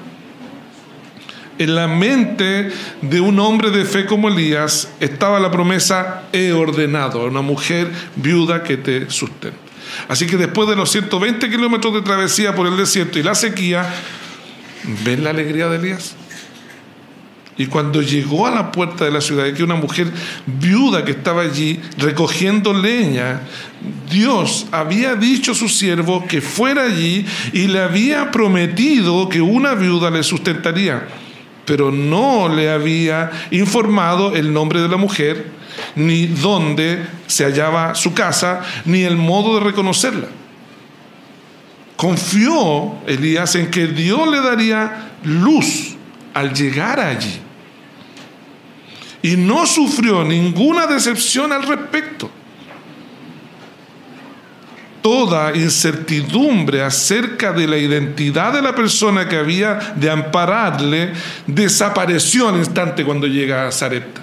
En 1.57 1.73
la 1.73 1.87
mente 1.87 2.69
de 3.01 3.21
un 3.21 3.39
hombre 3.39 3.71
de 3.71 3.85
fe 3.85 4.05
como 4.05 4.27
Elías 4.27 4.89
estaba 4.99 5.39
la 5.39 5.51
promesa, 5.51 6.23
he 6.33 6.51
ordenado 6.51 7.21
a 7.21 7.25
una 7.25 7.41
mujer 7.41 7.89
viuda 8.17 8.61
que 8.61 8.75
te 8.75 9.09
sustente. 9.09 9.57
Así 10.09 10.27
que 10.27 10.35
después 10.35 10.67
de 10.67 10.75
los 10.75 10.91
120 10.91 11.49
kilómetros 11.49 11.93
de 11.93 12.01
travesía 12.01 12.53
por 12.53 12.67
el 12.67 12.75
desierto 12.75 13.19
y 13.19 13.23
la 13.23 13.35
sequía, 13.35 13.87
¿ven 15.05 15.23
la 15.23 15.29
alegría 15.29 15.69
de 15.69 15.77
Elías? 15.77 16.17
Y 17.57 17.67
cuando 17.67 18.01
llegó 18.01 18.47
a 18.47 18.51
la 18.51 18.71
puerta 18.71 19.05
de 19.05 19.11
la 19.11 19.21
ciudad, 19.21 19.51
que 19.53 19.63
una 19.63 19.75
mujer 19.75 20.11
viuda 20.45 21.05
que 21.05 21.11
estaba 21.11 21.43
allí 21.43 21.79
recogiendo 21.97 22.73
leña, 22.73 23.41
Dios 24.11 24.67
había 24.71 25.15
dicho 25.15 25.53
a 25.53 25.55
su 25.55 25.69
siervo 25.69 26.25
que 26.27 26.41
fuera 26.41 26.83
allí 26.83 27.25
y 27.53 27.67
le 27.67 27.79
había 27.79 28.29
prometido 28.29 29.29
que 29.29 29.39
una 29.39 29.73
viuda 29.73 30.09
le 30.09 30.23
sustentaría, 30.23 31.07
pero 31.63 31.91
no 31.91 32.49
le 32.49 32.69
había 32.69 33.31
informado 33.51 34.35
el 34.35 34.51
nombre 34.51 34.81
de 34.81 34.89
la 34.89 34.97
mujer, 34.97 35.49
ni 35.95 36.25
dónde 36.25 37.05
se 37.27 37.45
hallaba 37.45 37.95
su 37.95 38.13
casa, 38.13 38.63
ni 38.83 39.03
el 39.03 39.15
modo 39.15 39.59
de 39.59 39.65
reconocerla. 39.65 40.27
Confió 41.95 42.95
Elías 43.07 43.55
en 43.55 43.71
que 43.71 43.87
Dios 43.87 44.27
le 44.27 44.41
daría 44.41 45.13
luz 45.23 45.95
al 46.33 46.53
llegar 46.53 46.99
allí 46.99 47.44
y 49.25 49.37
no 49.37 49.65
sufrió 49.65 50.23
ninguna 50.23 50.85
decepción 50.85 51.51
al 51.51 51.63
respecto. 51.63 52.29
Toda 55.01 55.55
incertidumbre 55.55 56.83
acerca 56.83 57.51
de 57.51 57.67
la 57.67 57.75
identidad 57.75 58.53
de 58.53 58.61
la 58.61 58.75
persona 58.75 59.27
que 59.27 59.37
había 59.37 59.93
de 59.95 60.11
ampararle 60.11 61.11
desapareció 61.47 62.49
al 62.49 62.57
instante 62.57 63.03
cuando 63.03 63.25
llega 63.25 63.67
a 63.67 63.71
Zarepta. 63.71 64.21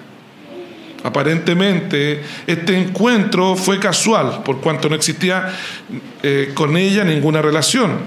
Aparentemente 1.03 2.23
este 2.47 2.79
encuentro 2.81 3.57
fue 3.57 3.81
casual, 3.81 4.45
por 4.45 4.61
cuanto 4.61 4.89
no 4.89 4.95
existía 4.95 5.53
eh, 6.23 6.53
con 6.55 6.77
ella 6.77 7.03
ninguna 7.03 7.43
relación. 7.43 7.99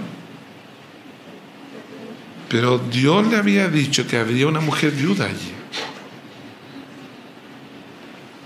Pero 2.48 2.78
Dios 2.78 3.28
le 3.28 3.36
había 3.36 3.68
dicho 3.68 4.08
que 4.08 4.16
había 4.16 4.48
una 4.48 4.62
mujer 4.62 4.92
viuda 4.92 5.26
allí. 5.26 5.55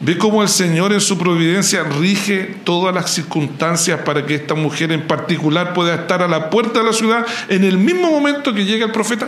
Ve 0.01 0.17
cómo 0.17 0.41
el 0.41 0.47
Señor 0.47 0.93
en 0.93 1.01
su 1.01 1.17
providencia 1.17 1.83
rige 1.83 2.55
todas 2.63 2.95
las 2.95 3.11
circunstancias 3.11 3.99
para 4.01 4.25
que 4.25 4.35
esta 4.35 4.55
mujer 4.55 4.93
en 4.93 5.05
particular 5.05 5.73
pueda 5.73 5.95
estar 5.95 6.23
a 6.23 6.27
la 6.27 6.49
puerta 6.49 6.79
de 6.79 6.85
la 6.85 6.93
ciudad 6.93 7.25
en 7.49 7.65
el 7.65 7.77
mismo 7.77 8.09
momento 8.09 8.53
que 8.53 8.63
llega 8.63 8.85
el 8.85 8.93
profeta. 8.93 9.27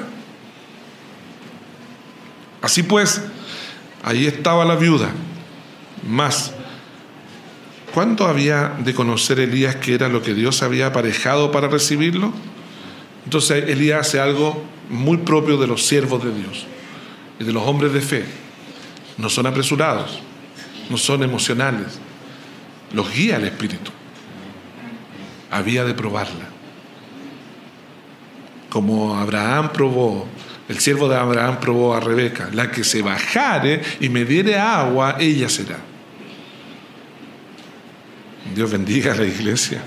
Así 2.62 2.84
pues, 2.84 3.22
ahí 4.02 4.28
estaba 4.28 4.64
la 4.64 4.76
viuda. 4.76 5.10
Más, 6.08 6.54
¿cuándo 7.94 8.26
había 8.26 8.74
de 8.80 8.94
conocer 8.94 9.42
Elías 9.42 9.76
que 9.76 9.94
era 9.94 10.08
lo 10.08 10.22
que 10.22 10.34
Dios 10.34 10.64
había 10.64 10.88
aparejado 10.88 11.52
para 11.52 11.68
recibirlo? 11.68 12.32
Entonces 13.26 13.66
Elías 13.68 14.08
hace 14.08 14.22
algo 14.22 14.64
muy 14.90 15.18
propio 15.18 15.58
de 15.58 15.68
los 15.68 15.86
siervos 15.86 16.24
de 16.24 16.34
Dios 16.34 16.66
y 17.40 17.44
de 17.44 17.52
los 17.52 17.64
hombres 17.64 17.92
de 17.92 18.02
fe. 18.02 18.26
No 19.18 19.30
son 19.30 19.48
apresurados, 19.48 20.22
no 20.92 20.98
son 20.98 21.24
emocionales, 21.24 22.00
los 22.94 23.12
guía 23.12 23.38
el 23.38 23.46
Espíritu. 23.46 23.92
Había 25.50 25.86
de 25.86 25.94
probarla. 25.94 26.50
Como 28.70 29.16
Abraham 29.16 29.72
probó, 29.74 30.28
el 30.68 30.80
siervo 30.80 31.08
de 31.08 31.16
Abraham 31.16 31.60
probó 31.60 31.94
a 31.94 32.00
Rebeca, 32.00 32.50
la 32.54 32.72
que 32.72 32.84
se 32.84 33.02
bajare 33.02 33.82
y 34.02 34.10
me 34.10 34.26
diere 34.26 34.58
agua, 34.58 35.16
ella 35.20 35.50
será. 35.50 35.80
Dios 38.54 38.70
bendiga 38.70 39.14
a 39.14 39.16
la 39.16 39.26
iglesia. 39.26 39.82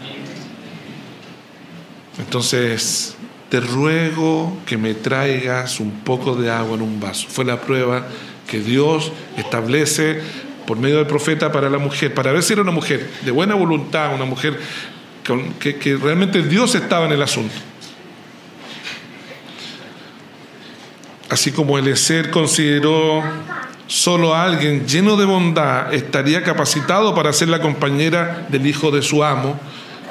Entonces, 2.18 3.14
te 3.50 3.60
ruego 3.60 4.56
que 4.64 4.78
me 4.78 4.94
traigas 4.94 5.80
un 5.80 6.00
poco 6.00 6.34
de 6.34 6.50
agua 6.50 6.76
en 6.76 6.82
un 6.82 6.98
vaso. 7.00 7.28
Fue 7.28 7.44
la 7.44 7.60
prueba 7.60 8.06
que 8.46 8.60
Dios 8.60 9.12
establece 9.36 10.20
por 10.66 10.78
medio 10.78 10.96
del 10.96 11.06
profeta 11.06 11.52
para 11.52 11.68
la 11.70 11.78
mujer, 11.78 12.14
para 12.14 12.32
ver 12.32 12.42
si 12.42 12.52
era 12.52 12.62
una 12.62 12.72
mujer 12.72 13.08
de 13.22 13.30
buena 13.30 13.54
voluntad, 13.54 14.14
una 14.14 14.24
mujer 14.24 14.58
que, 15.58 15.76
que 15.76 15.96
realmente 15.96 16.42
Dios 16.42 16.74
estaba 16.74 17.06
en 17.06 17.12
el 17.12 17.22
asunto. 17.22 17.54
Así 21.30 21.52
como 21.52 21.78
el 21.78 21.96
ser 21.96 22.30
consideró 22.30 23.22
solo 23.86 24.34
alguien 24.34 24.86
lleno 24.86 25.16
de 25.16 25.24
bondad 25.24 25.92
estaría 25.92 26.42
capacitado 26.42 27.14
para 27.14 27.32
ser 27.32 27.48
la 27.48 27.60
compañera 27.60 28.46
del 28.48 28.66
hijo 28.66 28.90
de 28.90 29.02
su 29.02 29.24
amo, 29.24 29.58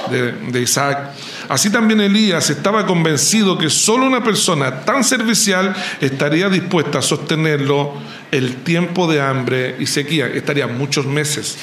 de, 0.09 0.61
Isaac. 0.61 1.11
Así 1.53 1.69
también 1.69 2.01
Elías 2.01 2.49
estaba 2.49 2.87
convencido 2.87 3.59
que 3.59 3.69
solo 3.69 4.07
una 4.07 4.23
persona 4.23 4.85
tan 4.85 5.03
servicial 5.03 5.75
estaría 6.01 6.49
dispuesta 6.49 6.97
a 6.97 7.01
sostenerlo 7.03 7.93
el 8.31 8.63
tiempo 8.63 9.05
de 9.05 9.21
hambre 9.21 9.75
y 9.77 9.85
sequía. 9.85 10.25
Estaría 10.25 10.65
muchos 10.65 11.05
meses, 11.05 11.55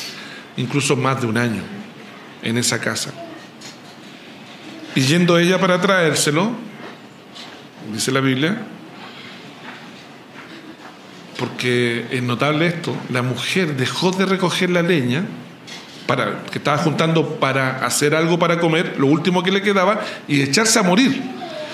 incluso 0.56 0.94
más 0.94 1.20
de 1.20 1.26
un 1.26 1.36
año, 1.36 1.62
en 2.40 2.56
esa 2.56 2.78
casa. 2.78 3.10
Y 4.94 5.00
yendo 5.00 5.36
ella 5.40 5.58
para 5.58 5.80
traérselo, 5.80 6.52
dice 7.92 8.12
la 8.12 8.20
Biblia, 8.20 8.62
porque 11.36 12.06
es 12.12 12.22
notable 12.22 12.68
esto, 12.68 12.94
la 13.08 13.22
mujer 13.22 13.74
dejó 13.76 14.12
de 14.12 14.24
recoger 14.24 14.70
la 14.70 14.82
leña 14.82 15.24
para, 16.10 16.42
que 16.50 16.58
estaba 16.58 16.76
juntando 16.78 17.36
para 17.38 17.86
hacer 17.86 18.16
algo 18.16 18.36
para 18.36 18.58
comer, 18.58 18.96
lo 18.98 19.06
último 19.06 19.44
que 19.44 19.52
le 19.52 19.62
quedaba, 19.62 20.00
y 20.26 20.42
echarse 20.42 20.80
a 20.80 20.82
morir. 20.82 21.22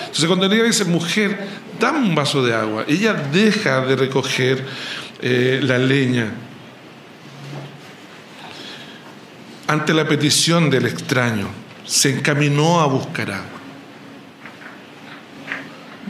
Entonces 0.01 0.26
cuando 0.26 0.45
ella 0.45 0.64
dice, 0.64 0.84
mujer, 0.84 1.39
dame 1.80 2.01
un 2.01 2.14
vaso 2.14 2.45
de 2.45 2.55
agua, 2.55 2.84
ella 2.87 3.14
deja 3.14 3.80
de 3.87 3.97
recoger 3.97 4.62
eh, 5.22 5.61
la 5.62 5.78
leña 5.78 6.32
ante 9.66 9.95
la 9.95 10.07
petición 10.07 10.68
del 10.68 10.84
extraño, 10.84 11.49
se 11.87 12.18
encaminó 12.18 12.82
a 12.82 12.87
buscar 12.87 13.30
agua. 13.30 13.61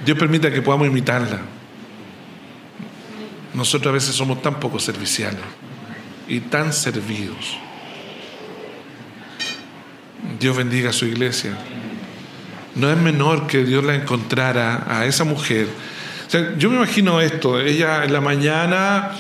Dios 0.05 0.19
permita 0.19 0.51
que 0.51 0.63
podamos 0.63 0.89
imitarla 0.89 1.41
nosotros 3.55 3.91
a 3.91 3.95
veces 3.95 4.15
somos 4.15 4.43
tan 4.43 4.61
poco 4.61 4.79
serviciales 4.79 5.41
y 6.29 6.41
tan 6.41 6.75
servidos. 6.75 7.57
Dios 10.39 10.57
bendiga 10.57 10.91
a 10.91 10.93
su 10.93 11.07
iglesia. 11.07 11.57
No 12.75 12.91
es 12.91 12.99
menor 12.99 13.47
que 13.47 13.65
Dios 13.65 13.85
la 13.85 13.95
encontrara 13.95 14.85
a 14.87 15.07
esa 15.07 15.25
mujer. 15.25 15.69
yo 16.59 16.71
me 16.71 16.77
imagino 16.77 17.21
esto, 17.21 17.59
ella 17.61 18.05
en 18.05 18.13
la 18.13 18.21
mañana 18.21 19.13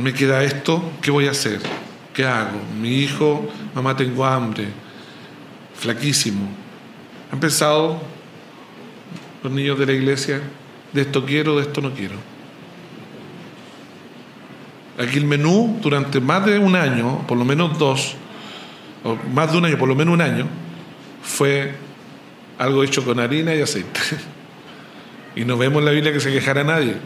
me 0.00 0.12
queda 0.12 0.44
esto, 0.44 0.92
¿qué 1.02 1.10
voy 1.10 1.26
a 1.26 1.32
hacer? 1.32 1.60
¿Qué 2.14 2.24
hago? 2.24 2.60
Mi 2.80 2.98
hijo, 2.98 3.48
mamá 3.74 3.96
tengo 3.96 4.24
hambre, 4.24 4.66
flaquísimo. 5.74 6.48
¿Han 7.32 7.40
pensado 7.40 8.00
los 9.42 9.52
niños 9.52 9.78
de 9.78 9.86
la 9.86 9.92
iglesia? 9.92 10.40
De 10.92 11.02
esto 11.02 11.24
quiero, 11.24 11.56
de 11.56 11.62
esto 11.62 11.80
no 11.80 11.92
quiero. 11.92 12.16
Aquí 14.98 15.18
el 15.18 15.26
menú 15.26 15.78
durante 15.80 16.20
más 16.20 16.44
de 16.44 16.58
un 16.58 16.74
año, 16.74 17.24
por 17.26 17.38
lo 17.38 17.44
menos 17.44 17.78
dos, 17.78 18.16
o 19.04 19.16
más 19.32 19.52
de 19.52 19.58
un 19.58 19.64
año, 19.64 19.78
por 19.78 19.88
lo 19.88 19.94
menos 19.94 20.14
un 20.14 20.20
año, 20.20 20.46
fue 21.22 21.74
algo 22.58 22.82
hecho 22.82 23.04
con 23.04 23.20
harina 23.20 23.54
y 23.54 23.62
aceite. 23.62 24.00
Y 25.36 25.44
no 25.44 25.56
vemos 25.56 25.78
en 25.78 25.84
la 25.84 25.92
Biblia 25.92 26.12
que 26.12 26.18
se 26.18 26.32
quejara 26.32 26.64
nadie. 26.64 26.96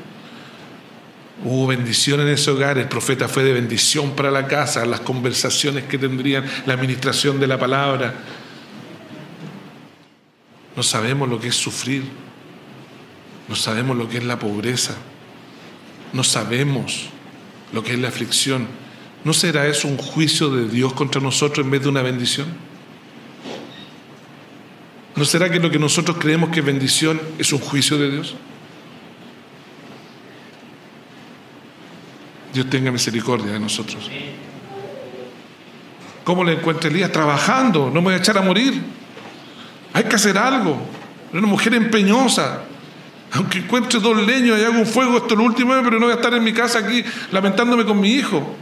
Hubo 1.44 1.66
bendición 1.66 2.20
en 2.20 2.28
ese 2.28 2.50
hogar, 2.50 2.78
el 2.78 2.88
profeta 2.88 3.28
fue 3.28 3.42
de 3.42 3.52
bendición 3.52 4.12
para 4.12 4.30
la 4.30 4.46
casa, 4.46 4.86
las 4.86 5.00
conversaciones 5.00 5.84
que 5.84 5.98
tendrían, 5.98 6.46
la 6.64 6.72
administración 6.72 7.38
de 7.40 7.46
la 7.46 7.58
palabra. 7.58 8.14
No 10.74 10.82
sabemos 10.82 11.28
lo 11.28 11.38
que 11.40 11.48
es 11.48 11.56
sufrir, 11.56 12.04
no 13.48 13.54
sabemos 13.54 13.98
lo 13.98 14.08
que 14.08 14.16
es 14.16 14.24
la 14.24 14.38
pobreza, 14.38 14.94
no 16.14 16.24
sabemos 16.24 17.10
lo 17.72 17.82
que 17.82 17.92
es 17.92 17.98
la 17.98 18.08
aflicción, 18.08 18.66
¿no 19.24 19.32
será 19.32 19.66
eso 19.66 19.88
un 19.88 19.96
juicio 19.96 20.50
de 20.50 20.68
Dios 20.68 20.92
contra 20.92 21.20
nosotros 21.20 21.64
en 21.64 21.70
vez 21.70 21.82
de 21.82 21.88
una 21.88 22.02
bendición? 22.02 22.48
¿No 25.14 25.24
será 25.24 25.50
que 25.50 25.60
lo 25.60 25.70
que 25.70 25.78
nosotros 25.78 26.16
creemos 26.18 26.50
que 26.50 26.60
es 26.60 26.66
bendición 26.66 27.20
es 27.38 27.52
un 27.52 27.58
juicio 27.58 27.98
de 27.98 28.10
Dios? 28.10 28.34
Dios 32.52 32.68
tenga 32.68 32.90
misericordia 32.90 33.52
de 33.52 33.60
nosotros. 33.60 34.10
¿Cómo 36.24 36.44
le 36.44 36.52
encuentra 36.52 36.90
Elías? 36.90 37.10
Trabajando, 37.10 37.86
no 37.86 37.94
me 37.94 38.02
voy 38.02 38.14
a 38.14 38.16
echar 38.18 38.38
a 38.38 38.42
morir. 38.42 38.80
Hay 39.92 40.04
que 40.04 40.16
hacer 40.16 40.38
algo. 40.38 40.76
Una 41.32 41.46
mujer 41.46 41.74
empeñosa, 41.74 42.62
aunque 43.32 43.58
encuentre 43.58 43.98
dos 43.98 44.16
leños 44.26 44.58
y 44.58 44.64
haga 44.64 44.78
un 44.78 44.86
fuego, 44.86 45.16
esto 45.16 45.34
es 45.34 45.38
lo 45.38 45.44
último, 45.44 45.72
pero 45.82 45.98
no 45.98 46.06
voy 46.06 46.12
a 46.12 46.16
estar 46.16 46.32
en 46.34 46.44
mi 46.44 46.52
casa 46.52 46.78
aquí 46.80 47.02
lamentándome 47.30 47.84
con 47.84 47.98
mi 47.98 48.10
hijo. 48.10 48.54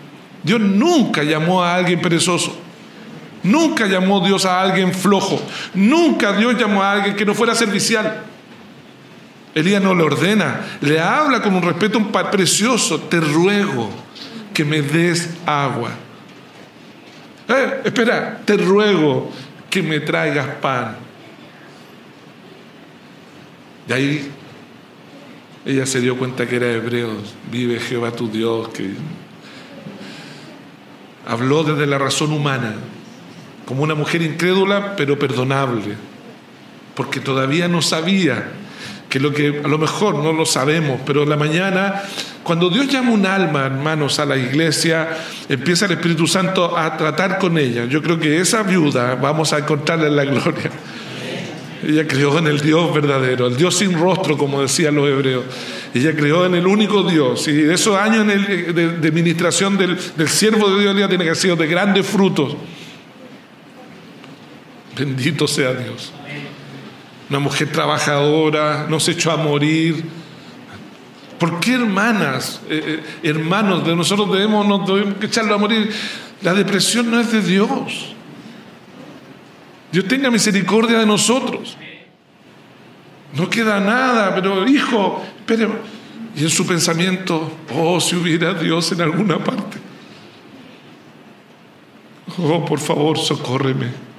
Dios 0.43 0.61
nunca 0.61 1.23
llamó 1.23 1.63
a 1.63 1.75
alguien 1.75 2.01
perezoso. 2.01 2.57
Nunca 3.43 3.87
llamó 3.87 4.21
Dios 4.21 4.45
a 4.45 4.61
alguien 4.61 4.93
flojo. 4.93 5.41
Nunca 5.75 6.33
Dios 6.33 6.59
llamó 6.59 6.83
a 6.83 6.93
alguien 6.93 7.17
que 7.17 7.25
no 7.25 7.35
fuera 7.35 7.55
servicial. 7.55 8.25
Elías 9.55 9.83
no 9.83 9.95
le 9.95 10.05
ordena, 10.05 10.61
le 10.81 11.01
habla 11.01 11.43
con 11.43 11.55
un 11.55 11.63
respeto 11.63 12.01
precioso. 12.31 13.01
Te 13.01 13.21
ruego 13.21 13.91
que 14.55 14.65
me 14.65 14.83
des 14.83 15.31
agua. 15.47 15.91
Eh, 17.49 17.81
espera, 17.85 18.41
te 18.45 18.57
ruego 18.57 19.31
que 19.69 19.83
me 19.83 20.01
traigas 20.01 20.47
pan. 20.61 20.97
De 23.89 23.95
ahí 23.95 24.31
ella 25.65 25.85
se 25.85 26.01
dio 26.01 26.17
cuenta 26.17 26.47
que 26.47 26.57
era 26.57 26.71
hebreo, 26.71 27.11
vive 27.51 27.79
Jehová 27.81 28.13
tu 28.13 28.29
Dios, 28.29 28.69
que 28.69 28.91
habló 31.31 31.63
desde 31.63 31.87
la 31.87 31.97
razón 31.97 32.33
humana, 32.33 32.75
como 33.65 33.85
una 33.85 33.95
mujer 33.95 34.21
incrédula 34.21 34.97
pero 34.97 35.17
perdonable, 35.17 35.95
porque 36.97 37.21
todavía 37.21 37.69
no 37.69 37.83
sabía 37.83 38.49
que 39.09 39.21
lo 39.21 39.33
que 39.33 39.61
a 39.65 39.69
lo 39.69 39.79
mejor 39.79 40.17
no 40.17 40.33
lo 40.33 40.45
sabemos, 40.45 41.01
pero 41.07 41.25
la 41.25 41.37
mañana, 41.37 42.03
cuando 42.43 42.69
Dios 42.69 42.89
llama 42.89 43.13
un 43.13 43.27
alma, 43.27 43.67
hermanos, 43.67 44.19
a 44.19 44.25
la 44.25 44.37
iglesia, 44.37 45.09
empieza 45.49 45.87
el 45.87 45.93
Espíritu 45.93 46.27
Santo 46.27 46.77
a 46.77 46.97
tratar 46.97 47.39
con 47.39 47.57
ella. 47.59 47.85
Yo 47.85 48.03
creo 48.03 48.19
que 48.19 48.41
esa 48.41 48.65
viuda 48.65 49.15
vamos 49.15 49.53
a 49.53 49.59
encontrarla 49.59 50.09
en 50.09 50.17
la 50.17 50.25
gloria. 50.25 50.71
Ella 51.83 52.07
creó 52.07 52.39
en 52.39 52.47
el 52.47 52.61
Dios 52.61 52.93
verdadero, 52.93 53.47
el 53.47 53.57
Dios 53.57 53.77
sin 53.77 53.99
rostro, 53.99 54.37
como 54.37 54.61
decían 54.61 54.95
los 54.95 55.09
hebreos. 55.09 55.45
Ella 55.95 56.15
creó 56.15 56.45
en 56.45 56.55
el 56.55 56.67
único 56.67 57.03
Dios. 57.05 57.49
Y 57.49 57.63
esos 57.71 57.97
años 57.97 58.27
de, 58.27 58.73
de, 58.73 59.09
administración 59.09 59.79
del, 59.79 59.99
siervo 60.29 60.69
de 60.71 60.83
Dios 60.83 61.09
tiene 61.09 61.25
que 61.25 61.35
ser 61.35 61.57
de 61.57 61.67
grandes 61.67 62.07
frutos. 62.07 62.55
Bendito 64.97 65.49
sea 65.49 65.73
Dios. 65.73 66.13
Una 67.31 67.39
mujer 67.39 67.73
trabajadora, 67.73 68.87
no 68.89 69.01
se 69.01 69.13
echó 69.13 69.31
a 69.31 69.37
morir. 69.37 70.05
¿Por 71.39 71.61
qué 71.61 71.75
hermanas, 71.75 72.61
eh, 72.69 73.01
eh, 73.23 73.29
hermanos 73.31 73.87
de 73.87 73.97
nosotros 73.97 74.31
debemos, 74.31 74.67
no 74.67 74.85
debemos 74.85 75.25
echarlo 75.25 75.55
a 75.55 75.59
morir? 75.59 75.91
La 76.43 76.53
depresión 76.53 77.11
no 77.11 77.19
es 77.19 77.33
de 77.33 77.41
Dios. 77.41 78.15
Dios 79.93 80.07
tenga 80.07 80.31
misericordia 80.31 80.99
de 80.99 81.07
nosotros. 81.07 81.77
No 83.35 83.49
queda 83.49 83.81
nada, 83.81 84.35
pero 84.35 84.67
hijo, 84.67 85.23
espere. 85.39 85.69
Y 86.37 86.45
en 86.45 86.51
su 86.51 86.67
pensamiento, 86.67 87.51
oh, 87.75 88.01
si 88.01 88.17
hubiera 88.17 88.55
Dios 88.55 88.93
en 88.93 89.01
alguna 89.01 89.43
parte. 89.43 89.79
Oh, 92.39 92.65
por 92.65 92.79
favor, 92.79 93.19
socórreme. 93.19 94.10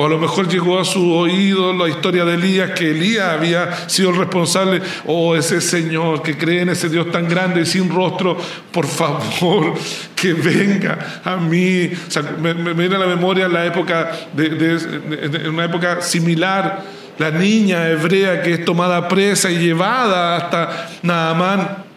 O 0.00 0.06
a 0.06 0.08
lo 0.08 0.16
mejor 0.16 0.46
llegó 0.46 0.78
a 0.78 0.84
su 0.84 1.12
oído 1.12 1.72
la 1.72 1.88
historia 1.88 2.24
de 2.24 2.34
Elías, 2.34 2.70
que 2.70 2.92
Elías 2.92 3.30
había 3.30 3.88
sido 3.88 4.10
el 4.10 4.16
responsable. 4.16 4.80
Oh, 5.06 5.34
ese 5.34 5.60
Señor 5.60 6.22
que 6.22 6.38
cree 6.38 6.62
en 6.62 6.68
ese 6.68 6.88
Dios 6.88 7.10
tan 7.10 7.28
grande 7.28 7.62
y 7.62 7.66
sin 7.66 7.92
rostro, 7.92 8.38
por 8.70 8.86
favor, 8.86 9.74
que 10.14 10.34
venga 10.34 11.20
a 11.24 11.34
mí. 11.36 11.90
O 12.06 12.10
sea, 12.12 12.22
me, 12.22 12.54
viene 12.74 12.94
a 12.94 12.98
la 12.98 13.08
memoria 13.08 13.48
la 13.48 13.66
época, 13.66 14.12
de, 14.34 15.48
una 15.48 15.64
época 15.64 16.00
similar, 16.00 16.84
la 17.18 17.32
niña 17.32 17.88
hebrea 17.88 18.40
que 18.40 18.54
es 18.54 18.64
tomada 18.64 19.08
presa 19.08 19.50
y 19.50 19.58
llevada 19.58 20.36
hasta 20.36 20.90
Naamán 21.02 21.87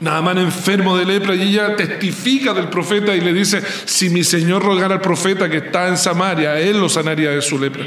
más 0.00 0.36
enfermo 0.36 0.96
de 0.96 1.04
lepra 1.04 1.34
y 1.34 1.42
ella 1.42 1.76
testifica 1.76 2.54
del 2.54 2.68
profeta 2.68 3.14
y 3.14 3.20
le 3.20 3.32
dice, 3.32 3.62
si 3.84 4.08
mi 4.08 4.24
Señor 4.24 4.62
rogara 4.62 4.94
al 4.94 5.00
profeta 5.00 5.48
que 5.48 5.58
está 5.58 5.88
en 5.88 5.96
Samaria, 5.96 6.58
él 6.58 6.80
lo 6.80 6.88
sanaría 6.88 7.30
de 7.30 7.42
su 7.42 7.58
lepra. 7.58 7.84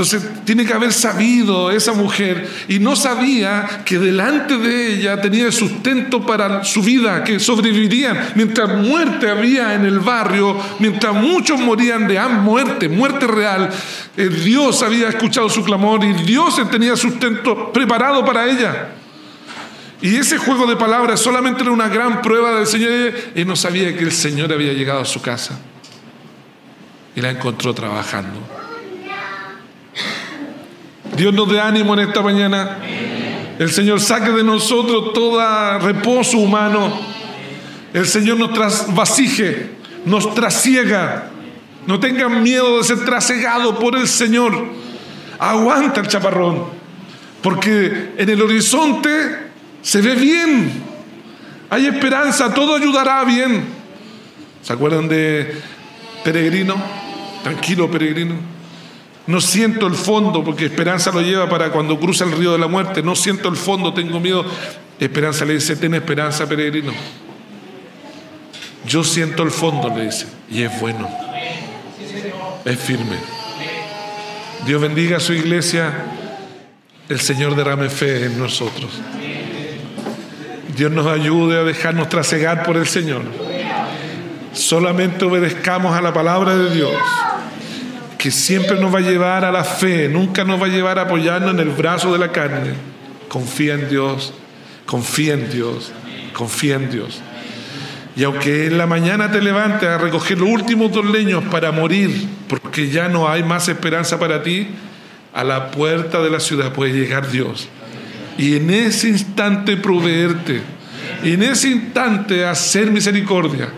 Entonces 0.00 0.22
tiene 0.46 0.64
que 0.64 0.72
haber 0.72 0.94
sabido 0.94 1.70
esa 1.70 1.92
mujer 1.92 2.48
y 2.68 2.78
no 2.78 2.96
sabía 2.96 3.82
que 3.84 3.98
delante 3.98 4.56
de 4.56 4.94
ella 4.94 5.20
tenía 5.20 5.52
sustento 5.52 6.24
para 6.24 6.64
su 6.64 6.82
vida, 6.82 7.22
que 7.22 7.38
sobrevivirían. 7.38 8.30
Mientras 8.34 8.78
muerte 8.78 9.28
había 9.28 9.74
en 9.74 9.84
el 9.84 9.98
barrio, 9.98 10.56
mientras 10.78 11.12
muchos 11.12 11.60
morían 11.60 12.08
de 12.08 12.18
muerte, 12.18 12.88
muerte 12.88 13.26
real, 13.26 13.68
eh, 14.16 14.28
Dios 14.28 14.82
había 14.82 15.10
escuchado 15.10 15.50
su 15.50 15.62
clamor 15.62 16.02
y 16.02 16.14
Dios 16.24 16.58
tenía 16.70 16.96
sustento 16.96 17.70
preparado 17.70 18.24
para 18.24 18.48
ella. 18.48 18.99
Y 20.02 20.16
ese 20.16 20.38
juego 20.38 20.66
de 20.66 20.76
palabras 20.76 21.20
solamente 21.20 21.62
era 21.62 21.72
una 21.72 21.88
gran 21.88 22.22
prueba 22.22 22.56
del 22.56 22.66
Señor. 22.66 23.12
Y 23.34 23.44
no 23.44 23.54
sabía 23.54 23.96
que 23.96 24.04
el 24.04 24.12
Señor 24.12 24.52
había 24.52 24.72
llegado 24.72 25.00
a 25.00 25.04
su 25.04 25.20
casa. 25.20 25.58
Y 27.14 27.20
la 27.20 27.30
encontró 27.30 27.74
trabajando. 27.74 28.40
Dios 31.16 31.34
nos 31.34 31.50
dé 31.50 31.60
ánimo 31.60 31.94
en 31.94 32.00
esta 32.00 32.22
mañana. 32.22 32.78
El 33.58 33.70
Señor 33.70 34.00
saque 34.00 34.30
de 34.30 34.42
nosotros 34.42 35.12
todo 35.12 35.78
reposo 35.80 36.38
humano. 36.38 36.98
El 37.92 38.06
Señor 38.06 38.38
nos 38.38 38.54
trasvasije, 38.54 39.72
nos 40.06 40.34
trasiega. 40.34 41.30
No 41.86 42.00
tengan 42.00 42.42
miedo 42.42 42.78
de 42.78 42.84
ser 42.84 43.04
trasegado 43.04 43.78
por 43.78 43.96
el 43.96 44.08
Señor. 44.08 44.66
Aguanta 45.38 46.00
el 46.00 46.08
chaparrón. 46.08 46.64
Porque 47.42 48.12
en 48.16 48.28
el 48.30 48.40
horizonte 48.40 49.49
se 49.82 50.00
ve 50.00 50.14
bien. 50.14 50.70
Hay 51.70 51.86
esperanza, 51.86 52.52
todo 52.52 52.76
ayudará 52.76 53.24
bien. 53.24 53.64
¿Se 54.62 54.72
acuerdan 54.72 55.08
de 55.08 55.54
Peregrino? 56.24 56.76
Tranquilo, 57.42 57.90
Peregrino. 57.90 58.34
No 59.26 59.40
siento 59.40 59.86
el 59.86 59.94
fondo, 59.94 60.42
porque 60.42 60.66
Esperanza 60.66 61.12
lo 61.12 61.20
lleva 61.20 61.48
para 61.48 61.70
cuando 61.70 61.98
cruza 61.98 62.24
el 62.24 62.32
río 62.32 62.52
de 62.52 62.58
la 62.58 62.66
muerte. 62.66 63.02
No 63.02 63.14
siento 63.14 63.48
el 63.48 63.56
fondo, 63.56 63.94
tengo 63.94 64.18
miedo. 64.18 64.44
Esperanza 64.98 65.44
le 65.44 65.54
dice, 65.54 65.76
ten 65.76 65.94
esperanza, 65.94 66.48
Peregrino. 66.48 66.92
Yo 68.86 69.04
siento 69.04 69.42
el 69.42 69.50
fondo, 69.50 69.88
le 69.94 70.06
dice, 70.06 70.26
y 70.50 70.62
es 70.62 70.80
bueno. 70.80 71.08
Es 72.64 72.78
firme. 72.78 73.16
Dios 74.66 74.80
bendiga 74.80 75.18
a 75.18 75.20
su 75.20 75.32
iglesia. 75.32 76.06
El 77.08 77.20
Señor 77.20 77.54
derrame 77.56 77.88
fe 77.88 78.26
en 78.26 78.38
nosotros. 78.38 78.90
Dios 80.72 80.90
nos 80.92 81.06
ayude 81.06 81.58
a 81.58 81.64
dejarnos 81.64 82.08
trasegar 82.08 82.62
por 82.64 82.76
el 82.76 82.86
Señor. 82.86 83.22
Solamente 84.52 85.24
obedezcamos 85.24 85.96
a 85.96 86.00
la 86.00 86.12
palabra 86.12 86.56
de 86.56 86.70
Dios, 86.74 86.92
que 88.18 88.30
siempre 88.30 88.78
nos 88.80 88.92
va 88.92 88.98
a 88.98 89.02
llevar 89.02 89.44
a 89.44 89.52
la 89.52 89.64
fe, 89.64 90.08
nunca 90.08 90.44
nos 90.44 90.60
va 90.60 90.66
a 90.66 90.70
llevar 90.70 90.98
a 90.98 91.02
apoyarnos 91.02 91.54
en 91.54 91.60
el 91.60 91.70
brazo 91.70 92.12
de 92.12 92.18
la 92.18 92.32
carne. 92.32 92.74
Confía 93.28 93.74
en 93.74 93.88
Dios, 93.88 94.34
confía 94.86 95.34
en 95.34 95.50
Dios, 95.50 95.92
confía 96.34 96.76
en 96.76 96.90
Dios. 96.90 97.20
Y 98.16 98.24
aunque 98.24 98.66
en 98.66 98.76
la 98.76 98.86
mañana 98.86 99.30
te 99.30 99.40
levantes 99.40 99.88
a 99.88 99.98
recoger 99.98 100.38
los 100.38 100.48
últimos 100.48 100.92
dos 100.92 101.06
leños 101.06 101.44
para 101.44 101.70
morir, 101.70 102.28
porque 102.48 102.90
ya 102.90 103.08
no 103.08 103.28
hay 103.28 103.42
más 103.44 103.68
esperanza 103.68 104.18
para 104.18 104.42
ti, 104.42 104.68
a 105.32 105.44
la 105.44 105.70
puerta 105.70 106.20
de 106.20 106.30
la 106.30 106.40
ciudad 106.40 106.72
puede 106.72 106.92
llegar 106.92 107.30
Dios 107.30 107.68
y 108.40 108.56
en 108.56 108.70
ese 108.70 109.10
instante 109.10 109.76
proveerte, 109.76 110.62
y 111.22 111.34
en 111.34 111.42
ese 111.42 111.68
instante 111.68 112.46
hacer 112.46 112.90
misericordia, 112.90 113.68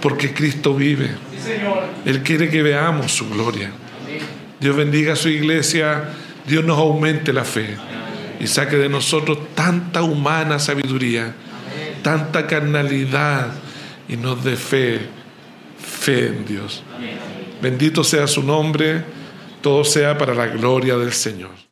porque 0.00 0.32
Cristo 0.32 0.76
vive. 0.76 1.10
Él 2.04 2.22
quiere 2.22 2.48
que 2.48 2.62
veamos 2.62 3.10
su 3.10 3.28
gloria. 3.28 3.72
Dios 4.60 4.76
bendiga 4.76 5.14
a 5.14 5.16
su 5.16 5.28
iglesia, 5.28 6.04
Dios 6.46 6.64
nos 6.64 6.78
aumente 6.78 7.32
la 7.32 7.42
fe 7.42 7.76
y 8.38 8.46
saque 8.46 8.76
de 8.76 8.88
nosotros 8.88 9.38
tanta 9.56 10.02
humana 10.04 10.60
sabiduría, 10.60 11.34
tanta 12.02 12.46
carnalidad 12.46 13.48
y 14.08 14.16
nos 14.16 14.44
dé 14.44 14.54
fe, 14.54 15.00
fe 15.80 16.28
en 16.28 16.46
Dios. 16.46 16.84
Bendito 17.60 18.04
sea 18.04 18.28
su 18.28 18.44
nombre, 18.44 19.02
todo 19.60 19.82
sea 19.82 20.16
para 20.16 20.32
la 20.32 20.46
gloria 20.46 20.96
del 20.96 21.12
Señor. 21.12 21.59